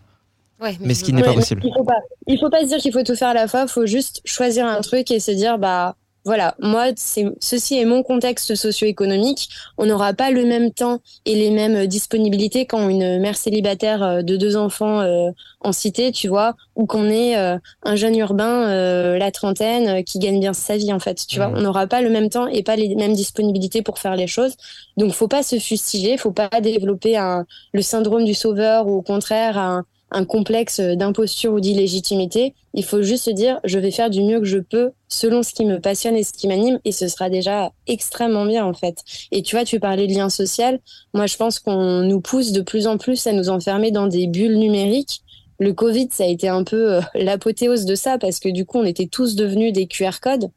Ouais, 0.61 0.77
Mais 0.81 0.95
ce 0.95 1.05
qui 1.05 1.13
n'est 1.13 1.23
pas 1.23 1.35
possible. 1.35 1.63
Il 1.65 1.73
faut 1.73 1.85
pas, 1.85 2.01
il 2.27 2.39
faut 2.39 2.51
pas 2.51 2.61
se 2.63 2.67
dire 2.67 2.79
qu'il 2.79 2.93
faut 2.93 3.03
tout 3.03 3.15
faire 3.17 3.29
à 3.29 3.35
la 3.35 3.47
fois. 3.49 3.63
Il 3.63 3.69
faut 3.69 3.87
juste 3.87 4.21
choisir 4.25 4.67
un 4.67 4.81
truc 4.81 5.11
et 5.11 5.21
se 5.21 5.31
dire, 5.31 5.59
bah 5.59 5.95
voilà, 6.25 6.57
moi, 6.59 6.87
c'est, 6.97 7.25
ceci 7.41 7.79
est 7.79 7.85
mon 7.87 8.03
contexte 8.03 8.55
socio-économique. 8.55 9.49
On 9.79 9.87
n'aura 9.87 10.13
pas 10.13 10.31
le 10.31 10.45
même 10.45 10.73
temps 10.73 10.99
et 11.25 11.35
les 11.37 11.51
mêmes 11.51 11.87
disponibilités 11.87 12.67
quand 12.67 12.89
une 12.89 13.19
mère 13.21 13.37
célibataire 13.37 14.03
euh, 14.03 14.23
de 14.23 14.37
deux 14.37 14.57
enfants 14.57 15.01
euh, 15.01 15.31
en 15.61 15.73
cité, 15.73 16.13
tu 16.13 16.29
vois, 16.29 16.55
ou 16.75 16.85
qu'on 16.87 17.09
est 17.09 17.39
euh, 17.39 17.57
un 17.83 17.97
jeune 17.97 18.17
urbain, 18.17 18.69
euh, 18.69 19.17
la 19.17 19.31
trentaine, 19.31 19.89
euh, 19.89 20.03
qui 20.03 20.19
gagne 20.19 20.41
bien 20.41 20.53
sa 20.53 20.77
vie, 20.77 20.93
en 20.93 20.99
fait. 20.99 21.25
Tu 21.27 21.37
vois, 21.37 21.49
Mhm. 21.49 21.59
on 21.59 21.61
n'aura 21.63 21.87
pas 21.87 22.03
le 22.03 22.11
même 22.11 22.29
temps 22.29 22.47
et 22.49 22.63
pas 22.63 22.77
les 22.77 22.95
mêmes 22.95 23.15
disponibilités 23.15 23.81
pour 23.83 23.99
faire 23.99 24.17
les 24.17 24.27
choses. 24.27 24.55
Donc, 24.99 25.13
faut 25.13 25.29
pas 25.29 25.43
se 25.45 25.59
fustiger, 25.59 26.19
faut 26.19 26.33
pas 26.33 26.51
développer 26.61 27.17
un, 27.17 27.47
le 27.73 27.81
syndrome 27.81 28.25
du 28.25 28.35
sauveur 28.35 28.87
ou 28.87 28.97
au 28.99 29.03
contraire 29.03 29.57
un, 29.57 29.85
un 30.11 30.25
complexe 30.25 30.81
d'imposture 30.81 31.53
ou 31.53 31.61
d'illégitimité. 31.61 32.55
Il 32.75 32.85
faut 32.85 33.03
juste 33.03 33.25
se 33.25 33.31
dire, 33.31 33.61
je 33.65 33.79
vais 33.79 33.91
faire 33.91 34.11
du 34.11 34.23
mieux 34.23 34.39
que 34.39 34.47
je 34.47 34.59
peux 34.59 34.91
selon 35.09 35.43
ce 35.43 35.53
qui 35.53 35.65
me 35.65 35.81
passionne 35.81 36.17
et 36.17 36.23
ce 36.23 36.33
qui 36.33 36.49
m'anime, 36.49 36.79
et 36.85 36.93
ce 36.93 37.09
sera 37.09 37.31
déjà 37.31 37.73
extrêmement 37.87 38.47
bien 38.47 38.65
en 38.65 38.75
fait. 38.75 39.03
Et 39.33 39.43
tu 39.43 39.57
vois, 39.57 39.65
tu 39.65 39.81
parlais 39.81 40.07
de 40.07 40.15
lien 40.15 40.31
social. 40.31 40.81
Moi, 41.15 41.27
je 41.27 41.37
pense 41.37 41.59
qu'on 41.59 42.03
nous 42.03 42.21
pousse 42.21 42.53
de 42.53 42.61
plus 42.61 42.87
en 42.87 42.99
plus 42.99 43.27
à 43.27 43.33
nous 43.33 43.49
enfermer 43.49 43.91
dans 43.91 44.07
des 44.07 44.27
bulles 44.27 44.59
numériques. 44.59 45.23
Le 45.59 45.73
Covid, 45.73 46.09
ça 46.13 46.25
a 46.25 46.29
été 46.29 46.49
un 46.49 46.63
peu 46.63 46.95
euh, 46.95 47.01
l'apothéose 47.15 47.85
de 47.85 47.95
ça 47.97 48.17
parce 48.19 48.39
que 48.39 48.49
du 48.49 48.65
coup, 48.65 48.79
on 48.79 48.85
était 48.85 49.09
tous 49.09 49.35
devenus 49.35 49.73
des 49.73 49.87
QR 49.87 50.21
codes. 50.23 50.51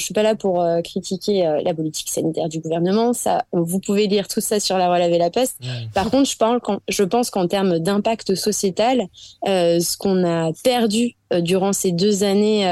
Je 0.00 0.04
suis 0.06 0.14
pas 0.14 0.22
là 0.24 0.34
pour 0.34 0.60
euh, 0.62 0.80
critiquer 0.80 1.46
euh, 1.46 1.60
la 1.62 1.74
politique 1.74 2.08
sanitaire 2.08 2.48
du 2.48 2.58
gouvernement. 2.60 3.12
Ça, 3.12 3.44
vous 3.52 3.78
pouvez 3.78 4.06
lire 4.06 4.26
tout 4.26 4.40
ça 4.40 4.58
sur 4.58 4.76
la 4.78 4.90
relève 4.90 5.12
et 5.12 5.18
la 5.18 5.30
peste. 5.30 5.58
Par 5.94 6.10
contre, 6.10 6.28
je, 6.28 6.36
parle 6.36 6.60
qu'en- 6.60 6.80
je 6.88 7.04
pense 7.04 7.30
qu'en 7.30 7.46
termes 7.46 7.78
d'impact 7.78 8.34
sociétal, 8.34 9.02
euh, 9.46 9.78
ce 9.78 9.96
qu'on 9.96 10.24
a 10.24 10.50
perdu 10.64 11.14
durant 11.42 11.72
ces 11.72 11.92
deux 11.92 12.24
années, 12.24 12.66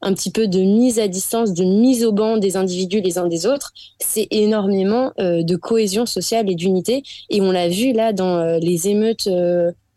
un 0.00 0.14
petit 0.14 0.30
peu 0.30 0.46
de 0.46 0.60
mise 0.60 0.98
à 0.98 1.08
distance, 1.08 1.52
de 1.52 1.64
mise 1.64 2.04
au 2.04 2.12
banc 2.12 2.36
des 2.38 2.56
individus 2.56 3.00
les 3.02 3.18
uns 3.18 3.26
des 3.26 3.44
autres, 3.46 3.72
c'est 4.00 4.28
énormément 4.30 5.10
de 5.18 5.56
cohésion 5.56 6.06
sociale 6.06 6.48
et 6.48 6.54
d'unité. 6.54 7.02
Et 7.30 7.40
on 7.42 7.50
l'a 7.50 7.68
vu 7.68 7.92
là 7.92 8.12
dans 8.14 8.58
les 8.60 8.88
émeutes, 8.88 9.28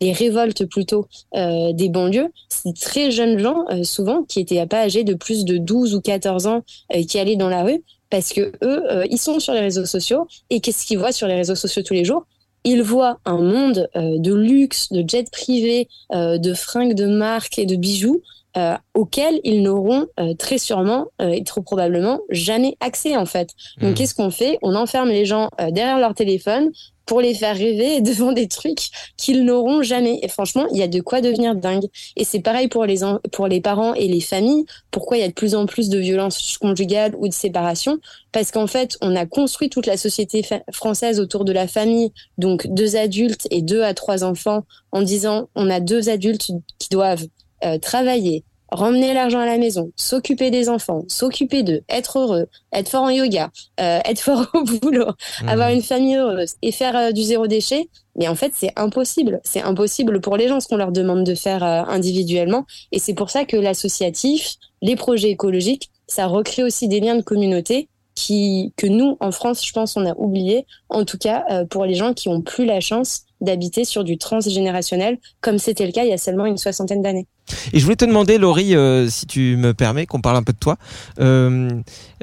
les 0.02 0.12
révoltes 0.12 0.66
plutôt 0.66 1.06
euh, 1.34 1.72
des 1.72 1.88
banlieues. 1.88 2.28
C'est 2.48 2.74
très 2.74 3.10
jeunes 3.10 3.38
gens, 3.38 3.64
euh, 3.70 3.84
souvent, 3.84 4.24
qui 4.24 4.40
étaient 4.40 4.66
pas 4.66 4.80
âgés 4.82 5.04
de 5.04 5.14
plus 5.14 5.44
de 5.44 5.56
12 5.58 5.94
ou 5.94 6.00
14 6.00 6.46
ans, 6.46 6.62
euh, 6.94 7.04
qui 7.04 7.18
allaient 7.18 7.36
dans 7.36 7.48
la 7.48 7.62
rue 7.62 7.82
parce 8.10 8.34
que 8.34 8.52
eux, 8.62 8.82
ils 9.08 9.16
sont 9.18 9.40
sur 9.40 9.54
les 9.54 9.60
réseaux 9.60 9.86
sociaux 9.86 10.26
et 10.50 10.60
qu'est-ce 10.60 10.84
qu'ils 10.84 10.98
voient 10.98 11.12
sur 11.12 11.26
les 11.28 11.34
réseaux 11.34 11.54
sociaux 11.54 11.82
tous 11.82 11.94
les 11.94 12.04
jours? 12.04 12.26
Ils 12.62 12.82
voient 12.82 13.16
un 13.24 13.38
monde 13.38 13.88
de 13.94 14.34
luxe, 14.34 14.92
de 14.92 15.02
jets 15.08 15.30
privés, 15.32 15.88
de 16.12 16.52
fringues 16.52 16.92
de 16.92 17.06
marque 17.06 17.58
et 17.58 17.64
de 17.64 17.74
bijoux 17.74 18.20
euh, 18.58 18.76
auxquels 18.92 19.40
ils 19.44 19.62
n'auront 19.62 20.08
euh, 20.20 20.34
très 20.34 20.58
sûrement 20.58 21.06
euh, 21.22 21.30
et 21.30 21.42
trop 21.42 21.62
probablement 21.62 22.20
jamais 22.28 22.76
accès 22.80 23.16
en 23.16 23.24
fait. 23.24 23.48
Donc 23.80 23.90
Mhm. 23.90 23.94
qu'est-ce 23.94 24.14
qu'on 24.14 24.30
fait? 24.30 24.58
On 24.60 24.74
enferme 24.74 25.08
les 25.08 25.24
gens 25.24 25.48
derrière 25.70 25.98
leur 25.98 26.12
téléphone 26.12 26.70
pour 27.06 27.20
les 27.20 27.34
faire 27.34 27.56
rêver 27.56 28.00
devant 28.00 28.32
des 28.32 28.48
trucs 28.48 28.88
qu'ils 29.16 29.44
n'auront 29.44 29.82
jamais. 29.82 30.18
Et 30.22 30.28
franchement, 30.28 30.66
il 30.72 30.78
y 30.78 30.82
a 30.82 30.88
de 30.88 31.00
quoi 31.00 31.20
devenir 31.20 31.54
dingue. 31.54 31.86
Et 32.16 32.24
c'est 32.24 32.40
pareil 32.40 32.68
pour 32.68 32.84
les 32.84 33.00
pour 33.32 33.48
les 33.48 33.60
parents 33.60 33.94
et 33.94 34.08
les 34.08 34.20
familles. 34.20 34.64
Pourquoi 34.90 35.16
il 35.16 35.20
y 35.20 35.24
a 35.24 35.28
de 35.28 35.32
plus 35.32 35.54
en 35.54 35.66
plus 35.66 35.88
de 35.88 35.98
violences 35.98 36.58
conjugales 36.58 37.14
ou 37.18 37.28
de 37.28 37.32
séparation 37.32 37.98
Parce 38.32 38.50
qu'en 38.50 38.66
fait, 38.66 38.96
on 39.00 39.16
a 39.16 39.26
construit 39.26 39.70
toute 39.70 39.86
la 39.86 39.96
société 39.96 40.42
française 40.72 41.20
autour 41.20 41.44
de 41.44 41.52
la 41.52 41.66
famille, 41.66 42.12
donc 42.38 42.66
deux 42.68 42.96
adultes 42.96 43.46
et 43.50 43.62
deux 43.62 43.82
à 43.82 43.94
trois 43.94 44.24
enfants, 44.24 44.64
en 44.92 45.02
disant 45.02 45.48
on 45.54 45.70
a 45.70 45.80
deux 45.80 46.08
adultes 46.08 46.50
qui 46.78 46.88
doivent 46.90 47.26
euh, 47.64 47.78
travailler, 47.78 48.44
ramener 48.74 49.14
l'argent 49.14 49.38
à 49.40 49.46
la 49.46 49.58
maison, 49.58 49.90
s'occuper 49.96 50.50
des 50.50 50.68
enfants, 50.68 51.04
s'occuper 51.08 51.62
d'eux, 51.62 51.82
être 51.88 52.18
heureux, 52.18 52.46
être 52.72 52.88
fort 52.88 53.02
en 53.04 53.10
yoga, 53.10 53.50
euh, 53.80 54.00
être 54.04 54.20
fort 54.28 54.46
au 54.54 54.64
boulot, 54.64 55.12
Mhm. 55.42 55.48
avoir 55.48 55.70
une 55.70 55.82
famille 55.82 56.16
heureuse 56.16 56.54
et 56.62 56.72
faire 56.72 56.96
euh, 56.96 57.12
du 57.12 57.22
zéro 57.22 57.46
déchet. 57.46 57.88
Mais 58.16 58.28
en 58.28 58.34
fait, 58.34 58.52
c'est 58.54 58.72
impossible. 58.76 59.40
C'est 59.44 59.62
impossible 59.62 60.20
pour 60.20 60.36
les 60.36 60.48
gens 60.48 60.60
ce 60.60 60.68
qu'on 60.68 60.76
leur 60.76 60.92
demande 60.92 61.24
de 61.24 61.34
faire 61.34 61.62
euh, 61.64 61.82
individuellement. 61.88 62.66
Et 62.92 62.98
c'est 62.98 63.14
pour 63.14 63.30
ça 63.30 63.44
que 63.44 63.56
l'associatif, 63.56 64.54
les 64.82 64.96
projets 64.96 65.30
écologiques, 65.30 65.90
ça 66.06 66.26
recrée 66.26 66.62
aussi 66.62 66.88
des 66.88 67.00
liens 67.00 67.14
de 67.16 67.22
communauté 67.22 67.88
qui, 68.14 68.74
que 68.76 68.86
nous, 68.86 69.16
en 69.20 69.32
France, 69.32 69.64
je 69.66 69.72
pense, 69.72 69.96
on 69.96 70.04
a 70.04 70.12
oublié, 70.18 70.66
en 70.90 71.04
tout 71.06 71.16
cas 71.16 71.44
euh, 71.50 71.64
pour 71.64 71.86
les 71.86 71.94
gens 71.94 72.12
qui 72.12 72.28
ont 72.28 72.42
plus 72.42 72.66
la 72.66 72.80
chance 72.80 73.22
d'habiter 73.42 73.84
sur 73.84 74.04
du 74.04 74.16
transgénérationnel, 74.16 75.18
comme 75.40 75.58
c'était 75.58 75.86
le 75.86 75.92
cas 75.92 76.04
il 76.04 76.10
y 76.10 76.14
a 76.14 76.18
seulement 76.18 76.46
une 76.46 76.56
soixantaine 76.56 77.02
d'années. 77.02 77.26
Et 77.72 77.78
je 77.78 77.84
voulais 77.84 77.96
te 77.96 78.04
demander, 78.04 78.38
Laurie, 78.38 78.74
euh, 78.74 79.08
si 79.08 79.26
tu 79.26 79.56
me 79.56 79.74
permets, 79.74 80.06
qu'on 80.06 80.20
parle 80.20 80.36
un 80.36 80.42
peu 80.42 80.52
de 80.52 80.58
toi. 80.58 80.76
Euh, 81.18 81.68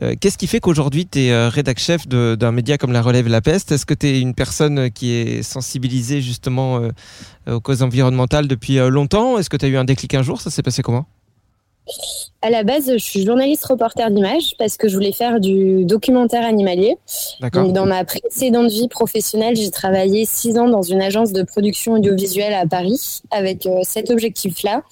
euh, 0.02 0.16
Qu'est-ce 0.20 0.38
qui 0.38 0.48
fait 0.48 0.60
qu'aujourd'hui, 0.60 1.06
tu 1.06 1.20
es 1.20 1.48
rédac 1.48 1.78
chef 1.78 2.08
d'un 2.08 2.52
média 2.52 2.78
comme 2.78 2.92
La 2.92 3.02
Relève 3.02 3.28
la 3.28 3.42
Peste? 3.42 3.72
Est-ce 3.72 3.86
que 3.86 3.94
tu 3.94 4.08
es 4.08 4.22
une 4.22 4.34
personne 4.34 4.90
qui 4.90 5.12
est 5.12 5.44
sensibilisée 5.44 6.22
justement 6.22 6.82
aux 7.48 7.60
causes 7.60 7.84
environnementales 7.84 8.48
depuis 8.48 8.78
longtemps? 8.90 9.38
Est-ce 9.38 9.50
que 9.50 9.58
tu 9.58 9.66
as 9.66 9.70
eu 9.70 9.78
un 9.78 9.86
déclic 9.86 10.14
un 10.16 10.24
jour? 10.24 10.42
Ça 10.42 10.50
s'est 10.50 10.64
passé 10.64 10.82
comment? 10.82 11.06
À 12.42 12.50
la 12.50 12.64
base, 12.64 12.90
je 12.94 12.98
suis 12.98 13.26
journaliste 13.26 13.66
reporter 13.66 14.10
d'image 14.12 14.56
parce 14.58 14.78
que 14.78 14.88
je 14.88 14.96
voulais 14.96 15.12
faire 15.12 15.42
du 15.42 15.84
documentaire 15.84 16.46
animalier. 16.46 16.98
Donc, 17.54 17.74
dans 17.74 17.86
ma 17.86 18.06
précédente 18.06 18.72
vie 18.72 18.88
professionnelle, 18.88 19.58
j'ai 19.58 19.72
travaillé 19.72 20.26
six 20.26 20.58
ans 20.58 20.70
dans 20.70 20.82
une 20.82 21.02
agence 21.02 21.34
de 21.34 21.44
production 21.44 21.94
audiovisuelle 21.94 22.54
à 22.54 22.66
Paris 22.66 23.22
avec 23.32 23.66
euh, 23.66 23.80
cet 23.84 24.10
objectif-là. 24.10 24.84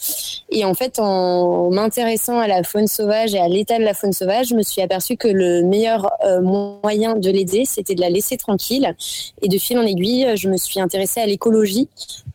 Et 0.49 0.65
en 0.65 0.73
fait, 0.73 0.99
en 0.99 1.69
m'intéressant 1.71 2.37
à 2.37 2.47
la 2.47 2.63
faune 2.63 2.87
sauvage 2.87 3.33
et 3.33 3.39
à 3.39 3.47
l'état 3.47 3.79
de 3.79 3.83
la 3.83 3.93
faune 3.93 4.13
sauvage, 4.13 4.47
je 4.47 4.55
me 4.55 4.61
suis 4.61 4.81
aperçue 4.81 5.15
que 5.15 5.29
le 5.29 5.63
meilleur 5.63 6.11
euh, 6.25 6.41
moyen 6.41 7.15
de 7.15 7.29
l'aider, 7.29 7.63
c'était 7.65 7.95
de 7.95 8.01
la 8.01 8.09
laisser 8.09 8.35
tranquille. 8.35 8.93
Et 9.41 9.47
de 9.47 9.57
fil 9.57 9.77
en 9.79 9.83
aiguille, 9.83 10.35
je 10.35 10.49
me 10.49 10.57
suis 10.57 10.81
intéressée 10.81 11.21
à 11.21 11.25
l'écologie. 11.25 11.87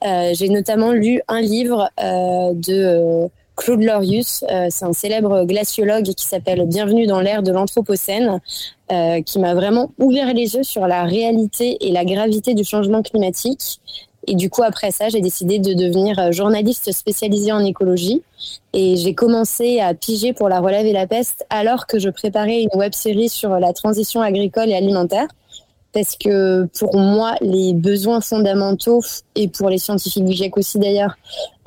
Euh, 0.04 0.30
j'ai 0.34 0.48
notamment 0.48 0.92
lu 0.92 1.20
un 1.28 1.40
livre 1.40 1.90
euh, 2.00 2.52
de 2.54 2.72
euh, 2.72 3.28
Claude 3.56 3.82
Lorius, 3.82 4.44
euh, 4.50 4.68
c'est 4.70 4.84
un 4.84 4.92
célèbre 4.92 5.44
glaciologue 5.44 6.14
qui 6.14 6.24
s'appelle 6.24 6.66
Bienvenue 6.66 7.06
dans 7.06 7.20
l'ère 7.20 7.42
de 7.42 7.52
l'Anthropocène, 7.52 8.40
euh, 8.90 9.20
qui 9.22 9.38
m'a 9.38 9.54
vraiment 9.54 9.92
ouvert 9.98 10.32
les 10.32 10.54
yeux 10.54 10.62
sur 10.62 10.86
la 10.86 11.04
réalité 11.04 11.76
et 11.80 11.92
la 11.92 12.04
gravité 12.04 12.54
du 12.54 12.64
changement 12.64 13.02
climatique. 13.02 13.80
Et 14.26 14.36
du 14.36 14.48
coup, 14.48 14.62
après 14.62 14.90
ça, 14.90 15.08
j'ai 15.08 15.20
décidé 15.20 15.58
de 15.58 15.74
devenir 15.74 16.18
euh, 16.18 16.32
journaliste 16.32 16.92
spécialisée 16.92 17.52
en 17.52 17.64
écologie. 17.64 18.22
Et 18.72 18.96
j'ai 18.96 19.14
commencé 19.14 19.80
à 19.80 19.92
piger 19.92 20.32
pour 20.32 20.48
la 20.48 20.60
relève 20.60 20.86
et 20.86 20.92
la 20.92 21.06
peste 21.06 21.44
alors 21.50 21.86
que 21.86 21.98
je 21.98 22.08
préparais 22.08 22.62
une 22.62 22.78
web 22.78 22.94
série 22.94 23.28
sur 23.28 23.50
la 23.50 23.72
transition 23.72 24.22
agricole 24.22 24.70
et 24.70 24.74
alimentaire. 24.74 25.28
Parce 25.92 26.16
que 26.16 26.66
pour 26.78 26.96
moi, 26.96 27.34
les 27.42 27.74
besoins 27.74 28.20
fondamentaux, 28.20 29.02
et 29.34 29.48
pour 29.48 29.68
les 29.68 29.78
scientifiques 29.78 30.24
du 30.24 30.32
GIEC 30.32 30.56
aussi 30.56 30.78
d'ailleurs, 30.78 31.16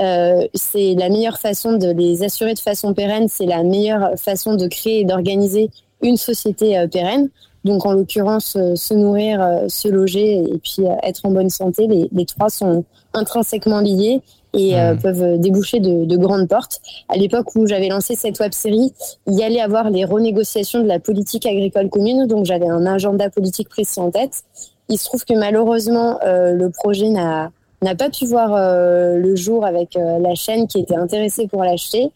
euh, 0.01 0.47
c'est 0.55 0.95
la 0.95 1.09
meilleure 1.09 1.37
façon 1.37 1.73
de 1.73 1.89
les 1.91 2.23
assurer 2.23 2.55
de 2.55 2.59
façon 2.59 2.93
pérenne, 2.93 3.27
c'est 3.29 3.45
la 3.45 3.63
meilleure 3.63 4.17
façon 4.17 4.55
de 4.55 4.67
créer 4.67 5.01
et 5.01 5.05
d'organiser 5.05 5.69
une 6.01 6.17
société 6.17 6.77
euh, 6.77 6.87
pérenne. 6.87 7.29
Donc 7.63 7.85
en 7.85 7.93
l'occurrence, 7.93 8.55
euh, 8.55 8.75
se 8.75 8.93
nourrir, 8.93 9.41
euh, 9.41 9.67
se 9.67 9.87
loger 9.87 10.37
et 10.37 10.57
puis 10.57 10.85
être 11.03 11.21
en 11.25 11.31
bonne 11.31 11.49
santé, 11.49 11.87
les 11.87 12.25
trois 12.25 12.49
sont 12.49 12.83
intrinsèquement 13.13 13.79
liés 13.79 14.21
et 14.55 14.75
euh, 14.79 14.93
Mhm. 14.93 15.01
peuvent 15.01 15.39
déboucher 15.39 15.79
de, 15.79 16.05
de 16.05 16.17
grandes 16.17 16.47
portes. 16.47 16.81
À 17.09 17.17
l'époque 17.17 17.55
où 17.55 17.67
j'avais 17.67 17.89
lancé 17.89 18.15
cette 18.15 18.39
web 18.39 18.53
série, 18.53 18.93
il 19.27 19.33
y 19.35 19.43
allait 19.43 19.61
avoir 19.61 19.89
les 19.89 20.05
renégociations 20.05 20.81
de 20.81 20.87
la 20.87 20.99
politique 20.99 21.45
agricole 21.45 21.89
commune, 21.89 22.25
donc 22.27 22.45
j'avais 22.45 22.67
un 22.67 22.85
agenda 22.85 23.29
politique 23.29 23.69
précis 23.69 23.99
en 23.99 24.11
tête. 24.11 24.43
Il 24.89 24.97
se 24.97 25.05
trouve 25.05 25.25
que 25.25 25.33
malheureusement, 25.33 26.19
euh, 26.25 26.53
le 26.53 26.69
projet 26.69 27.09
n'a 27.09 27.51
n'a 27.81 27.93
pas 27.93 28.09
pu 28.09 28.25
voir 28.25 28.53
euh, 28.55 29.17
le 29.17 29.35
jour 29.35 29.65
avec 29.65 29.95
euh, 29.95 30.17
la 30.19 30.33
chaîne 30.33 30.65
qui 30.65 30.79
était 30.79 30.95
intéressée 30.95 31.45
pour 31.45 31.63
l'acheter 31.63 32.09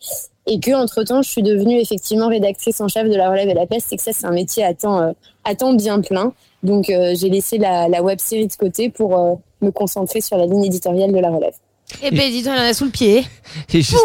et 0.48 0.60
que 0.60 0.72
entre 0.72 1.04
temps 1.04 1.22
je 1.22 1.30
suis 1.30 1.44
devenue 1.44 1.80
effectivement 1.80 2.28
rédactrice 2.30 2.80
en 2.82 2.88
chef 2.88 3.08
de 3.08 3.16
la 3.16 3.30
relève 3.30 3.50
et 3.50 3.54
la 3.54 3.68
peste 3.68 3.92
et 3.94 3.98
que 3.98 4.02
ça 4.02 4.12
c'est 4.14 4.26
un 4.26 4.32
métier 4.32 4.64
à 4.64 4.74
temps 4.74 5.00
euh, 5.02 5.12
à 5.44 5.54
temps 5.56 5.74
bien 5.74 6.00
plein 6.02 6.34
donc 6.64 6.90
euh, 6.90 7.14
j'ai 7.16 7.30
laissé 7.30 7.58
la, 7.60 7.88
la 7.88 8.02
web 8.02 8.20
série 8.20 8.48
de 8.48 8.54
côté 8.54 8.90
pour 8.90 9.16
euh, 9.16 9.36
me 9.62 9.70
concentrer 9.70 10.22
sur 10.22 10.38
la 10.38 10.46
ligne 10.46 10.64
éditoriale 10.64 11.12
de 11.12 11.20
la 11.20 11.30
relève 11.30 11.54
Et 12.02 12.12
ben, 12.12 12.32
dis-toi, 12.32 12.54
il 12.56 12.60
en 12.60 12.64
a 12.70 12.74
sous 12.74 12.86
le 12.86 12.92
pied. 12.92 13.26
Et 13.74 13.82
juste- 13.82 13.98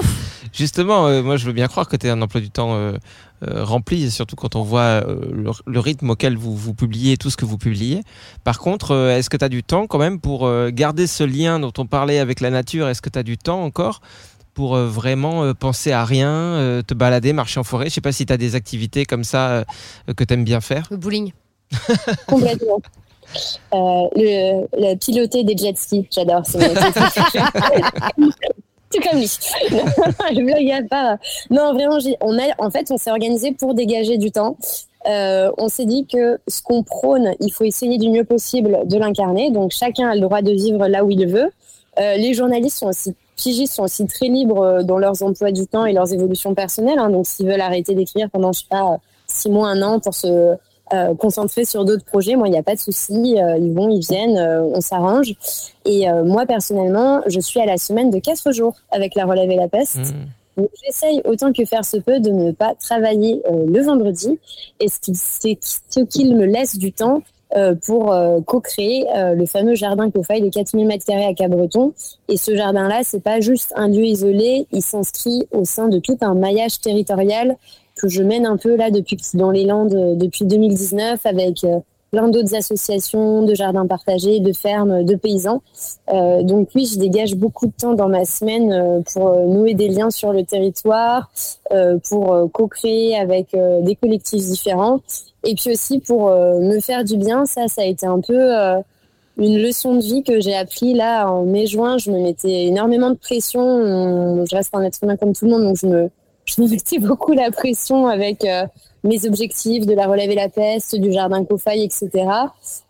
justement, 0.53 1.07
euh, 1.07 1.23
moi 1.23 1.37
je 1.37 1.47
veux 1.47 1.53
bien 1.53 1.69
croire 1.69 1.89
que 1.89 1.97
tu 1.97 2.09
as 2.09 2.13
un 2.13 2.23
emploi 2.23 2.41
du 2.41 2.51
temps 2.51 2.75
euh, 2.75 2.93
euh, 3.47 3.65
rempli, 3.65 4.11
surtout 4.11 4.37
quand 4.37 4.57
on 4.57 4.63
voit 4.63 4.81
euh, 4.81 5.21
le, 5.33 5.51
le 5.67 5.81
rythme 5.81 6.11
auquel 6.11 6.37
vous, 6.37 6.57
vous 6.57 6.75
publiez 6.75 7.17
tout 7.17 7.31
ce 7.31 7.37
que 7.37 7.45
vous 7.45 7.59
publiez. 7.59 8.03
Par 8.43 8.59
contre, 8.59 8.93
euh, 8.93 9.17
est-ce 9.17 9.29
que 9.31 9.37
tu 9.37 9.45
as 9.45 9.49
du 9.49 9.63
temps 9.63 9.87
quand 9.87 9.99
même 9.99 10.19
pour 10.21 10.47
euh, 10.47 10.71
garder 10.73 11.07
ce 11.07 11.25
lien 11.25 11.61
dont 11.61 11.73
on 11.79 11.87
parlait 11.87 12.19
avec 12.19 12.41
la 12.41 12.51
nature? 12.51 12.89
Est-ce 12.89 13.03
que 13.03 13.11
tu 13.11 13.19
as 13.19 13.23
du 13.23 13.37
temps 13.39 13.63
encore 13.63 14.01
pour 14.55 14.77
euh, 14.77 14.87
vraiment 14.87 15.45
euh, 15.45 15.53
penser 15.53 15.93
à 15.93 16.05
rien, 16.05 16.31
euh, 16.31 16.83
te 16.83 16.95
balader, 16.95 17.33
marcher 17.33 17.61
en 17.61 17.65
forêt? 17.65 17.87
Je 17.91 17.95
sais 17.95 18.01
pas 18.01 18.13
si 18.13 18.25
tu 18.25 18.33
as 18.33 18.37
des 18.39 18.55
activités 18.55 19.05
comme 19.05 19.25
ça 19.25 19.49
euh, 19.51 19.65
que 20.17 20.25
tu 20.25 20.33
aimes 20.35 20.45
bien 20.45 20.61
faire. 20.61 20.87
Le 20.91 20.97
bowling. 20.97 21.33
complètement 22.27 22.81
le, 23.73 24.67
le 24.77 24.95
piloter 24.97 25.45
des 25.45 25.57
jet 25.57 25.77
skis 25.77 26.07
j'adore 26.11 26.43
tout 28.91 29.01
comme 29.01 29.19
lui 29.19 29.27
je 29.27 30.43
blague 30.43 30.71
à 30.71 30.83
part 30.89 31.19
non 31.51 31.73
vraiment 31.73 31.99
on 32.21 32.39
a 32.39 32.45
en 32.59 32.71
fait 32.71 32.91
on 32.91 32.97
s'est 32.97 33.11
organisé 33.11 33.53
pour 33.53 33.75
dégager 33.75 34.19
du 34.19 34.31
temps 34.31 34.57
Euh, 35.07 35.51
on 35.59 35.69
s'est 35.69 35.85
dit 35.85 36.07
que 36.07 36.39
ce 36.49 36.63
qu'on 36.63 36.83
prône, 36.83 37.35
il 37.39 37.53
faut 37.53 37.65
essayer 37.65 37.99
du 37.99 38.09
mieux 38.09 38.25
possible 38.25 38.73
de 38.87 38.97
l'incarner. 38.97 39.51
Donc 39.51 39.71
chacun 39.71 40.09
a 40.09 40.15
le 40.15 40.23
droit 40.23 40.41
de 40.41 40.51
vivre 40.51 40.89
là 40.89 41.05
où 41.05 41.11
il 41.11 41.27
veut. 41.29 41.51
Euh, 42.01 42.17
les 42.17 42.33
journalistes 42.33 42.79
sont 42.79 42.89
aussi 42.89 43.13
pigistes 43.37 43.75
sont 43.75 43.83
aussi 43.83 44.07
très 44.07 44.29
libres 44.29 44.63
euh, 44.65 44.83
dans 44.83 44.97
leurs 44.97 45.23
emplois 45.23 45.53
du 45.53 45.67
temps 45.67 45.85
et 45.85 45.93
leurs 45.93 46.11
évolutions 46.15 46.55
personnelles. 46.55 46.99
hein. 46.99 47.11
Donc 47.11 47.27
s'ils 47.27 47.47
veulent 47.47 47.61
arrêter 47.61 47.95
d'écrire 47.95 48.31
pendant 48.31 48.53
je 48.55 48.61
sais 48.61 48.67
pas 48.71 48.97
six 49.27 49.51
mois, 49.51 49.69
un 49.69 49.83
an 49.83 50.01
pour 50.01 50.15
se 50.15 50.55
euh, 50.93 51.15
concentrer 51.15 51.65
sur 51.65 51.85
d'autres 51.85 52.05
projets, 52.05 52.37
moi 52.37 52.49
il 52.49 52.51
n'y 52.51 52.59
a 52.59 52.63
pas 52.63 52.75
de 52.75 52.81
souci. 52.81 53.41
Euh, 53.41 53.57
ils 53.57 53.73
vont, 53.73 53.89
ils 53.89 54.01
viennent, 54.01 54.37
euh, 54.37 54.63
on 54.63 54.81
s'arrange. 54.81 55.35
Et 55.85 56.09
euh, 56.09 56.25
moi 56.25 56.47
personnellement, 56.47 57.23
je 57.27 57.41
suis 57.41 57.61
à 57.61 57.67
la 57.67 57.79
semaine 57.79 58.11
de 58.11 58.19
quatre 58.19 58.53
jours 58.53 58.75
avec 58.91 59.15
la 59.15 59.25
relève 59.25 59.51
et 59.51 59.57
la 59.57 59.69
peste. 59.69 59.99
Mmh. 59.99 60.27
Donc, 60.57 60.71
J'essaye 60.85 61.21
autant 61.25 61.53
que 61.53 61.65
faire 61.65 61.85
se 61.85 61.97
peut 61.97 62.21
de 62.21 62.31
ne 62.31 62.53
pas 62.53 62.75
travailler 62.75 63.43
euh, 63.51 63.65
le 63.67 63.83
vendredi 63.83 64.39
et 64.79 64.89
ce 64.89 65.13
ce 65.15 66.01
qu'il 66.01 66.37
me 66.37 66.45
laisse 66.45 66.79
du 66.79 66.93
temps 66.93 67.23
euh, 67.57 67.77
pour 67.87 68.13
euh, 68.13 68.41
co-créer 68.41 69.07
euh, 69.15 69.35
le 69.35 69.47
fameux 69.47 69.77
jardin 69.77 70.11
Cofaille 70.11 70.43
de 70.43 70.49
4000 70.49 70.87
mètres 70.89 71.05
carrés 71.05 71.27
à 71.27 71.35
Cabreton. 71.35 71.93
Et 72.29 72.37
ce 72.37 72.57
jardin-là, 72.57 73.03
c'est 73.05 73.23
pas 73.23 73.39
juste 73.39 73.73
un 73.77 73.87
lieu 73.87 74.05
isolé, 74.05 74.67
il 74.73 74.83
s'inscrit 74.83 75.47
au 75.53 75.65
sein 75.65 75.87
de 75.87 76.01
tout 76.01 76.17
un 76.21 76.35
maillage 76.35 76.81
territorial 76.81 77.57
que 78.09 78.13
je 78.15 78.23
mène 78.23 78.47
un 78.47 78.57
peu 78.57 78.77
là 78.77 78.91
depuis 78.91 79.17
dans 79.35 79.51
les 79.51 79.65
Landes 79.65 79.95
euh, 79.95 80.15
depuis 80.15 80.45
2019 80.45 81.25
avec 81.25 81.65
euh, 81.65 81.79
plein 82.11 82.29
d'autres 82.29 82.55
associations 82.55 83.43
de 83.43 83.55
jardins 83.55 83.87
partagés, 83.87 84.39
de 84.41 84.53
fermes, 84.53 85.05
de 85.05 85.15
paysans. 85.17 85.63
Euh, 86.13 86.43
donc 86.43 86.69
oui, 86.75 86.87
je 86.93 86.99
dégage 86.99 87.35
beaucoup 87.35 87.67
de 87.67 87.73
temps 87.73 87.95
dans 87.95 88.09
ma 88.09 88.25
semaine 88.25 89.03
pour 89.13 89.35
nouer 89.49 89.75
des 89.75 89.89
liens 89.89 90.11
sur 90.11 90.33
le 90.33 90.45
territoire, 90.45 91.29
pour 92.09 92.49
co-créer 92.53 93.17
avec 93.19 93.49
des 93.83 93.97
collectifs 93.97 94.45
différents, 94.45 95.01
et 95.43 95.57
puis 95.57 95.73
aussi 95.73 95.99
pour 95.99 96.31
me 96.31 96.79
faire 96.79 97.03
du 97.03 97.17
bien. 97.17 97.47
Ça, 97.47 97.67
ça 97.67 97.83
a 97.83 97.85
été 97.85 98.07
un 98.07 98.21
peu 98.21 98.39
une 99.37 99.59
leçon 99.61 99.97
de 99.97 100.01
vie 100.03 100.23
que 100.23 100.39
j'ai 100.41 100.55
appris 100.55 100.95
là 100.95 101.29
en 101.29 101.43
mai-juin. 101.43 101.99
Je 101.99 102.13
me 102.13 102.21
mettais 102.21 102.67
énormément 102.67 103.11
de 103.11 103.17
pression. 103.17 103.61
On- 103.61 104.45
Je 104.49 104.55
reste 104.55 104.71
un 104.73 104.85
être 104.85 104.99
humain 105.03 105.17
comme 105.17 105.33
tout 105.33 105.47
le 105.47 105.51
monde, 105.51 105.65
donc 105.65 105.77
je 105.79 105.87
me, 105.89 106.11
je 106.45 106.61
me 106.61 106.69
mettais 106.69 106.99
beaucoup 106.99 107.33
la 107.33 107.51
pression 107.51 108.07
avec 108.07 108.45
euh, 108.45 108.67
mes 109.03 109.27
objectifs 109.27 109.87
de 109.87 109.95
la 109.95 110.07
relève 110.07 110.31
et 110.31 110.35
la 110.35 110.49
peste, 110.49 110.95
du 110.97 111.13
jardin 111.13 111.45
Cofaille, 111.45 111.85
etc. 111.85 112.11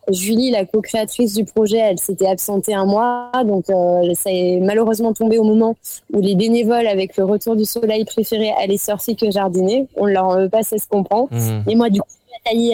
Julie, 0.08 0.50
la 0.50 0.64
co-créatrice 0.64 1.34
du 1.34 1.44
projet, 1.44 1.78
elle 1.78 1.98
s'était 1.98 2.26
absentée 2.26 2.74
un 2.74 2.84
mois, 2.84 3.30
donc 3.44 3.70
euh, 3.70 4.12
ça 4.14 4.30
est 4.30 4.60
malheureusement 4.60 5.12
tombé 5.12 5.38
au 5.38 5.44
moment 5.44 5.76
où 6.12 6.20
les 6.20 6.34
bénévoles, 6.34 6.86
avec 6.86 7.16
le 7.16 7.24
retour 7.24 7.56
du 7.56 7.64
soleil 7.64 8.04
préféré, 8.04 8.52
allaient 8.58 8.76
surfer 8.76 9.14
que 9.14 9.30
jardiner. 9.30 9.86
On 9.96 10.06
ne 10.06 10.12
leur 10.12 10.24
en 10.26 10.36
veut 10.36 10.48
pas, 10.48 10.62
ça 10.62 10.78
se 10.78 10.86
comprend. 10.86 11.28
Mmh. 11.30 11.70
Et 11.70 11.74
moi, 11.74 11.90
du 11.90 12.00
coup, 12.00 12.06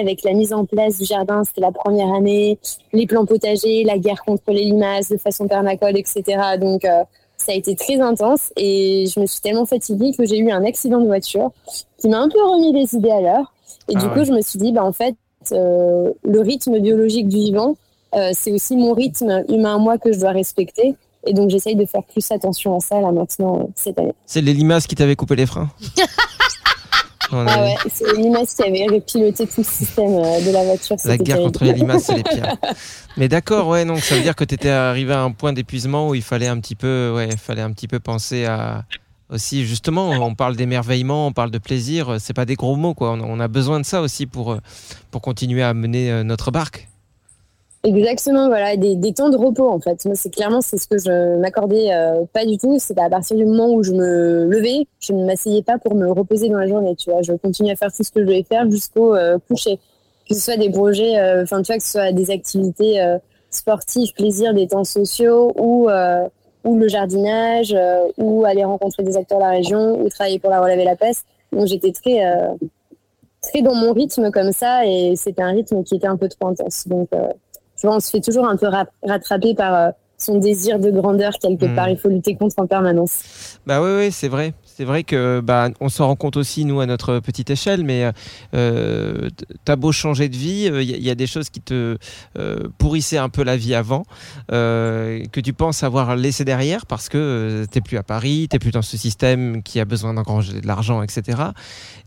avec 0.01 0.22
la 0.24 0.33
mise 0.33 0.53
en 0.53 0.64
place 0.64 0.99
du 0.99 1.05
jardin, 1.05 1.45
c'était 1.45 1.61
la 1.61 1.72
première 1.72 2.12
année, 2.12 2.59
les 2.93 3.07
plans 3.07 3.24
potagers, 3.24 3.85
la 3.85 3.99
guerre 3.99 4.22
contre 4.24 4.43
les 4.49 4.64
limaces 4.64 5.11
de 5.11 5.16
façon 5.16 5.47
permacole, 5.47 5.97
etc. 5.97 6.22
Donc, 6.61 6.85
euh, 6.85 7.05
ça 7.51 7.55
a 7.55 7.59
été 7.59 7.75
très 7.75 8.01
intense 8.01 8.53
et 8.57 9.07
je 9.13 9.19
me 9.19 9.27
suis 9.27 9.41
tellement 9.41 9.67
fatiguée 9.67 10.13
que 10.17 10.25
j'ai 10.25 10.39
eu 10.39 10.53
un 10.53 10.65
accident 10.65 11.01
de 11.01 11.07
voiture 11.07 11.51
qui 11.99 12.09
m'a 12.09 12.21
un 12.21 12.29
peu 12.29 12.41
remis 12.41 12.73
les 12.73 12.95
idées 12.95 13.11
à 13.11 13.21
l'heure. 13.21 13.53
Et 13.89 13.95
Ah 13.97 13.99
du 13.99 14.07
ouais. 14.07 14.13
coup, 14.15 14.25
je 14.25 14.31
me 14.31 14.41
suis 14.41 14.61
dit, 14.61 14.71
bah, 14.71 14.85
en 14.85 14.93
fait, 14.93 15.17
euh, 15.51 16.13
le 16.23 16.41
rythme 16.41 16.79
biologique 16.79 17.27
du 17.27 17.39
vivant, 17.39 17.77
euh, 18.15 18.31
c'est 18.35 18.53
aussi 18.53 18.77
mon 18.77 18.93
rythme 18.93 19.43
humain 19.49 19.75
à 19.75 19.79
moi 19.79 19.99
que 19.99 20.13
je 20.13 20.21
dois 20.21 20.31
respecter. 20.31 20.95
Et 21.27 21.33
donc, 21.35 21.51
j'essaye 21.51 21.75
de 21.75 21.85
faire 21.87 22.05
plus 22.05 22.31
attention 22.31 22.77
à 22.77 22.81
ça 22.81 23.01
là 23.01 23.11
maintenant, 23.11 23.59
euh, 23.59 23.65
cette 23.75 23.99
année. 23.99 24.15
C'est 24.27 24.43
les 24.43 24.55
limaces 24.55 24.87
qui 24.87 24.95
t'avaient 24.95 25.17
coupé 25.17 25.35
les 25.35 25.47
freins. 25.47 25.71
On 27.33 27.47
Ah 27.47 27.62
ouais, 27.62 27.76
c'est 27.93 28.12
les 28.12 28.22
limaces 28.22 28.55
qui 28.55 28.62
avaient 28.62 29.01
piloté 29.01 29.47
tout 29.47 29.55
le 29.59 29.64
système 29.64 30.14
euh, 30.14 30.41
de 30.41 30.51
la 30.51 30.64
voiture. 30.64 30.97
La 31.05 31.16
guerre 31.16 31.37
terrible. 31.37 31.45
contre 31.45 31.64
les 31.64 31.72
limaces, 31.72 32.05
c'est 32.05 32.16
les 32.16 32.22
pires. 32.22 32.57
Mais 33.16 33.28
d'accord, 33.28 33.68
ouais, 33.68 33.85
donc 33.85 34.01
ça 34.01 34.16
veut 34.16 34.22
dire 34.22 34.37
que 34.37 34.45
tu 34.45 34.55
étais 34.55 34.70
arrivé 34.70 35.12
à 35.12 35.22
un 35.22 35.31
point 35.31 35.53
d'épuisement 35.53 36.09
où 36.09 36.14
il 36.14 36.22
fallait 36.22 36.49
un 36.49 36.59
petit 36.59 36.74
peu, 36.74 37.12
ouais, 37.14 37.28
il 37.31 37.39
fallait 37.39 37.62
un 37.62 37.72
petit 37.72 37.89
peu 37.89 38.01
penser 38.01 38.45
à, 38.47 38.85
aussi 39.31 39.64
justement 39.64 40.11
on 40.11 40.35
parle 40.35 40.57
d'émerveillement 40.57 41.28
on 41.28 41.33
parle 41.33 41.53
de 41.53 41.59
plaisir 41.59 42.16
c'est 42.18 42.35
pas 42.35 42.45
des 42.45 42.57
gros 42.57 42.74
mots 42.74 42.95
quoi 42.95 43.12
on, 43.12 43.39
a 43.39 43.47
besoin 43.47 43.78
de 43.78 43.85
ça 43.85 44.01
aussi 44.01 44.26
pour 44.26 44.57
pour 45.12 45.22
continuer 45.22 45.62
à 45.62 45.72
mener 45.72 46.24
notre 46.24 46.51
barque 46.51 46.89
Exactement, 47.83 48.49
voilà, 48.49 48.76
des, 48.76 48.95
des, 48.95 49.14
temps 49.14 49.31
de 49.31 49.39
repos 49.39 49.66
en 49.70 49.81
fait. 49.81 50.05
Moi, 50.05 50.14
c'est 50.14 50.28
clairement 50.28 50.61
c'est 50.61 50.76
ce 50.76 50.87
que 50.87 50.99
je 50.99 51.39
m'accordais 51.39 51.91
euh, 51.95 52.24
pas 52.31 52.45
du 52.45 52.59
tout. 52.59 52.76
C'est 52.78 52.99
à 52.99 53.09
partir 53.09 53.39
du 53.39 53.47
moment 53.47 53.72
où 53.72 53.83
je 53.83 53.93
me 53.93 54.45
levais, 54.45 54.87
je 54.99 55.14
ne 55.14 55.24
m'asseyais 55.24 55.62
pas 55.62 55.78
pour 55.78 55.95
me 55.95 56.12
reposer 56.12 56.51
dans 56.51 56.59
la 56.59 56.66
journée. 56.66 56.95
Tu 56.97 57.11
vois, 57.11 57.22
je 57.22 57.33
continuais 57.33 57.72
à 57.72 57.76
faire 57.76 57.91
tout 57.91 58.03
ce 58.05 58.11
que 58.11 58.20
je 58.20 58.26
devais 58.26 58.43
faire 58.43 58.70
jusqu'au 58.70 59.14
euh, 59.14 59.39
coucher. 59.49 59.78
Que 60.28 60.35
ce 60.35 60.43
soit 60.43 60.59
des 60.59 60.70
projets, 60.70 61.18
euh, 61.18 61.43
enfin 61.43 61.62
tu 61.62 61.72
vois, 61.72 61.78
que 61.78 61.83
ce 61.83 61.93
soit 61.93 62.12
des 62.12 62.31
activités 62.31 63.03
sportives, 63.49 64.12
plaisir, 64.12 64.53
des 64.53 64.68
temps 64.68 64.85
sociaux 64.85 65.53
ou 65.57 65.89
ou 66.62 66.76
le 66.76 66.89
jardinage, 66.89 67.74
ou 68.18 68.45
aller 68.45 68.62
rencontrer 68.62 69.03
des 69.03 69.16
acteurs 69.16 69.39
de 69.39 69.45
la 69.45 69.51
région, 69.51 69.99
ou 69.99 70.11
travailler 70.11 70.39
pour 70.39 70.51
la 70.51 70.61
relève 70.61 70.85
la 70.85 70.97
peste. 70.97 71.24
Donc 71.51 71.66
j'étais 71.66 71.93
très 71.93 72.20
très 73.41 73.62
dans 73.62 73.74
mon 73.74 73.95
rythme 73.95 74.31
comme 74.31 74.53
ça, 74.53 74.85
et 74.85 75.14
c'était 75.16 75.43
un 75.43 75.53
rythme 75.53 75.83
qui 75.83 75.97
était 75.97 76.07
un 76.07 76.18
peu 76.18 76.28
trop 76.28 76.49
intense. 76.49 76.87
Donc 76.87 77.09
on 77.89 78.01
se 78.01 78.11
fait 78.11 78.20
toujours 78.20 78.47
un 78.47 78.57
peu 78.57 78.68
rattraper 79.03 79.55
par 79.55 79.74
euh, 79.74 79.91
son 80.20 80.39
désir 80.39 80.78
de 80.78 80.91
grandeur 80.91 81.33
quelque 81.41 81.66
hmm. 81.66 81.74
part. 81.74 81.89
Il 81.89 81.99
faut 81.99 82.09
lutter 82.09 82.37
contre 82.37 82.59
en 82.59 82.66
permanence. 82.66 83.59
Bah 83.66 83.83
oui, 83.83 83.91
oui 83.97 84.12
c'est 84.12 84.28
vrai. 84.28 84.55
C'est 84.81 84.87
vrai 84.87 85.05
que 85.05 85.41
bah, 85.41 85.68
on 85.81 85.91
s'en 85.91 86.07
rend 86.07 86.16
compte 86.16 86.39
aussi 86.39 86.64
nous 86.64 86.81
à 86.81 86.87
notre 86.87 87.20
petite 87.20 87.51
échelle, 87.51 87.85
mais 87.85 88.11
euh, 88.55 89.28
t'as 89.66 89.76
beau 89.76 89.93
changer 89.93 90.31
de 90.31 90.37
vie, 90.37 90.62
il 90.64 90.72
euh, 90.72 90.83
y, 90.83 91.11
a 91.11 91.14
des 91.14 91.26
choses 91.26 91.51
qui 91.51 91.61
te 91.61 91.99
euh, 92.39 92.68
pourrissaient 92.78 93.18
un 93.18 93.28
peu 93.28 93.43
la 93.43 93.59
vie 93.59 93.74
avant, 93.74 94.05
que 94.49 95.41
tu 95.41 95.53
penses 95.53 95.83
avoir 95.83 96.16
laissé 96.16 96.47
derrière 96.47 96.87
parce 96.87 97.11
que 97.11 97.66
t'es 97.70 97.83
plus 97.83 97.99
à 97.99 98.03
Paris, 98.03 98.47
t'es 98.49 98.59
plus 98.59 98.70
dans 98.70 98.81
ce 98.81 98.97
système 98.97 99.62
qui 99.62 99.81
a 99.81 99.85
besoin 99.85 100.14
d'engranger 100.14 100.62
de 100.62 100.66
l'argent, 100.66 101.03
etc. 101.03 101.43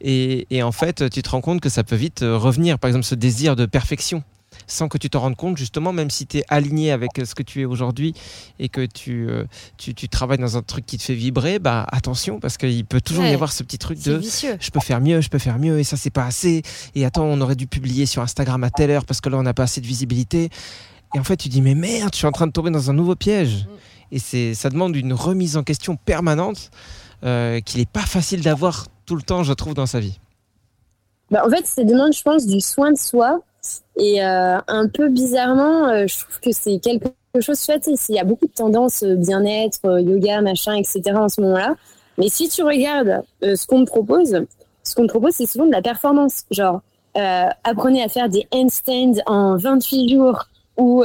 Et, 0.02 0.48
et 0.50 0.64
en 0.64 0.72
fait, 0.72 1.10
tu 1.12 1.22
te 1.22 1.30
rends 1.30 1.42
compte 1.42 1.62
que 1.62 1.70
ça 1.70 1.84
peut 1.84 1.96
vite 1.96 2.22
revenir. 2.22 2.80
Par 2.80 2.88
exemple, 2.88 3.06
ce 3.06 3.14
désir 3.14 3.56
de 3.56 3.68
perfection 3.68 4.24
sans 4.68 4.88
que 4.88 4.98
tu 4.98 5.10
te 5.10 5.18
rendes 5.18 5.36
compte, 5.36 5.58
justement, 5.58 5.94
même 5.94 6.10
si 6.10 6.26
tu 6.26 6.40
es 6.40 6.44
aligné 6.50 6.92
avec 6.92 7.12
ce 7.26 7.36
que 7.36 7.44
tu 7.44 7.62
es 7.62 7.66
aujourd'hui 7.66 8.14
et 8.60 8.70
que 8.70 8.86
tu, 8.86 9.28
euh, 9.30 9.46
tu, 9.78 9.94
tu, 9.94 10.10
travailles 10.10 10.38
dans 10.38 10.58
un 10.58 10.62
truc 10.62 10.86
qui 10.86 10.98
te 10.98 11.04
fait 11.04 11.16
vibrer, 11.16 11.60
bah 11.60 11.86
attention, 11.92 12.40
parce 12.40 12.58
qu'il 12.58 12.86
peut 12.86 13.02
toujours 13.02 13.26
y 13.26 13.34
avoir 13.34 13.52
ce 13.52 13.64
petit 13.64 13.78
truc 13.78 14.02
de 14.04 14.22
je 14.22 14.72
peux 14.72 14.80
faire 14.80 15.02
mieux, 15.02 15.22
je 15.22 15.30
peux 15.30 15.40
faire 15.40 15.60
mieux, 15.60 15.80
et 15.80 15.84
ça, 15.84 15.98
c'est 15.98 16.10
pas 16.10 16.26
assez. 16.26 16.62
Et 16.96 17.06
attends, 17.06 17.26
on 17.26 17.40
aurait 17.42 17.56
dû 17.56 17.68
publier 17.68 18.06
sur 18.06 18.22
Instagram 18.22 18.64
à 18.64 18.70
telle 18.70 18.92
heure 18.92 19.06
parce 19.06 19.22
que 19.22 19.30
là, 19.30 19.38
on 19.38 19.44
n'a 19.44 19.54
pas 19.54 19.64
assez 19.64 19.82
de 19.82 19.88
visibilité. 19.88 20.50
Et 21.16 21.20
en 21.20 21.24
fait, 21.24 21.38
tu 21.38 21.50
dis, 21.50 21.62
mais 21.62 21.76
merde, 21.76 22.10
je 22.14 22.18
suis 22.18 22.28
en 22.28 22.32
train 22.32 22.48
de 22.48 22.52
tomber 22.52 22.72
dans 22.72 22.90
un 22.90 22.94
nouveau 22.94 23.16
piège. 23.16 23.68
Et 24.12 24.20
c'est, 24.20 24.54
ça 24.54 24.70
demande 24.70 24.96
une 24.96 25.14
remise 25.14 25.58
en 25.58 25.64
question 25.64 25.96
permanente 25.96 26.72
euh, 27.24 27.62
qu'il 27.62 27.80
n'est 27.80 27.86
pas 27.86 28.02
facile 28.02 28.42
d'avoir 28.42 28.88
tout 29.06 29.16
le 29.16 29.22
temps, 29.22 29.44
je 29.44 29.54
trouve, 29.54 29.74
dans 29.74 29.86
sa 29.86 30.00
vie. 30.00 30.20
Bah, 31.32 31.44
en 31.46 31.50
fait, 31.50 31.66
ça 31.66 31.84
demande, 31.84 32.14
je 32.14 32.22
pense, 32.22 32.46
du 32.46 32.60
soin 32.60 32.92
de 32.92 32.98
soi 32.98 33.40
et 33.98 34.24
euh, 34.24 34.58
un 34.68 34.88
peu 34.88 35.10
bizarrement, 35.10 35.88
euh, 35.88 36.08
je 36.08 36.20
trouve 36.20 36.40
que 36.40 36.52
c'est 36.52 36.80
quelque 36.80 37.08
chose, 37.40 37.60
tu 37.60 37.72
vois, 37.72 37.80
il 38.10 38.16
y 38.16 38.20
a 38.20 38.24
beaucoup 38.24 38.48
de 38.48 38.54
tendances 38.54 39.04
euh, 39.04 39.16
bien-être, 39.16 40.00
yoga, 40.02 40.42
machin, 40.42 40.76
etc. 40.76 41.02
en 41.16 41.30
ce 41.30 41.42
moment-là. 41.42 41.76
Mais 42.18 42.30
si 42.30 42.48
tu 42.48 42.64
regardes 42.64 43.24
ce 43.42 43.66
qu'on 43.66 43.80
me 43.80 43.86
propose, 43.86 44.46
ce 44.84 44.96
qu'on 44.96 45.04
me 45.04 45.08
propose, 45.08 45.32
c'est 45.34 45.48
souvent 45.48 45.66
de 45.66 45.72
la 45.72 45.82
performance. 45.82 46.44
Genre, 46.52 46.82
apprenez 47.16 48.04
à 48.04 48.08
faire 48.08 48.30
des 48.30 48.48
handstands 48.52 49.14
en 49.26 49.58
28 49.58 50.14
jours 50.14 50.44
ou 50.78 51.04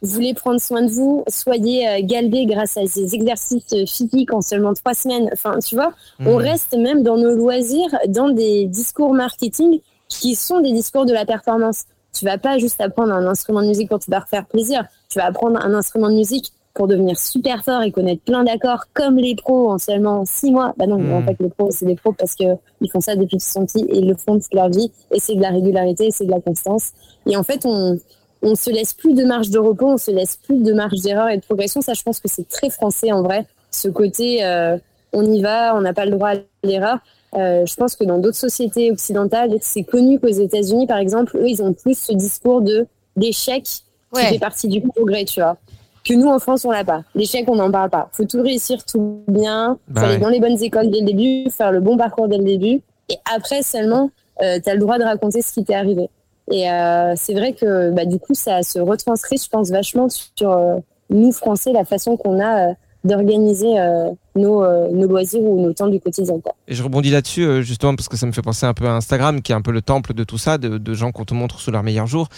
voulez 0.00 0.32
prendre 0.32 0.58
soin 0.58 0.80
de 0.80 0.90
vous, 0.90 1.22
soyez 1.28 2.02
galbé 2.02 2.46
grâce 2.46 2.78
à 2.78 2.86
ces 2.86 3.14
exercices 3.14 3.74
physiques 3.86 4.32
en 4.32 4.40
seulement 4.40 4.72
trois 4.72 4.94
semaines. 4.94 5.28
Enfin, 5.34 5.58
tu 5.58 5.74
vois, 5.74 5.92
on 6.20 6.38
mmh. 6.38 6.42
reste 6.42 6.74
même 6.74 7.02
dans 7.02 7.18
nos 7.18 7.34
loisirs, 7.34 7.94
dans 8.08 8.30
des 8.30 8.64
discours 8.64 9.12
marketing 9.12 9.80
qui 10.08 10.34
sont 10.34 10.60
des 10.60 10.72
discours 10.72 11.06
de 11.06 11.12
la 11.12 11.24
performance. 11.24 11.84
Tu 12.12 12.24
vas 12.24 12.38
pas 12.38 12.58
juste 12.58 12.80
apprendre 12.80 13.12
un 13.12 13.26
instrument 13.26 13.62
de 13.62 13.68
musique 13.68 13.88
pour 13.88 13.98
te 13.98 14.06
faire 14.28 14.46
plaisir. 14.46 14.84
Tu 15.10 15.18
vas 15.18 15.26
apprendre 15.26 15.60
un 15.60 15.74
instrument 15.74 16.08
de 16.08 16.14
musique 16.14 16.52
pour 16.74 16.86
devenir 16.86 17.18
super 17.18 17.64
fort 17.64 17.82
et 17.82 17.90
connaître 17.90 18.22
plein 18.22 18.44
d'accords 18.44 18.84
comme 18.94 19.16
les 19.16 19.34
pros 19.34 19.70
en 19.70 19.78
seulement 19.78 20.24
six 20.24 20.50
mois. 20.50 20.74
Bah 20.76 20.86
non, 20.86 20.96
en 20.96 21.20
hmm. 21.20 21.26
fait, 21.26 21.36
les 21.40 21.48
pros, 21.48 21.70
c'est 21.70 21.86
des 21.86 21.96
pros 21.96 22.12
parce 22.12 22.34
que 22.34 22.44
ils 22.80 22.90
font 22.90 23.00
ça 23.00 23.16
depuis 23.16 23.36
qu'ils 23.36 23.40
sont 23.40 23.66
petits 23.66 23.84
et 23.88 23.98
ils 23.98 24.08
le 24.08 24.14
font 24.14 24.38
toute 24.38 24.54
leur 24.54 24.68
vie. 24.68 24.90
Et 25.12 25.18
c'est 25.18 25.34
de 25.34 25.42
la 25.42 25.50
régularité, 25.50 26.10
c'est 26.10 26.24
de 26.24 26.30
la 26.30 26.40
constance. 26.40 26.92
Et 27.26 27.36
en 27.36 27.42
fait, 27.42 27.66
on, 27.66 27.98
on 28.42 28.54
se 28.54 28.70
laisse 28.70 28.92
plus 28.92 29.14
de 29.14 29.24
marge 29.24 29.50
de 29.50 29.58
repos, 29.58 29.88
on 29.88 29.98
se 29.98 30.10
laisse 30.10 30.36
plus 30.36 30.62
de 30.62 30.72
marge 30.72 31.00
d'erreur 31.00 31.28
et 31.28 31.36
de 31.36 31.42
progression. 31.42 31.80
Ça, 31.80 31.94
je 31.94 32.02
pense 32.02 32.20
que 32.20 32.28
c'est 32.28 32.48
très 32.48 32.70
français 32.70 33.12
en 33.12 33.22
vrai. 33.22 33.46
Ce 33.70 33.88
côté, 33.88 34.44
euh, 34.44 34.78
on 35.12 35.24
y 35.24 35.42
va, 35.42 35.74
on 35.74 35.80
n'a 35.80 35.92
pas 35.92 36.04
le 36.04 36.12
droit 36.12 36.30
à 36.30 36.34
l'erreur. 36.62 36.98
Euh, 37.34 37.66
je 37.66 37.74
pense 37.74 37.94
que 37.94 38.04
dans 38.04 38.18
d'autres 38.18 38.36
sociétés 38.36 38.90
occidentales, 38.90 39.56
c'est 39.60 39.82
connu 39.82 40.18
qu'aux 40.18 40.28
États-Unis, 40.28 40.86
par 40.86 40.98
exemple, 40.98 41.36
eux, 41.36 41.48
ils 41.48 41.62
ont 41.62 41.74
plus 41.74 41.98
ce 41.98 42.12
discours 42.12 42.62
de 42.62 42.86
l'échec 43.16 43.64
qui 43.64 43.82
fait 44.22 44.38
partie 44.38 44.68
du 44.68 44.80
progrès, 44.80 45.24
tu 45.24 45.40
vois. 45.40 45.56
Que 46.04 46.14
nous, 46.14 46.28
en 46.28 46.38
France, 46.38 46.64
on 46.64 46.70
l'a 46.70 46.84
pas. 46.84 47.02
L'échec, 47.14 47.44
on 47.48 47.56
n'en 47.56 47.70
parle 47.70 47.90
pas. 47.90 48.08
Faut 48.12 48.24
tout 48.24 48.40
réussir, 48.40 48.82
tout 48.84 49.22
bien. 49.28 49.78
Bah 49.88 50.02
aller 50.02 50.18
dans 50.18 50.30
les 50.30 50.40
bonnes 50.40 50.62
écoles 50.62 50.90
dès 50.90 51.00
le 51.00 51.06
début, 51.06 51.50
faire 51.50 51.70
le 51.70 51.80
bon 51.80 51.98
parcours 51.98 52.28
dès 52.28 52.38
le 52.38 52.44
début. 52.44 52.80
Et 53.10 53.16
après 53.34 53.62
seulement, 53.62 54.10
euh, 54.42 54.58
tu 54.62 54.70
as 54.70 54.74
le 54.74 54.80
droit 54.80 54.98
de 54.98 55.04
raconter 55.04 55.42
ce 55.42 55.52
qui 55.52 55.64
t'est 55.64 55.74
arrivé. 55.74 56.08
Et 56.50 56.70
euh, 56.70 57.12
c'est 57.16 57.34
vrai 57.34 57.52
que 57.52 57.90
bah, 57.90 58.06
du 58.06 58.18
coup, 58.18 58.34
ça 58.34 58.62
se 58.62 58.78
retranscrit, 58.78 59.36
je 59.36 59.48
pense, 59.50 59.70
vachement 59.70 60.08
sur 60.08 60.50
euh, 60.50 60.76
nous, 61.10 61.32
Français, 61.32 61.72
la 61.72 61.84
façon 61.84 62.16
qu'on 62.16 62.42
a 62.42 62.74
d'organiser 63.04 63.78
euh, 63.78 64.10
nos, 64.34 64.62
euh, 64.62 64.88
nos, 64.92 65.06
loisirs 65.06 65.42
ou 65.42 65.60
nos 65.60 65.72
temps 65.72 65.88
du 65.88 66.00
quotidien. 66.00 66.34
Et 66.66 66.74
je 66.74 66.82
rebondis 66.82 67.10
là-dessus 67.10 67.44
euh, 67.44 67.62
justement 67.62 67.94
parce 67.96 68.08
que 68.08 68.16
ça 68.16 68.26
me 68.26 68.32
fait 68.32 68.42
penser 68.42 68.66
un 68.66 68.74
peu 68.74 68.86
à 68.86 68.92
Instagram 68.92 69.42
qui 69.42 69.52
est 69.52 69.54
un 69.54 69.62
peu 69.62 69.72
le 69.72 69.82
temple 69.82 70.14
de 70.14 70.24
tout 70.24 70.38
ça, 70.38 70.58
de, 70.58 70.94
gens 70.94 71.12
qu'on 71.12 71.24
te 71.24 71.34
montre 71.34 71.60
sous 71.60 71.70
leurs 71.70 71.82
meilleurs 71.82 72.06
jours. 72.06 72.28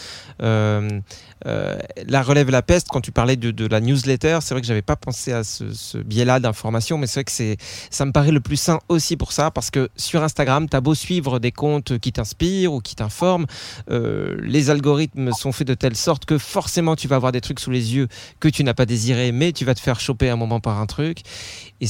la 0.40 2.22
relève 2.22 2.50
la 2.50 2.62
peste, 2.62 2.88
quand 2.88 3.00
tu 3.00 3.12
parlais 3.12 3.36
de, 3.36 3.66
la 3.66 3.80
newsletter, 3.80 4.38
c'est 4.42 4.54
vrai 4.54 4.60
que 4.60 4.66
j'avais 4.66 4.82
pas 4.82 4.96
pensé 4.96 5.32
à 5.32 5.44
ce, 5.44 5.72
ce 5.72 5.98
biais-là 5.98 6.40
d'information, 6.40 6.98
mais 6.98 7.06
c'est 7.06 7.20
vrai 7.20 7.24
que 7.24 7.62
ça 7.90 8.04
me 8.04 8.12
paraît 8.12 8.32
le 8.32 8.40
plus 8.40 8.56
sain 8.56 8.78
aussi 8.88 9.16
pour 9.16 9.32
ça 9.32 9.50
parce 9.50 9.70
que 9.70 9.88
sur 9.96 10.22
Instagram, 10.22 10.68
tu 10.68 10.76
as 10.76 10.80
beau 10.80 10.94
suivre 10.94 11.38
des 11.38 11.52
comptes 11.52 11.98
qui 11.98 12.12
t'inspirent 12.12 12.72
ou 12.72 12.80
qui 12.80 12.96
t'informent, 12.96 13.46
les 13.88 14.70
algorithmes 14.70 15.32
sont 15.32 15.52
faits 15.52 15.68
de 15.68 15.74
telle 15.74 15.96
sorte 15.96 16.24
que 16.24 16.38
forcément 16.38 16.96
tu 16.96 17.08
vas 17.08 17.16
avoir 17.16 17.32
des 17.32 17.40
trucs 17.40 17.60
sous 17.60 17.70
les 17.70 17.94
yeux 17.94 18.08
que 18.40 18.48
tu 18.48 18.64
n'as 18.64 18.74
pas 18.74 18.86
désiré, 18.86 19.32
mais 19.32 19.52
tu 19.52 19.64
vas 19.64 19.74
te 19.74 19.80
faire 19.80 20.00
choper 20.00 20.30
un 20.30 20.36
moment 20.36 20.60
par 20.60 20.80
un 20.80 20.86
truc 20.86 21.22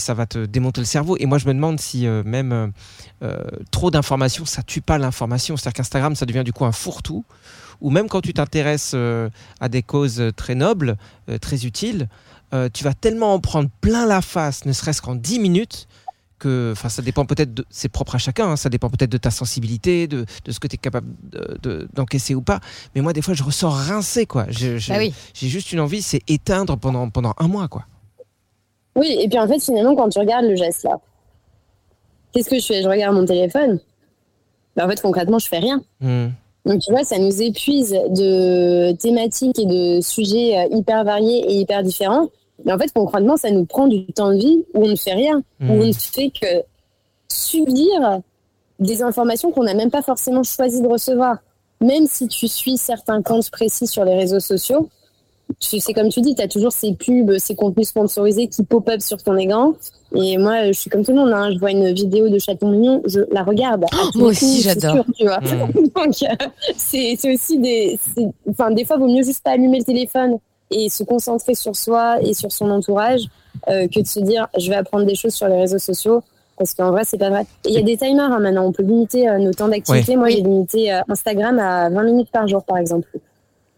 ça 0.00 0.14
va 0.14 0.26
te 0.26 0.44
démonter 0.44 0.80
le 0.80 0.86
cerveau. 0.86 1.16
Et 1.18 1.26
moi, 1.26 1.38
je 1.38 1.46
me 1.46 1.54
demande 1.54 1.78
si 1.78 2.06
euh, 2.06 2.22
même 2.24 2.52
euh, 2.52 2.66
euh, 3.22 3.44
trop 3.70 3.90
d'informations, 3.90 4.44
ça 4.44 4.62
tue 4.62 4.80
pas 4.80 4.98
l'information. 4.98 5.56
C'est-à-dire 5.56 5.76
qu'Instagram, 5.76 6.16
ça 6.16 6.26
devient 6.26 6.42
du 6.44 6.52
coup 6.52 6.64
un 6.64 6.72
fourre-tout. 6.72 7.24
Ou 7.80 7.90
même 7.90 8.08
quand 8.08 8.20
tu 8.20 8.34
t'intéresses 8.34 8.94
à 8.94 9.68
des 9.70 9.82
causes 9.82 10.22
très 10.36 10.54
nobles, 10.54 10.98
très 11.40 11.64
utiles, 11.64 12.10
tu 12.74 12.84
vas 12.84 12.92
tellement 12.92 13.32
en 13.32 13.40
prendre 13.40 13.70
plein 13.80 14.04
la 14.04 14.20
face, 14.20 14.66
ne 14.66 14.72
serait-ce 14.74 15.00
qu'en 15.00 15.14
10 15.14 15.38
minutes, 15.38 15.88
que, 16.40 16.72
enfin, 16.72 16.88
ça 16.88 17.00
dépend 17.00 17.24
peut-être 17.24 17.54
de, 17.54 17.64
c'est 17.70 17.88
propre 17.88 18.16
à 18.16 18.18
chacun, 18.18 18.50
hein. 18.50 18.56
ça 18.56 18.68
dépend 18.68 18.90
peut-être 18.90 19.10
de 19.10 19.18
ta 19.18 19.30
sensibilité, 19.30 20.08
de, 20.08 20.26
de 20.44 20.52
ce 20.52 20.58
que 20.58 20.66
tu 20.66 20.74
es 20.74 20.78
capable 20.78 21.06
d'encaisser 21.94 22.34
ou 22.34 22.42
pas. 22.42 22.60
Mais 22.94 23.00
moi, 23.00 23.12
des 23.12 23.22
fois, 23.22 23.32
je 23.32 23.44
ressors 23.44 23.74
rincé, 23.74 24.26
quoi. 24.26 24.44
Bah 24.44 24.52
j'ai 24.52 25.48
juste 25.48 25.72
une 25.72 25.80
envie, 25.80 26.02
c'est 26.02 26.22
éteindre 26.28 26.76
pendant, 26.76 27.08
pendant 27.08 27.34
un 27.38 27.46
mois, 27.46 27.68
quoi. 27.68 27.86
Oui, 28.96 29.16
et 29.20 29.28
puis 29.28 29.38
en 29.38 29.46
fait, 29.46 29.60
finalement, 29.60 29.94
quand 29.94 30.08
tu 30.08 30.18
regardes 30.18 30.46
le 30.46 30.56
geste 30.56 30.84
là, 30.84 31.00
qu'est-ce 32.32 32.50
que 32.50 32.58
je 32.58 32.66
fais? 32.66 32.82
Je 32.82 32.88
regarde 32.88 33.14
mon 33.14 33.24
téléphone. 33.24 33.80
Ben, 34.76 34.86
en 34.86 34.88
fait, 34.88 35.00
concrètement, 35.00 35.38
je 35.38 35.48
fais 35.48 35.58
rien. 35.58 35.82
Hmm. 36.00 36.28
Donc, 36.66 36.80
tu 36.80 36.90
vois, 36.90 37.04
ça 37.04 37.18
nous 37.18 37.42
épuise 37.42 37.90
de 37.90 38.92
thématiques 38.92 39.58
et 39.58 39.66
de 39.66 40.00
sujets 40.00 40.58
euh, 40.58 40.76
hyper 40.76 41.04
variés 41.04 41.44
et 41.50 41.54
hyper 41.54 41.82
différents. 41.82 42.28
Mais 42.64 42.72
en 42.72 42.78
fait, 42.78 42.92
concrètement, 42.92 43.36
ça 43.36 43.50
nous 43.50 43.64
prend 43.64 43.86
du 43.86 44.06
temps 44.06 44.32
de 44.32 44.38
vie 44.38 44.64
où 44.74 44.84
on 44.84 44.88
ne 44.88 44.96
fait 44.96 45.14
rien, 45.14 45.42
où 45.62 45.72
on 45.72 45.86
ne 45.86 45.92
fait 45.92 46.30
que 46.30 46.62
subir 47.28 48.20
des 48.78 49.02
informations 49.02 49.50
qu'on 49.50 49.64
n'a 49.64 49.74
même 49.74 49.90
pas 49.90 50.02
forcément 50.02 50.42
choisi 50.42 50.82
de 50.82 50.86
recevoir. 50.86 51.38
Même 51.80 52.06
si 52.06 52.28
tu 52.28 52.46
suis 52.48 52.76
certains 52.76 53.22
comptes 53.22 53.50
précis 53.50 53.86
sur 53.86 54.04
les 54.04 54.14
réseaux 54.14 54.40
sociaux, 54.40 54.90
c'est 55.58 55.92
comme 55.92 56.08
tu 56.08 56.20
dis, 56.20 56.34
tu 56.34 56.42
as 56.42 56.48
toujours 56.48 56.72
ces 56.72 56.94
pubs, 56.94 57.38
ces 57.38 57.54
contenus 57.54 57.88
sponsorisés 57.88 58.48
qui 58.48 58.62
pop-up 58.62 59.00
sur 59.00 59.22
ton 59.22 59.36
écran. 59.36 59.74
Et 60.14 60.38
moi, 60.38 60.66
je 60.66 60.72
suis 60.72 60.90
comme 60.90 61.04
tout 61.04 61.12
le 61.12 61.18
monde. 61.18 61.32
Hein. 61.32 61.50
Je 61.52 61.58
vois 61.58 61.70
une 61.70 61.92
vidéo 61.92 62.28
de 62.28 62.38
chaton 62.38 62.70
mignon, 62.70 63.02
je 63.06 63.20
la 63.32 63.42
regarde. 63.42 63.84
Oh, 63.92 64.08
moi 64.16 64.28
aussi, 64.28 64.62
j'adore. 64.62 65.04
Tu 65.16 65.24
vois. 65.24 65.40
Mmh. 65.40 65.88
Donc, 65.96 66.22
euh, 66.22 66.46
c'est 66.76 67.32
aussi 67.32 67.58
des. 67.58 67.98
Enfin, 68.48 68.70
des 68.70 68.84
fois, 68.84 68.96
il 68.96 69.02
vaut 69.02 69.08
mieux 69.08 69.22
juste 69.22 69.42
pas 69.42 69.52
allumer 69.52 69.78
le 69.78 69.84
téléphone 69.84 70.38
et 70.70 70.88
se 70.88 71.02
concentrer 71.04 71.54
sur 71.54 71.76
soi 71.76 72.20
et 72.22 72.34
sur 72.34 72.52
son 72.52 72.70
entourage 72.70 73.22
euh, 73.68 73.88
que 73.88 74.00
de 74.00 74.06
se 74.06 74.20
dire 74.20 74.46
je 74.56 74.70
vais 74.70 74.76
apprendre 74.76 75.04
des 75.04 75.16
choses 75.16 75.34
sur 75.34 75.48
les 75.48 75.58
réseaux 75.58 75.78
sociaux. 75.78 76.22
Parce 76.58 76.74
qu'en 76.74 76.90
vrai, 76.90 77.02
c'est 77.04 77.16
pas 77.16 77.30
vrai. 77.30 77.46
Il 77.64 77.72
y 77.72 77.78
a 77.78 77.82
des 77.82 77.96
timers 77.96 78.32
hein, 78.32 78.38
maintenant. 78.38 78.66
On 78.66 78.72
peut 78.72 78.82
limiter 78.82 79.28
euh, 79.28 79.38
nos 79.38 79.52
temps 79.52 79.68
d'activité. 79.68 80.16
Moi, 80.16 80.28
j'ai 80.28 80.42
limité 80.42 80.92
Instagram 81.08 81.58
à 81.58 81.88
20 81.88 82.02
minutes 82.02 82.30
par 82.30 82.46
jour, 82.46 82.62
par 82.64 82.76
exemple. 82.76 83.08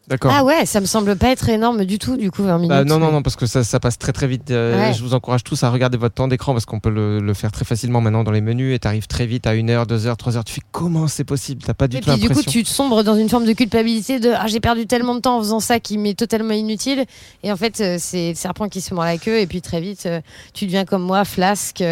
D'accord. 0.09 0.33
Ah 0.35 0.43
ouais, 0.45 0.67
ça 0.67 0.81
me 0.81 0.87
semble 0.87 1.15
pas 1.17 1.29
être 1.29 1.49
énorme 1.49 1.85
du 1.85 1.99
tout, 1.99 2.17
du 2.17 2.31
coup, 2.33 2.43
20 2.43 2.57
minutes. 2.57 2.69
Bah, 2.71 2.85
non, 2.85 2.99
non, 2.99 3.13
non, 3.13 3.23
parce 3.23 3.37
que 3.37 3.47
ça, 3.47 3.63
ça 3.63 3.79
passe 3.79 3.99
très 3.99 4.13
très 4.13 4.27
vite. 4.27 4.51
Euh, 4.51 4.73
Ouais. 4.89 4.93
Je 4.95 5.03
vous 5.03 5.15
encourage 5.15 5.45
tous 5.45 5.63
à 5.63 5.71
regarder 5.71 5.97
votre 5.97 6.15
temps 6.15 6.27
d'écran 6.29 6.53
parce 6.55 6.65
qu'on 6.65 6.81
peut 6.81 6.91
le, 6.91 7.21
le 7.21 7.35
faire 7.35 7.53
très 7.53 7.65
facilement 7.65 8.01
maintenant 8.01 8.25
dans 8.25 8.31
les 8.33 8.41
menus 8.41 8.75
et 8.75 8.79
t'arrives 8.81 9.07
très 9.07 9.27
vite 9.27 9.47
à 9.47 9.51
1 9.51 9.69
heure, 9.69 9.87
2 9.87 10.07
heures, 10.07 10.17
3 10.17 10.37
heures. 10.37 10.45
Tu 10.45 10.55
fais 10.55 10.61
comment 10.73 11.07
c'est 11.07 11.23
possible? 11.25 11.63
T'as 11.65 11.75
pas 11.75 11.87
du 11.89 11.99
Et 11.99 12.01
tout 12.01 12.11
puis 12.11 12.21
du 12.21 12.29
coup, 12.31 12.43
tu 12.43 12.65
te 12.65 12.69
sombres 12.69 13.05
dans 13.05 13.15
une 13.15 13.29
forme 13.29 13.45
de 13.45 13.53
culpabilité 13.53 14.19
de 14.19 14.33
ah, 14.37 14.47
j'ai 14.49 14.59
perdu 14.61 14.87
tellement 14.87 15.15
de 15.15 15.21
temps 15.21 15.37
en 15.37 15.41
faisant 15.41 15.61
ça 15.61 15.79
qui 15.79 15.99
m'est 15.99 16.19
totalement 16.19 16.53
inutile. 16.55 17.05
Et 17.45 17.53
en 17.53 17.57
fait, 17.57 17.81
euh, 17.81 17.97
c'est 18.01 18.31
le 18.31 18.35
serpent 18.35 18.69
qui 18.69 18.81
se 18.81 18.93
mord 18.95 19.05
la 19.05 19.19
queue. 19.19 19.39
Et 19.39 19.47
puis 19.47 19.63
très 19.63 19.81
vite, 19.81 20.07
euh, 20.07 20.21
tu 20.53 20.67
deviens 20.67 20.85
comme 20.85 21.03
moi, 21.03 21.25
flasque, 21.25 21.85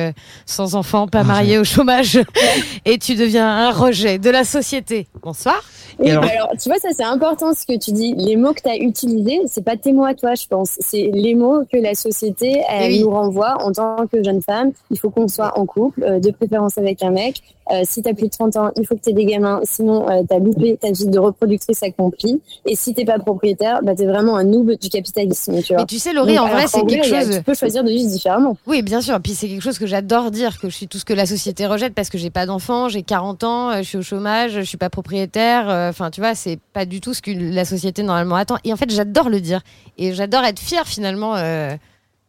sans 0.46 0.74
enfant, 0.74 1.06
pas 1.06 1.20
Ah, 1.20 1.24
marié 1.24 1.58
au 1.58 1.64
chômage. 1.64 2.18
et 2.84 2.98
tu 2.98 3.14
deviens 3.14 3.48
un 3.48 3.70
rejet 3.70 4.18
de 4.18 4.30
la 4.30 4.42
société. 4.44 5.06
Bonsoir. 5.22 5.62
Oui, 5.98 6.08
Et 6.08 6.10
alors- 6.12 6.24
bah 6.24 6.30
alors, 6.34 6.50
tu 6.60 6.68
vois, 6.68 6.78
ça 6.78 6.88
c'est 6.96 7.04
important 7.04 7.52
ce 7.54 7.64
que 7.66 7.78
tu 7.78 7.92
dis. 7.92 7.99
Les 8.16 8.36
mots 8.36 8.52
que 8.52 8.62
tu 8.62 8.68
as 8.68 8.76
utilisés, 8.76 9.40
c'est 9.46 9.64
pas 9.64 9.76
tes 9.76 9.92
mots 9.92 10.04
à 10.04 10.14
toi, 10.14 10.34
je 10.34 10.46
pense. 10.46 10.76
C'est 10.80 11.10
les 11.12 11.34
mots 11.34 11.64
que 11.70 11.76
la 11.76 11.94
société 11.94 12.62
elle, 12.68 12.92
oui. 12.92 13.00
nous 13.00 13.10
renvoie 13.10 13.62
en 13.64 13.72
tant 13.72 14.06
que 14.10 14.22
jeune 14.22 14.42
femme. 14.42 14.72
Il 14.90 14.98
faut 14.98 15.10
qu'on 15.10 15.28
soit 15.28 15.58
en 15.58 15.66
couple, 15.66 16.02
euh, 16.02 16.20
de 16.20 16.30
préférence 16.30 16.78
avec 16.78 17.02
un 17.02 17.10
mec. 17.10 17.42
Euh, 17.72 17.82
si 17.84 18.02
tu 18.02 18.08
as 18.08 18.14
plus 18.14 18.26
de 18.26 18.30
30 18.30 18.56
ans, 18.56 18.70
il 18.76 18.86
faut 18.86 18.94
que 18.96 19.00
tu 19.00 19.10
aies 19.10 19.14
des 19.14 19.24
gamins, 19.26 19.60
sinon 19.64 20.08
euh, 20.10 20.22
tu 20.28 20.34
as 20.34 20.38
loupé 20.38 20.76
ta 20.76 20.90
vie 20.90 21.06
de 21.06 21.18
reproductrice 21.18 21.82
accomplie. 21.82 22.40
Et 22.66 22.74
si 22.74 22.94
t'es 22.94 23.04
pas 23.04 23.18
propriétaire, 23.18 23.80
bah, 23.82 23.94
tu 23.94 24.02
es 24.02 24.06
vraiment 24.06 24.36
un 24.36 24.44
noob 24.44 24.72
du 24.78 24.88
capitalisme. 24.88 25.62
Tu 25.62 25.72
vois. 25.72 25.82
Mais 25.82 25.86
tu 25.86 25.98
sais, 25.98 26.12
Laurie, 26.12 26.34
Donc, 26.36 26.46
en 26.46 26.48
vrai, 26.52 26.66
c'est 26.66 26.84
quelque 26.84 27.14
a- 27.14 27.20
chose. 27.24 27.36
Tu 27.36 27.42
peux 27.42 27.54
choisir 27.54 27.84
de 27.84 27.90
vivre 27.90 28.10
différemment. 28.10 28.56
Oui, 28.66 28.82
bien 28.82 29.00
sûr. 29.00 29.20
Puis 29.20 29.34
c'est 29.34 29.48
quelque 29.48 29.62
chose 29.62 29.78
que 29.78 29.86
j'adore 29.86 30.30
dire, 30.30 30.58
que 30.60 30.68
je 30.68 30.74
suis 30.76 30.88
tout 30.88 30.98
ce 30.98 31.04
que 31.04 31.12
la 31.14 31.26
société 31.26 31.66
rejette 31.66 31.94
parce 31.94 32.10
que 32.10 32.18
j'ai 32.18 32.30
pas 32.30 32.46
d'enfant, 32.46 32.88
j'ai 32.88 33.02
40 33.02 33.44
ans, 33.44 33.70
euh, 33.70 33.76
je 33.78 33.82
suis 33.82 33.98
au 33.98 34.02
chômage, 34.02 34.52
je 34.52 34.60
suis 34.62 34.78
pas 34.78 34.90
propriétaire. 34.90 35.68
euh, 35.70 35.90
Enfin, 35.90 36.10
tu 36.10 36.20
vois, 36.20 36.34
c'est 36.34 36.58
pas 36.72 36.84
du 36.84 37.00
tout 37.00 37.14
ce 37.14 37.22
que 37.22 37.30
la 37.30 37.64
société 37.64 38.02
normalement 38.02 38.36
attend. 38.36 38.56
Et 38.64 38.72
en 38.72 38.76
fait, 38.76 38.90
j'adore 38.90 39.28
le 39.28 39.40
dire. 39.40 39.60
Et 39.98 40.12
j'adore 40.12 40.44
être 40.44 40.58
fière 40.58 40.86
finalement 40.86 41.36
euh, 41.36 41.74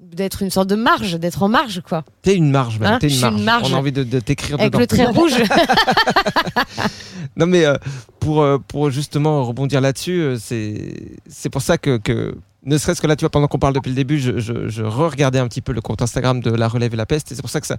d'être 0.01 0.41
une 0.41 0.49
sorte 0.49 0.67
de 0.67 0.75
marge, 0.75 1.19
d'être 1.19 1.43
en 1.43 1.47
marge, 1.49 1.81
quoi. 1.87 2.03
T'es 2.21 2.35
une 2.35 2.51
marge, 2.51 2.79
même. 2.79 2.93
Hein, 2.93 2.97
T'es 2.99 3.07
une 3.07 3.19
marge. 3.19 3.37
une 3.37 3.43
marge. 3.43 3.71
On 3.71 3.75
a 3.75 3.79
envie 3.79 3.91
de, 3.91 4.03
de 4.03 4.19
t'écrire 4.19 4.59
Avec 4.59 4.71
dedans. 4.73 4.79
le 4.79 4.87
trait 4.87 5.05
rouge. 5.05 5.33
Non, 7.37 7.45
mais 7.45 7.65
euh, 7.65 7.75
pour, 8.19 8.41
euh, 8.41 8.57
pour 8.57 8.89
justement 8.91 9.43
rebondir 9.45 9.79
là-dessus, 9.79 10.21
euh, 10.21 10.37
c'est 10.39 10.95
c'est 11.29 11.49
pour 11.49 11.61
ça 11.61 11.77
que, 11.77 11.97
que 11.97 12.35
ne 12.63 12.77
serait-ce 12.77 13.01
que 13.01 13.07
là, 13.07 13.15
tu 13.15 13.21
vois, 13.21 13.29
pendant 13.29 13.47
qu'on 13.47 13.57
parle 13.57 13.73
depuis 13.73 13.89
le 13.89 13.95
début, 13.95 14.19
je, 14.19 14.83
re-regardais 14.83 15.39
un 15.39 15.47
petit 15.47 15.61
peu 15.61 15.73
le 15.73 15.81
compte 15.81 16.01
Instagram 16.01 16.41
de 16.41 16.51
La 16.51 16.67
Relève 16.67 16.93
et 16.93 16.97
la 16.97 17.05
Peste. 17.05 17.31
Et 17.31 17.35
c'est 17.35 17.41
pour 17.41 17.49
ça 17.49 17.59
que 17.59 17.67
ça, 17.67 17.77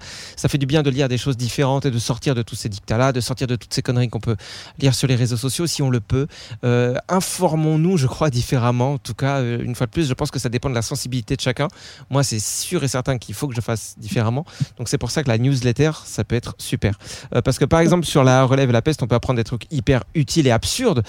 fait 0.49 0.59
du 0.59 0.66
bien 0.66 0.83
de 0.83 0.91
lire 0.91 1.09
des 1.09 1.18
choses 1.18 1.37
différentes 1.37 1.87
et 1.87 1.91
de 1.91 1.99
sortir 1.99 2.35
de 2.35 2.43
tous 2.43 2.57
ces 2.57 2.68
dictats-là, 2.68 3.12
de 3.12 3.20
sortir 3.20 3.47
de 3.47 3.57
toutes 3.57 3.72
ces 3.72 3.83
conneries 3.83 4.09
qu'on 4.09 4.20
peut 4.20 4.37
lire 4.78 4.95
sur 4.95 5.07
les 5.07 5.14
réseaux 5.14 5.37
sociaux 5.37 5.66
si 5.66 5.83
on 5.83 5.91
le 5.91 6.01
peut. 6.01 6.26
Euh, 6.64 6.97
Informons-nous, 7.09 7.97
je 7.97 8.07
crois, 8.07 8.30
différemment. 8.30 8.95
En 8.95 8.99
tout 8.99 9.14
cas, 9.14 9.39
euh, 9.39 9.62
une 9.62 9.74
fois 9.74 9.87
de 9.87 9.93
plus, 9.93 10.09
je 10.09 10.14
pense 10.14 10.30
que 10.30 10.39
ça 10.39 10.49
dépend 10.49 10.68
de 10.68 10.74
la 10.74 10.83
sensibilité 10.83 11.37
de 11.37 11.41
chacun. 11.41 11.68
Moi, 12.11 12.24
c'est 12.24 12.41
sûr 12.41 12.83
et 12.83 12.89
certain 12.89 13.18
qu'il 13.18 13.35
faut 13.35 13.47
que 13.47 13.55
je 13.55 13.61
fasse 13.61 13.95
différemment. 13.99 14.45
Donc, 14.78 14.89
c'est 14.89 14.99
pour 14.99 15.11
ça 15.11 15.22
que 15.22 15.28
la 15.28 15.39
newsletter, 15.39 15.93
ça 16.05 16.24
peut 16.24 16.37
être 16.37 16.57
super. 16.59 16.99
Euh, 17.35 17.41
parce 17.41 17.59
que, 17.59 17.64
par 17.64 17.80
exemple, 17.80 18.05
sur 18.05 18.24
La 18.24 18.45
Relève 18.45 18.70
et 18.70 18.72
la 18.72 18.83
Peste, 18.83 19.03
on 19.03 19.07
peut 19.07 19.14
apprendre 19.14 19.37
des 19.37 19.45
trucs 19.45 19.66
hyper 19.70 20.03
utiles 20.14 20.47
et 20.47 20.51
absurdes 20.51 21.03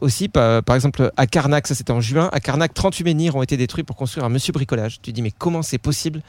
aussi. 0.00 0.28
Par, 0.28 0.62
par 0.62 0.76
exemple, 0.76 1.10
à 1.16 1.26
Carnac, 1.26 1.66
ça 1.66 1.74
c'était 1.74 1.92
en 1.92 2.00
juin, 2.00 2.28
à 2.32 2.40
Carnac, 2.40 2.74
38 2.74 3.13
menhirs 3.14 3.36
ont 3.36 3.42
été 3.42 3.56
détruits 3.56 3.84
pour 3.84 3.96
construire 3.96 4.26
un 4.26 4.28
monsieur 4.28 4.52
bricolage. 4.52 4.98
Tu 5.00 5.12
dis, 5.12 5.22
mais 5.22 5.30
comment 5.30 5.62
c'est 5.62 5.78
possible 5.78 6.20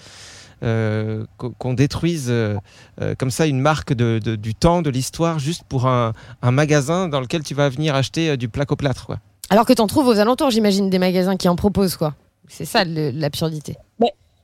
euh, 0.64 1.26
qu'on 1.60 1.74
détruise 1.74 2.28
euh, 2.30 2.56
euh, 3.02 3.14
comme 3.18 3.30
ça 3.30 3.46
une 3.46 3.60
marque 3.60 3.92
de, 3.94 4.20
de- 4.24 4.38
du 4.38 4.56
temps, 4.56 4.82
de 4.82 4.90
l'histoire, 4.90 5.38
juste 5.38 5.64
pour 5.68 5.86
un, 5.86 6.14
un 6.42 6.52
magasin 6.52 7.10
dans 7.10 7.20
lequel 7.20 7.44
tu 7.44 7.54
vas 7.54 7.68
venir 7.68 7.94
acheter 7.94 8.38
du 8.38 8.48
placo-plâtre. 8.48 9.06
quoi? 9.06 9.20
Alors 9.50 9.66
que 9.66 9.74
t'en 9.74 9.86
trouves 9.88 10.08
aux 10.08 10.18
alentours, 10.20 10.52
j'imagine, 10.52 10.90
des 10.90 10.98
magasins 11.00 11.36
qui 11.36 11.50
en 11.50 11.56
proposent, 11.58 11.98
quoi. 11.98 12.16
C'est 12.48 12.66
ça 12.66 12.84
l'absurdité. 12.86 13.76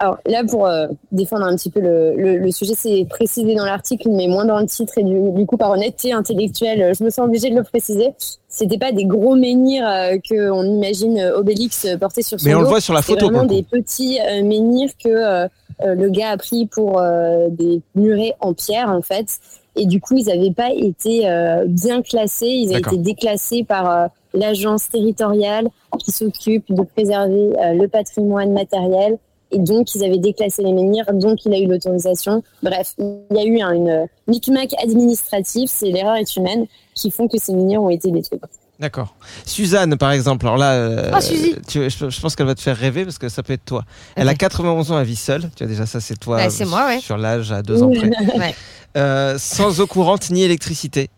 Alors 0.01 0.17
là, 0.25 0.43
pour 0.43 0.65
euh, 0.65 0.87
défendre 1.11 1.43
un 1.45 1.55
petit 1.55 1.69
peu 1.69 1.79
le, 1.79 2.15
le, 2.15 2.37
le 2.39 2.51
sujet, 2.51 2.73
c'est 2.75 3.05
précisé 3.07 3.53
dans 3.53 3.65
l'article, 3.65 4.09
mais 4.09 4.27
moins 4.27 4.45
dans 4.45 4.59
le 4.59 4.65
titre. 4.65 4.97
Et 4.97 5.03
du, 5.03 5.13
du 5.31 5.45
coup, 5.45 5.57
par 5.57 5.69
honnêteté 5.69 6.11
intellectuelle, 6.11 6.81
euh, 6.81 6.93
je 6.97 7.03
me 7.03 7.11
sens 7.11 7.25
obligée 7.25 7.51
de 7.51 7.55
le 7.55 7.63
préciser. 7.63 8.09
C'était 8.47 8.79
pas 8.79 8.91
des 8.91 9.05
gros 9.05 9.35
menhirs 9.35 9.87
euh, 9.87 10.17
que 10.27 10.49
on 10.49 10.63
imagine 10.63 11.19
euh, 11.19 11.37
Obélix 11.37 11.85
euh, 11.85 11.97
porter 11.97 12.23
sur 12.23 12.39
son 12.39 12.47
Mais 12.47 12.55
on 12.55 12.59
dos. 12.59 12.63
le 12.63 12.69
voit 12.69 12.81
sur 12.81 12.95
la 12.95 13.03
photo. 13.03 13.27
vraiment 13.27 13.43
des 13.45 13.61
petits 13.61 14.17
euh, 14.19 14.43
menhirs 14.43 14.89
que 15.03 15.47
le 15.83 16.09
gars 16.09 16.31
a 16.31 16.37
pris 16.37 16.65
pour 16.67 16.99
euh, 16.99 17.49
des 17.49 17.81
murets 17.95 18.33
en 18.39 18.53
pierre, 18.53 18.89
en 18.89 19.01
fait. 19.03 19.27
Et 19.75 19.85
du 19.85 20.01
coup, 20.01 20.15
ils 20.17 20.25
n'avaient 20.25 20.51
pas 20.53 20.71
été 20.73 21.29
euh, 21.29 21.65
bien 21.67 22.01
classés. 22.01 22.47
Ils 22.47 22.69
ont 22.69 22.73
D'accord. 22.73 22.93
été 22.93 23.01
déclassés 23.03 23.63
par 23.63 24.09
l'agence 24.33 24.89
territoriale 24.89 25.69
qui 25.99 26.11
s'occupe 26.11 26.73
de 26.73 26.81
préserver 26.83 27.51
euh, 27.59 27.73
le 27.73 27.87
patrimoine 27.87 28.51
matériel. 28.51 29.17
Et 29.51 29.59
donc, 29.59 29.93
ils 29.95 30.03
avaient 30.03 30.17
déclassé 30.17 30.61
les 30.63 30.73
menhirs, 30.73 31.05
donc 31.13 31.45
il 31.45 31.53
a 31.53 31.57
eu 31.59 31.67
l'autorisation. 31.67 32.41
Bref, 32.63 32.93
il 32.97 33.35
y 33.35 33.39
a 33.39 33.43
eu 33.43 33.59
un, 33.61 33.73
une 33.73 34.07
micmac 34.27 34.69
administratif, 34.81 35.69
c'est 35.73 35.89
l'erreur 35.89 36.15
est 36.15 36.35
humaine, 36.35 36.65
qui 36.93 37.11
font 37.11 37.27
que 37.27 37.37
ces 37.37 37.53
menhirs 37.53 37.81
ont 37.83 37.89
été 37.89 38.11
détruits. 38.11 38.39
D'accord. 38.79 39.13
Suzanne, 39.45 39.95
par 39.97 40.11
exemple, 40.11 40.45
alors 40.47 40.57
là, 40.57 40.71
euh, 40.73 41.11
Ah, 41.13 41.21
Suzy. 41.21 41.53
tu- 41.67 41.87
je, 41.87 42.09
je 42.09 42.21
pense 42.21 42.35
qu'elle 42.35 42.47
va 42.47 42.55
te 42.55 42.61
faire 42.61 42.75
rêver 42.75 43.03
parce 43.03 43.19
que 43.19 43.29
ça 43.29 43.43
peut 43.43 43.53
être 43.53 43.63
toi. 43.65 43.83
Elle 44.15 44.27
a 44.27 44.31
Ok. 44.31 44.37
91 44.39 44.91
ans, 44.91 44.99
elle 44.99 45.05
vit 45.05 45.15
seule. 45.15 45.41
Tu 45.55 45.63
vois, 45.63 45.67
déjà, 45.71 45.85
ça, 45.85 45.99
c'est 45.99 46.17
toi. 46.19 46.37
Bah, 46.37 46.49
c'est 46.49 46.65
moi, 46.65 46.87
ouais. 46.87 46.99
Sur 46.99 47.17
l'âge 47.17 47.51
à 47.51 47.61
deux 47.61 47.83
ans 47.83 47.91
près. 47.91 48.09
Ouais. 48.39 48.55
Euh, 48.97 49.37
sans 49.37 49.79
eau 49.81 49.87
courante 49.87 50.31
ni 50.31 50.41
électricité. 50.43 51.09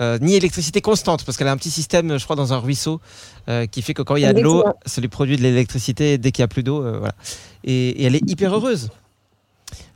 Euh, 0.00 0.18
ni 0.20 0.34
électricité 0.34 0.80
constante, 0.80 1.24
parce 1.24 1.36
qu'elle 1.36 1.48
a 1.48 1.52
un 1.52 1.56
petit 1.56 1.70
système, 1.70 2.18
je 2.18 2.24
crois, 2.24 2.36
dans 2.36 2.52
un 2.52 2.58
ruisseau, 2.58 3.00
euh, 3.48 3.66
qui 3.66 3.82
fait 3.82 3.94
que 3.94 4.02
quand 4.02 4.16
il 4.16 4.22
y 4.22 4.26
a 4.26 4.32
de 4.32 4.40
l'eau, 4.40 4.64
ça 4.86 5.00
lui 5.00 5.08
produit 5.08 5.36
de 5.36 5.42
l'électricité 5.42 6.18
dès 6.18 6.32
qu'il 6.32 6.42
n'y 6.42 6.44
a 6.44 6.48
plus 6.48 6.62
d'eau. 6.62 6.82
euh, 6.84 6.98
voilà. 6.98 7.14
et, 7.64 7.88
et 7.90 8.04
elle 8.04 8.14
est 8.16 8.30
hyper 8.30 8.54
heureuse. 8.54 8.90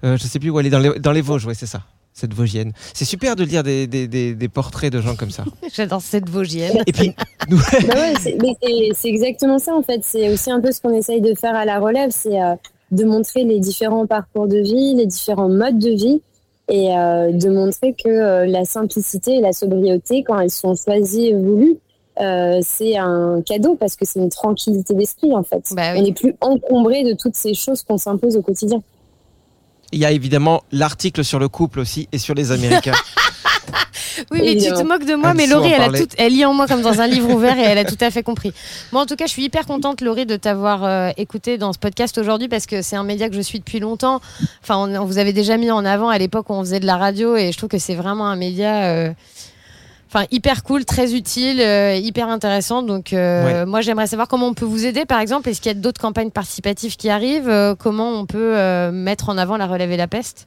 Euh, 0.05 0.17
je 0.17 0.23
sais 0.27 0.39
plus 0.39 0.51
où 0.51 0.59
elle 0.61 0.67
est, 0.67 0.71
dans 0.71 0.79
les, 0.79 0.99
dans 0.99 1.13
les 1.13 1.21
Vosges, 1.21 1.47
oui, 1.47 1.55
c'est 1.55 1.67
ça, 1.67 1.83
cette 2.13 2.33
Vosgienne. 2.35 2.73
C'est 2.95 3.05
super 3.05 3.37
de 3.37 3.45
lire 3.45 3.63
des, 3.63 3.87
des, 3.87 4.07
des, 4.09 4.35
des 4.35 4.49
portraits 4.49 4.93
de 4.93 5.01
gens 5.01 5.17
comme 5.17 5.31
ça. 5.31 5.45
J'adore 5.75 6.01
cette 6.03 6.29
Vosgienne. 6.29 6.83
Et 6.87 6.93
puis, 6.93 7.15
nous, 7.49 7.59
Bah 7.59 7.95
ouais, 7.95 8.15
c'est- 8.21 9.09
exactement 9.09 9.59
ça 9.59 9.75
en 9.75 9.83
fait. 9.83 10.01
C'est 10.03 10.33
aussi 10.33 10.51
un 10.51 10.61
peu 10.61 10.73
ce 10.73 10.81
qu'on 10.81 10.95
essaye 10.95 11.21
de 11.21 11.35
faire 11.35 11.55
à 11.55 11.65
la 11.65 11.79
relève, 11.79 12.11
c'est 12.11 12.41
euh, 12.41 12.55
de 12.91 13.05
montrer 13.05 13.45
les 13.45 13.59
différents 13.61 14.07
parcours 14.07 14.47
de 14.47 14.59
vie, 14.59 14.95
les 14.95 15.07
différents 15.07 15.49
modes 15.49 15.79
de 15.79 15.91
vie, 15.91 16.23
et 16.69 16.97
euh, 16.97 17.33
de 17.33 17.49
montrer 17.49 17.95
que 17.95 18.09
euh, 18.09 18.47
la 18.47 18.65
simplicité 18.65 19.37
et 19.37 19.41
la 19.41 19.53
sobriété, 19.53 20.25
quand 20.25 20.39
elles 20.41 20.51
sont 20.51 20.75
choisies 20.75 21.29
et 21.29 21.35
voulues, 21.35 21.77
euh, 22.21 22.61
c'est 22.63 22.97
un 22.97 23.43
cadeau 23.45 23.77
parce 23.77 23.95
que 23.95 24.05
c'est 24.05 24.19
une 24.19 24.31
tranquillité 24.31 24.95
d'esprit 24.95 25.35
en 25.35 25.43
fait. 25.43 25.65
Bah 25.73 25.93
oui. 25.93 25.99
On 25.99 26.03
n'est 26.03 26.13
plus 26.13 26.35
encombré 26.41 27.05
de 27.05 27.13
toutes 27.13 27.37
ces 27.37 27.55
choses 27.55 27.83
qu'on 27.83 27.99
s'impose 27.99 28.37
au 28.37 28.43
quotidien. 28.43 28.83
il 29.93 30.01
y 30.01 30.05
a 30.05 30.11
évidemment 30.11 30.63
l'article 30.73 31.25
sur 31.25 31.39
le 31.39 31.49
couple 31.49 31.81
aussi 31.81 32.09
et 32.13 32.19
sur 32.19 32.35
les 32.35 32.53
Américains. 32.53 32.95
Oui, 34.31 34.41
mais 34.43 34.53
tu 34.53 34.57
te 34.57 34.65
Évidemment. 34.67 34.85
moques 34.95 35.05
de 35.07 35.15
moi, 35.15 35.35
mais 35.35 35.47
Laurie, 35.47 35.71
elle, 35.71 35.83
a 35.83 35.89
tout, 35.91 36.09
elle 36.19 36.33
lit 36.33 36.45
en 36.45 36.55
moi 36.55 36.67
comme 36.67 36.83
dans 36.83 37.01
un 37.01 37.07
livre 37.07 37.31
ouvert 37.33 37.59
et 37.59 37.63
elle 37.63 37.79
a 37.79 37.85
tout 37.93 37.97
à 38.01 38.11
fait 38.11 38.23
compris. 38.23 38.53
Moi, 38.93 39.03
en 39.03 39.07
tout 39.07 39.17
cas, 39.17 39.27
je 39.27 39.31
suis 39.33 39.45
hyper 39.45 39.67
contente, 39.67 40.01
Laurie, 40.01 40.27
de 40.27 40.37
t'avoir 40.37 40.85
euh, 40.85 41.11
écouté 41.17 41.59
dans 41.59 41.73
ce 41.73 41.79
podcast 41.79 42.19
aujourd'hui 42.19 42.49
parce 42.49 42.67
que 42.67 42.83
c'est 42.83 42.97
un 42.97 43.05
média 43.05 43.29
que 43.29 43.35
je 43.35 43.41
suis 43.41 43.59
depuis 43.59 43.81
longtemps. 43.81 44.21
Enfin, 44.63 44.77
on, 44.77 44.95
on 44.95 45.05
vous 45.05 45.19
avait 45.19 45.33
déjà 45.33 45.57
mis 45.57 45.71
en 45.71 45.85
avant 45.85 46.09
à 46.09 46.19
l'époque 46.19 46.51
où 46.51 46.55
on 46.55 46.61
faisait 46.61 46.81
de 46.81 46.87
la 46.87 46.97
radio 46.97 47.37
et 47.37 47.53
je 47.53 47.57
trouve 47.59 47.69
que 47.71 47.79
c'est 47.79 47.95
vraiment 47.95 48.27
un 48.27 48.37
média. 48.37 48.85
euh, 48.85 49.13
Enfin, 50.09 50.25
hyper 50.31 50.63
cool, 50.63 50.85
très 50.85 51.15
utile, 51.15 51.61
euh, 51.61 51.97
hyper 51.97 52.29
intéressant. 52.29 52.81
Donc, 52.83 53.13
euh, 53.13 53.67
moi, 53.67 53.81
j'aimerais 53.81 54.07
savoir 54.07 54.29
comment 54.29 54.47
on 54.47 54.55
peut 54.55 54.65
vous 54.65 54.87
aider, 54.87 55.05
par 55.05 55.19
exemple. 55.19 55.49
Est-ce 55.49 55.61
qu'il 55.61 55.69
y 55.71 55.75
a 55.75 55.79
d'autres 55.79 56.01
campagnes 56.01 56.31
participatives 56.31 56.97
qui 56.97 57.11
arrivent? 57.11 57.49
Euh, 57.49 57.75
Comment 57.77 58.13
on 58.13 58.25
peut 58.25 58.57
euh, 58.57 58.93
mettre 58.93 59.29
en 59.31 59.37
avant 59.37 59.57
la 59.57 59.67
relève 59.67 59.91
et 59.91 59.97
la 59.97 60.07
peste? 60.07 60.47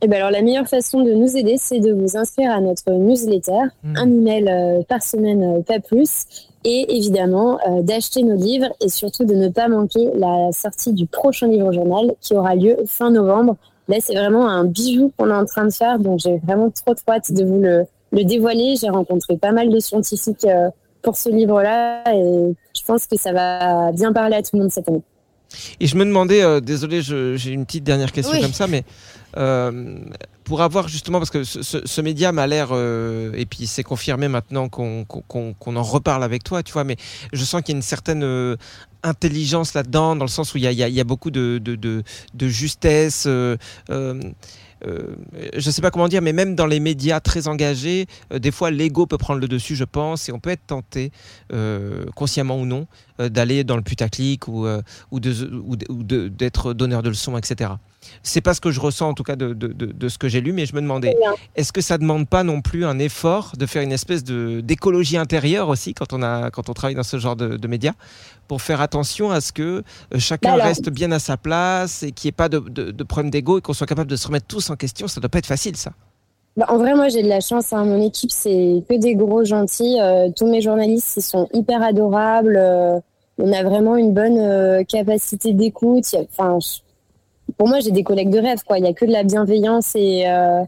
Et 0.00 0.06
ben 0.06 0.18
alors 0.18 0.30
la 0.30 0.42
meilleure 0.42 0.68
façon 0.68 1.02
de 1.02 1.12
nous 1.12 1.36
aider, 1.36 1.56
c'est 1.58 1.80
de 1.80 1.92
vous 1.92 2.16
inscrire 2.16 2.52
à 2.52 2.60
notre 2.60 2.92
newsletter, 2.92 3.64
Mm. 3.82 3.96
un 3.96 4.06
email 4.06 4.48
euh, 4.48 4.82
par 4.88 5.02
semaine, 5.02 5.42
euh, 5.42 5.60
pas 5.62 5.80
plus, 5.80 6.24
et 6.64 6.96
évidemment 6.96 7.58
euh, 7.68 7.82
d'acheter 7.82 8.22
nos 8.22 8.36
livres 8.36 8.68
et 8.80 8.88
surtout 8.88 9.24
de 9.24 9.34
ne 9.34 9.48
pas 9.48 9.66
manquer 9.68 10.08
la 10.14 10.50
sortie 10.52 10.92
du 10.92 11.06
prochain 11.06 11.48
livre 11.48 11.72
journal 11.72 12.12
qui 12.20 12.34
aura 12.34 12.54
lieu 12.54 12.76
fin 12.86 13.10
novembre. 13.10 13.56
Là, 13.88 13.96
c'est 14.00 14.14
vraiment 14.14 14.46
un 14.48 14.64
bijou 14.64 15.10
qu'on 15.16 15.30
est 15.30 15.34
en 15.34 15.46
train 15.46 15.64
de 15.66 15.72
faire, 15.72 15.98
donc 15.98 16.20
j'ai 16.20 16.36
vraiment 16.38 16.70
trop 16.70 16.94
trop 16.94 17.12
hâte 17.12 17.32
de 17.32 17.44
vous 17.44 17.58
le, 17.60 17.84
le 18.12 18.24
dévoiler. 18.24 18.76
J'ai 18.80 18.90
rencontré 18.90 19.36
pas 19.36 19.50
mal 19.50 19.68
de 19.70 19.78
scientifiques 19.80 20.44
euh, 20.44 20.68
pour 21.02 21.16
ce 21.16 21.28
livre-là 21.30 22.02
et 22.14 22.54
je 22.76 22.84
pense 22.86 23.06
que 23.06 23.16
ça 23.18 23.32
va 23.32 23.90
bien 23.92 24.12
parler 24.12 24.36
à 24.36 24.42
tout 24.42 24.50
le 24.56 24.62
monde 24.62 24.70
cette 24.70 24.88
année. 24.88 25.02
Et 25.80 25.86
je 25.86 25.96
me 25.96 26.04
demandais, 26.04 26.42
euh, 26.42 26.60
désolé, 26.60 27.00
j'ai 27.02 27.50
une 27.50 27.64
petite 27.64 27.84
dernière 27.84 28.12
question 28.12 28.34
Oui. 28.36 28.42
comme 28.42 28.52
ça, 28.52 28.66
mais 28.66 28.84
euh, 29.36 29.98
pour 30.44 30.60
avoir 30.62 30.88
justement, 30.88 31.18
parce 31.18 31.30
que 31.30 31.44
ce, 31.44 31.62
ce- 31.62 31.86
ce 31.86 32.00
média 32.00 32.32
m'a 32.32 32.46
l'air, 32.46 32.68
euh, 32.72 33.32
et 33.34 33.46
puis 33.46 33.66
c'est 33.66 33.82
confirmé 33.82 34.28
maintenant 34.28 34.68
qu'on 34.68 35.04
qu'on- 35.04 35.54
qu'on 35.54 35.76
en 35.76 35.82
reparle 35.82 36.22
avec 36.24 36.44
toi, 36.44 36.62
tu 36.62 36.72
vois, 36.72 36.84
mais 36.84 36.96
je 37.32 37.44
sens 37.44 37.62
qu'il 37.62 37.72
y 37.74 37.76
a 37.76 37.78
une 37.78 37.82
certaine 37.82 38.56
intelligence 39.02 39.74
là-dedans, 39.74 40.16
dans 40.16 40.24
le 40.24 40.30
sens 40.30 40.54
où 40.54 40.58
il 40.58 40.64
y 40.64 40.66
a, 40.66 40.72
y 40.72 40.82
a- 40.82 40.88
y 40.88 41.00
a 41.00 41.04
beaucoup 41.04 41.30
de, 41.30 41.58
de, 41.62 41.76
de- 41.76 42.02
de 42.34 42.48
justesse. 42.48 43.26
Euh, 44.86 45.16
je 45.56 45.70
sais 45.70 45.82
pas 45.82 45.90
comment 45.90 46.08
dire, 46.08 46.22
mais 46.22 46.32
même 46.32 46.54
dans 46.54 46.66
les 46.66 46.80
médias 46.80 47.20
très 47.20 47.48
engagés, 47.48 48.06
euh, 48.32 48.38
des 48.38 48.50
fois 48.50 48.70
l'ego 48.70 49.06
peut 49.06 49.18
prendre 49.18 49.40
le 49.40 49.48
dessus, 49.48 49.76
je 49.76 49.84
pense, 49.84 50.28
et 50.28 50.32
on 50.32 50.38
peut 50.38 50.50
être 50.50 50.66
tenté, 50.66 51.10
euh, 51.52 52.04
consciemment 52.14 52.58
ou 52.60 52.66
non, 52.66 52.86
d'aller 53.18 53.64
dans 53.64 53.76
le 53.76 53.82
putaclic 53.82 54.46
ou, 54.46 54.66
ou 55.10 55.20
d'être 55.20 56.72
donneur 56.72 57.02
de 57.02 57.08
leçons, 57.08 57.36
etc. 57.36 57.72
C'est 58.22 58.40
pas 58.40 58.54
ce 58.54 58.60
que 58.60 58.70
je 58.70 58.78
ressens 58.80 59.08
en 59.08 59.14
tout 59.14 59.24
cas 59.24 59.34
de, 59.36 59.52
de- 59.52 59.68
de- 59.72 59.86
de 59.86 60.08
ce 60.08 60.18
que 60.18 60.28
j'ai 60.28 60.40
lu, 60.40 60.52
mais 60.52 60.66
je 60.66 60.74
me 60.74 60.80
demandais, 60.80 61.16
est-ce 61.56 61.72
que 61.72 61.80
ça 61.80 61.98
demande 61.98 62.28
pas 62.28 62.44
non 62.44 62.60
plus 62.60 62.84
un 62.84 62.98
effort 62.98 63.52
de 63.58 63.66
faire 63.66 63.82
une 63.82 63.92
espèce 63.92 64.22
de 64.22 64.60
d'écologie 64.60 65.16
intérieure 65.16 65.68
aussi 65.68 65.94
quand 65.94 66.12
on 66.12 66.22
a 66.22 66.50
quand 66.50 66.68
on 66.68 66.74
travaille 66.74 66.94
dans 66.94 67.02
ce 67.02 67.18
genre 67.18 67.34
de, 67.36 67.66
médias 67.66 67.94
pour 68.46 68.62
faire 68.62 68.80
attention 68.80 69.30
à 69.30 69.40
ce 69.40 69.52
que 69.52 69.62
euh, 70.14 70.18
chacun 70.18 70.52
alors- 70.54 70.66
reste 70.66 70.90
bien 70.90 71.10
à 71.12 71.18
sa 71.18 71.36
place 71.36 72.02
et 72.04 72.12
qu'il 72.12 72.28
n'y 72.28 72.30
ait 72.30 72.32
pas 72.32 72.48
de, 72.48 72.60
de, 72.60 73.04
problème 73.04 73.30
d'ego 73.30 73.58
et 73.58 73.60
qu'on 73.60 73.72
soit 73.74 73.86
capable 73.86 74.10
de 74.10 74.16
se 74.16 74.26
remettre 74.26 74.46
tous 74.46 74.70
en 74.70 74.76
question? 74.76 75.06
Ça 75.08 75.20
doit 75.20 75.28
pas 75.28 75.38
être 75.38 75.46
facile, 75.46 75.76
ça. 75.76 75.90
Bah, 76.56 76.66
en 76.68 76.78
vrai, 76.78 76.94
moi, 76.94 77.08
j'ai 77.08 77.22
de 77.22 77.28
la 77.28 77.40
chance. 77.40 77.72
hein. 77.72 77.84
Mon 77.84 78.00
équipe, 78.04 78.30
c'est 78.32 78.82
que 78.88 78.94
des 78.98 79.14
gros 79.14 79.44
gentils. 79.44 79.98
Euh, 80.00 80.28
tous 80.36 80.46
mes 80.46 80.60
journalistes, 80.60 81.14
ils 81.16 81.22
sont 81.22 81.48
hyper 81.52 81.82
adorables. 81.82 82.56
Euh, 82.58 82.98
on 83.38 83.52
a 83.52 83.62
vraiment 83.62 83.96
une 83.96 84.12
bonne 84.14 84.38
euh, 84.38 84.82
capacité 84.84 85.52
d'écoute. 85.52 86.06
Enfin, 86.36 86.58
je- 86.60 86.80
pour 87.58 87.68
moi, 87.68 87.80
j'ai 87.80 87.90
des 87.90 88.04
collègues 88.04 88.30
de 88.30 88.38
rêve. 88.38 88.62
Quoi. 88.66 88.78
Il 88.78 88.84
y 88.84 88.88
a 88.88 88.94
que 88.94 89.04
de 89.04 89.12
la 89.12 89.24
bienveillance 89.24 89.94
et, 89.94 90.26
euh, 90.26 90.62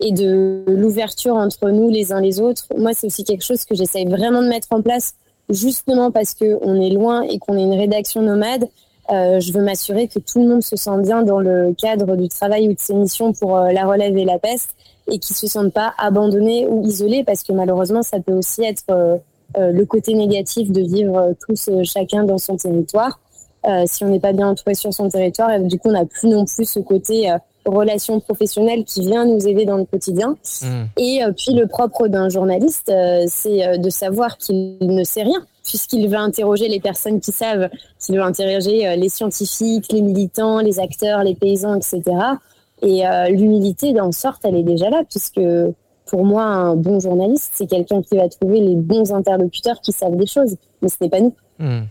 et 0.00 0.12
de 0.12 0.64
l'ouverture 0.66 1.36
entre 1.36 1.70
nous 1.70 1.88
les 1.88 2.12
uns 2.12 2.20
les 2.20 2.40
autres. 2.40 2.64
Moi, 2.76 2.92
c'est 2.94 3.06
aussi 3.06 3.24
quelque 3.24 3.44
chose 3.44 3.64
que 3.64 3.74
j'essaye 3.74 4.04
vraiment 4.06 4.42
de 4.42 4.48
mettre 4.48 4.68
en 4.70 4.82
place, 4.82 5.14
justement 5.48 6.10
parce 6.10 6.34
que 6.34 6.58
on 6.62 6.80
est 6.80 6.90
loin 6.90 7.22
et 7.22 7.38
qu'on 7.38 7.56
est 7.56 7.62
une 7.62 7.78
rédaction 7.78 8.20
nomade. 8.20 8.68
Euh, 9.10 9.40
je 9.40 9.52
veux 9.52 9.62
m'assurer 9.62 10.08
que 10.08 10.18
tout 10.18 10.40
le 10.40 10.48
monde 10.48 10.62
se 10.62 10.76
sent 10.76 11.00
bien 11.02 11.22
dans 11.22 11.40
le 11.40 11.74
cadre 11.76 12.16
du 12.16 12.28
travail 12.28 12.68
ou 12.68 12.72
de 12.72 12.78
ses 12.78 12.94
missions 12.94 13.32
pour 13.32 13.56
euh, 13.56 13.72
la 13.72 13.84
relève 13.84 14.16
et 14.16 14.24
la 14.24 14.38
peste 14.38 14.70
et 15.10 15.18
qui 15.18 15.34
se 15.34 15.46
sentent 15.48 15.72
pas 15.72 15.92
abandonnés 15.98 16.66
ou 16.68 16.86
isolés 16.86 17.24
parce 17.24 17.42
que 17.42 17.52
malheureusement 17.52 18.02
ça 18.02 18.20
peut 18.20 18.32
aussi 18.32 18.62
être 18.62 18.84
euh, 18.90 19.16
euh, 19.58 19.72
le 19.72 19.84
côté 19.86 20.14
négatif 20.14 20.70
de 20.70 20.80
vivre 20.80 21.34
tous 21.46 21.68
chacun 21.82 22.24
dans 22.24 22.38
son 22.38 22.56
territoire. 22.56 23.18
Euh, 23.66 23.84
si 23.86 24.04
on 24.04 24.08
n'est 24.08 24.20
pas 24.20 24.32
bien 24.32 24.48
entouré 24.48 24.74
sur 24.74 24.92
son 24.92 25.08
territoire, 25.08 25.52
et 25.52 25.60
du 25.60 25.78
coup 25.78 25.88
on 25.88 25.92
n'a 25.92 26.04
plus 26.04 26.28
non 26.28 26.44
plus 26.44 26.68
ce 26.68 26.80
côté 26.80 27.30
euh, 27.30 27.38
relation 27.64 28.18
professionnelle 28.18 28.84
qui 28.84 29.00
vient 29.02 29.24
nous 29.24 29.46
aider 29.46 29.64
dans 29.64 29.76
le 29.76 29.84
quotidien. 29.84 30.36
Et 30.96 31.22
euh, 31.22 31.30
puis 31.30 31.54
le 31.54 31.68
propre 31.68 32.08
d'un 32.08 32.28
journaliste, 32.28 32.88
euh, 32.88 33.24
c'est 33.28 33.78
de 33.78 33.90
savoir 33.90 34.36
qu'il 34.36 34.78
ne 34.80 35.04
sait 35.04 35.22
rien, 35.22 35.46
puisqu'il 35.64 36.08
va 36.08 36.20
interroger 36.20 36.66
les 36.66 36.80
personnes 36.80 37.20
qui 37.20 37.30
savent, 37.30 37.68
qu'il 38.00 38.18
va 38.18 38.24
interroger 38.24 38.96
les 38.96 39.08
scientifiques, 39.08 39.92
les 39.92 40.02
militants, 40.02 40.58
les 40.58 40.80
acteurs, 40.80 41.22
les 41.22 41.36
paysans, 41.36 41.76
etc. 41.76 42.02
Et 42.82 43.04
l'humilité, 43.30 43.92
d'en 43.92 44.10
sorte, 44.10 44.44
elle 44.44 44.56
est 44.56 44.64
déjà 44.64 44.90
là, 44.90 45.02
puisque 45.08 45.40
pour 46.06 46.24
moi, 46.24 46.42
un 46.42 46.74
bon 46.74 46.98
journaliste, 46.98 47.52
c'est 47.54 47.68
quelqu'un 47.68 48.02
qui 48.02 48.16
va 48.16 48.28
trouver 48.28 48.60
les 48.60 48.74
bons 48.74 49.12
interlocuteurs 49.12 49.80
qui 49.80 49.92
savent 49.92 50.16
des 50.16 50.26
choses, 50.26 50.56
mais 50.82 50.88
ce 50.88 50.96
n'est 51.00 51.08
pas 51.08 51.20
nous. 51.20 51.34
Hmm. 51.60 51.82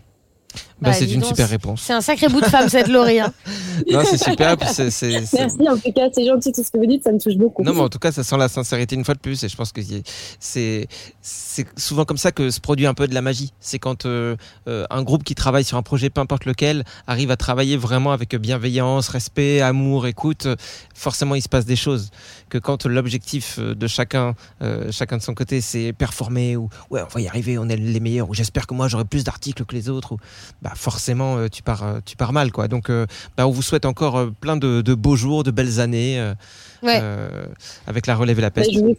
Bah, 0.82 0.90
Bah, 0.90 0.96
c'est 0.98 1.10
une 1.10 1.20
donc, 1.20 1.28
super 1.28 1.48
réponse. 1.48 1.82
C'est 1.82 1.92
un 1.92 2.00
sacré 2.00 2.28
bout 2.28 2.40
de 2.40 2.46
femme, 2.46 2.68
cette 2.68 2.88
Laurie. 2.88 3.20
hein. 3.20 3.32
Non, 3.90 4.02
c'est 4.04 4.18
super. 4.18 4.56
Merci, 4.58 5.68
en 5.68 5.76
tout 5.76 5.92
cas, 5.92 6.08
c'est 6.12 6.26
gentil 6.26 6.52
tout 6.52 6.62
ce 6.62 6.70
que 6.70 6.78
vous 6.78 6.86
dites, 6.86 7.02
ça 7.04 7.12
me 7.12 7.18
touche 7.18 7.36
beaucoup. 7.36 7.62
Non, 7.62 7.72
mais 7.74 7.80
en 7.80 7.88
tout 7.88 7.98
cas, 7.98 8.12
ça 8.12 8.22
sent 8.22 8.36
la 8.36 8.48
sincérité 8.48 8.94
une 8.94 9.04
fois 9.04 9.14
de 9.14 9.20
plus. 9.20 9.42
Et 9.44 9.48
je 9.48 9.56
pense 9.56 9.72
que 9.72 9.80
c'est 10.40 10.86
souvent 11.76 12.04
comme 12.04 12.16
ça 12.16 12.32
que 12.32 12.50
se 12.50 12.60
produit 12.60 12.86
un 12.86 12.94
peu 12.94 13.06
de 13.08 13.14
la 13.14 13.22
magie. 13.22 13.52
C'est 13.60 13.78
quand 13.78 14.06
euh, 14.06 14.36
euh, 14.68 14.84
un 14.90 15.02
groupe 15.02 15.24
qui 15.24 15.34
travaille 15.34 15.64
sur 15.64 15.76
un 15.76 15.82
projet, 15.82 16.10
peu 16.10 16.20
importe 16.20 16.44
lequel, 16.44 16.84
arrive 17.06 17.30
à 17.30 17.36
travailler 17.36 17.76
vraiment 17.76 18.12
avec 18.12 18.34
bienveillance, 18.36 19.08
respect, 19.08 19.60
amour, 19.60 20.06
écoute. 20.06 20.46
Forcément, 20.94 21.34
il 21.34 21.42
se 21.42 21.48
passe 21.48 21.64
des 21.64 21.76
choses. 21.76 22.10
Que 22.48 22.58
quand 22.58 22.86
l'objectif 22.86 23.58
euh, 23.58 23.74
de 23.74 23.86
chacun, 23.86 24.34
euh, 24.62 24.90
chacun 24.92 25.16
de 25.16 25.22
son 25.22 25.34
côté, 25.34 25.60
c'est 25.60 25.92
performer 25.92 26.56
ou 26.56 26.68
ouais, 26.90 27.00
on 27.02 27.08
va 27.14 27.20
y 27.20 27.28
arriver, 27.28 27.58
on 27.58 27.68
est 27.68 27.76
les 27.76 28.00
meilleurs. 28.00 28.28
Ou 28.28 28.34
j'espère 28.34 28.66
que 28.66 28.74
moi 28.74 28.88
j'aurai 28.88 29.04
plus 29.04 29.24
d'articles 29.24 29.64
que 29.64 29.74
les 29.74 29.88
autres. 29.88 30.12
Ou 30.12 30.16
bah 30.60 30.71
forcément, 30.74 31.36
euh, 31.38 31.48
tu 31.48 31.62
pars, 31.62 31.82
euh, 31.84 31.98
tu 32.04 32.16
pars 32.16 32.32
mal, 32.32 32.52
quoi. 32.52 32.68
Donc, 32.68 32.90
euh, 32.90 33.06
bah, 33.36 33.46
on 33.46 33.50
vous 33.50 33.62
souhaite 33.62 33.84
encore 33.86 34.28
plein 34.40 34.56
de, 34.56 34.80
de 34.82 34.94
beaux 34.94 35.16
jours, 35.16 35.42
de 35.44 35.50
belles 35.50 35.80
années. 35.80 36.32
Ouais. 36.82 36.98
euh, 37.00 37.28
avec 37.86 38.06
la 38.06 38.16
relève 38.16 38.38
et 38.38 38.42
la 38.42 38.50
Bah, 38.50 38.62
peste. 38.62 38.74
vous- 38.76 38.96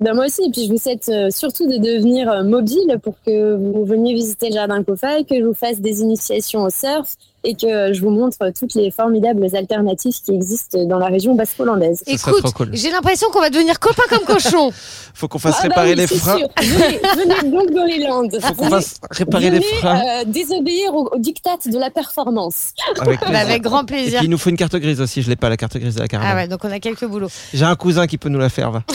bah, 0.00 0.14
moi 0.14 0.26
aussi, 0.26 0.42
et 0.46 0.50
puis 0.50 0.64
je 0.66 0.72
vous 0.72 0.78
souhaite 0.78 1.10
surtout 1.30 1.66
de 1.68 1.76
devenir 1.76 2.44
mobile 2.44 2.98
pour 3.02 3.16
que 3.26 3.56
vous 3.56 3.84
veniez 3.84 4.14
visiter 4.14 4.48
le 4.48 4.54
jardin 4.54 4.82
Kofa, 4.84 5.24
que 5.24 5.38
je 5.38 5.44
vous 5.44 5.54
fasse 5.54 5.80
des 5.80 6.00
initiations 6.00 6.62
au 6.62 6.70
surf 6.70 7.16
et 7.44 7.54
que 7.54 7.92
je 7.92 8.00
vous 8.00 8.10
montre 8.10 8.36
toutes 8.58 8.74
les 8.74 8.90
formidables 8.90 9.46
alternatives 9.54 10.14
qui 10.24 10.32
existent 10.34 10.84
dans 10.84 10.98
la 10.98 11.06
région 11.06 11.34
basque-hollandaise. 11.34 12.02
Ce 12.06 12.16
serait 12.16 12.32
Écoute, 12.38 12.52
cool. 12.52 12.70
j'ai 12.72 12.90
l'impression 12.90 13.28
qu'on 13.30 13.40
va 13.40 13.50
devenir 13.50 13.78
copains 13.78 14.02
comme 14.10 14.24
cochons. 14.24 14.70
Faut 15.14 15.28
qu'on 15.28 15.38
fasse 15.38 15.56
Ah 15.58 15.62
bah 15.68 15.68
réparer 15.82 15.90
oui, 15.90 15.96
les 15.96 16.06
freins. 16.06 16.36
sûr. 16.38 16.48
Venez, 16.60 17.00
venez 17.16 17.50
donc 17.50 17.70
dans 17.72 17.84
les 17.84 18.04
Landes. 18.06 18.36
Faut 18.40 18.54
qu'on 18.54 18.70
fasse 18.70 18.96
réparer 19.10 19.50
les 19.50 19.60
freins. 19.62 20.00
euh, 20.00 20.24
désobéir 20.26 20.94
au, 20.94 21.08
au 21.12 21.18
diktat 21.18 21.56
de 21.66 21.78
la 21.78 21.90
performance. 21.90 22.72
Avec, 23.00 23.20
Bah, 23.20 23.38
avec 23.40 23.62
grand 23.62 23.82
Et 23.82 23.86
plaisir. 23.86 24.18
puis 24.18 24.26
il 24.26 24.30
nous 24.30 24.38
faut 24.38 24.50
une 24.50 24.56
carte 24.56 24.76
grise 24.76 25.00
aussi. 25.00 25.22
Je 25.22 25.28
l'ai 25.28 25.36
pas 25.36 25.48
la 25.48 25.56
carte 25.56 25.76
grise 25.76 25.94
de 25.96 26.00
la 26.00 26.08
caravane. 26.08 26.32
Ah 26.32 26.40
ouais, 26.42 26.48
donc 26.48 26.64
on 26.64 26.70
a 26.70 26.78
quelques 26.80 27.06
boulots. 27.06 27.28
J'ai 27.54 27.64
un 27.64 27.74
cousin 27.76 28.06
qui 28.06 28.18
peut 28.18 28.28
nous 28.28 28.38
la 28.38 28.48
faire. 28.48 28.70
Va. 28.70 28.82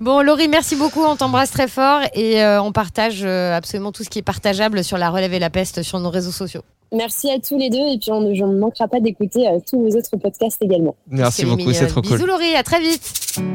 Bon, 0.00 0.22
Laurie, 0.22 0.48
merci 0.48 0.76
beaucoup. 0.76 1.02
On 1.02 1.16
t'embrasse 1.16 1.50
très 1.50 1.68
fort 1.68 2.00
et 2.14 2.42
euh, 2.42 2.60
on 2.62 2.72
partage 2.72 3.20
euh, 3.24 3.56
absolument 3.56 3.92
tout 3.92 4.04
ce 4.04 4.10
qui 4.10 4.18
est 4.18 4.22
partageable 4.22 4.84
sur 4.84 4.98
la 4.98 5.10
relève 5.10 5.32
et 5.32 5.38
la 5.38 5.50
peste 5.50 5.82
sur 5.82 5.95
nos 6.00 6.10
réseaux 6.10 6.32
sociaux. 6.32 6.62
Merci 6.92 7.30
à 7.30 7.38
tous 7.38 7.58
les 7.58 7.70
deux 7.70 7.78
et 7.78 7.98
puis 7.98 8.10
on, 8.10 8.34
je 8.34 8.44
ne 8.44 8.58
manquera 8.58 8.88
pas 8.88 9.00
d'écouter 9.00 9.46
euh, 9.48 9.58
tous 9.68 9.80
vos 9.80 9.96
autres 9.96 10.16
podcasts 10.16 10.62
également. 10.62 10.94
Merci 11.08 11.44
beaucoup, 11.44 11.72
c'est 11.72 11.86
trop 11.86 12.00
Bisous 12.00 12.16
cool. 12.18 12.28
Laurie, 12.28 12.54
à 12.54 12.62
très 12.62 12.80
vite. 12.80 13.12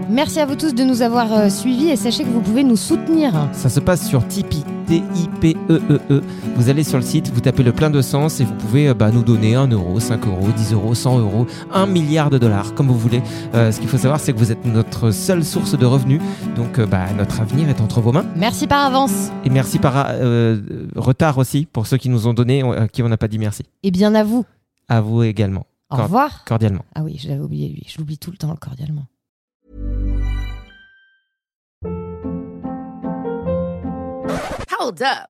Merci 0.10 0.40
à 0.40 0.46
vous 0.46 0.56
tous 0.56 0.76
de 0.76 0.84
nous 0.84 1.02
avoir 1.02 1.34
euh, 1.34 1.50
suivis 1.50 1.90
et 1.90 1.96
sachez 1.96 2.24
que 2.24 2.30
vous 2.30 2.42
pouvez 2.42 2.64
nous 2.64 2.76
soutenir. 2.76 3.50
Ça 3.54 3.70
se 3.70 3.80
passe 3.80 4.08
sur 4.08 4.28
Tipeee, 4.28 4.64
T-I-P-E-E-E. 4.88 6.02
E 6.12 6.22
Vous 6.56 6.70
allez 6.70 6.84
sur 6.84 6.98
le 6.98 7.04
site, 7.04 7.30
vous 7.34 7.40
tapez 7.42 7.64
le 7.64 7.72
plein 7.72 7.90
de 7.90 8.02
sens 8.02 8.40
et 8.42 8.44
vous 8.44 8.54
pouvez 8.56 8.90
euh, 8.90 8.94
bah, 8.94 9.10
nous 9.12 9.24
donner 9.24 9.56
1 9.56 9.68
euro, 9.68 10.00
5 10.00 10.28
euros, 10.28 10.48
10 10.56 10.74
euros, 10.74 10.94
100 10.94 11.20
euros, 11.20 11.48
1 11.74 11.86
milliard 11.86 12.30
de 12.30 12.38
dollars, 12.38 12.74
comme 12.76 12.88
vous 12.88 12.98
voulez. 12.98 13.22
Euh, 13.56 13.72
ce 13.72 13.80
qu'il 13.80 13.90
faut 13.90 13.98
savoir, 13.98 14.20
c'est 14.20 14.34
que 14.34 14.38
vous 14.38 14.52
êtes 14.52 14.66
notre 14.66 15.12
seule 15.12 15.44
source 15.44 15.78
de 15.78 15.86
revenus. 15.86 16.22
Donc, 16.56 16.78
euh, 16.78 16.86
bah, 16.86 17.06
notre 17.18 17.42
avenir 17.42 17.70
est 17.70 17.82
entre 17.82 18.02
vos 18.02 18.12
mains. 18.12 18.26
Merci 18.36 18.68
par 18.68 18.86
avance. 18.86 19.32
Et 19.46 19.50
merci 19.50 19.80
par 19.80 20.08
euh, 20.10 20.60
retard 20.96 21.38
aussi 21.38 21.66
pour 21.72 21.88
ceux 21.88 21.98
qui 21.98 22.10
nous 22.10 22.28
ont 22.28 22.34
donné, 22.34 22.64
qui 22.92 23.02
on 23.02 23.10
n'a 23.10 23.18
pas 23.22 23.28
dit 23.28 23.38
merci. 23.38 23.64
Et 23.84 23.92
bien 23.92 24.16
à 24.16 24.24
vous. 24.24 24.46
À 24.90 25.00
vous 25.00 25.22
également, 25.24 25.66
Au 25.92 25.98
revoir. 25.98 26.44
cordialement. 26.44 26.84
Ah 26.96 27.04
oui, 27.04 27.18
je 27.20 27.28
l'avais 27.30 27.40
oublié 27.42 27.70
lui. 27.70 27.86
Je 27.88 28.00
l'oublie 28.00 28.18
tout 28.18 28.32
le 28.32 28.38
temps 28.38 28.54
cordialement. 28.56 29.06
Hold 34.80 35.02
up. 35.04 35.30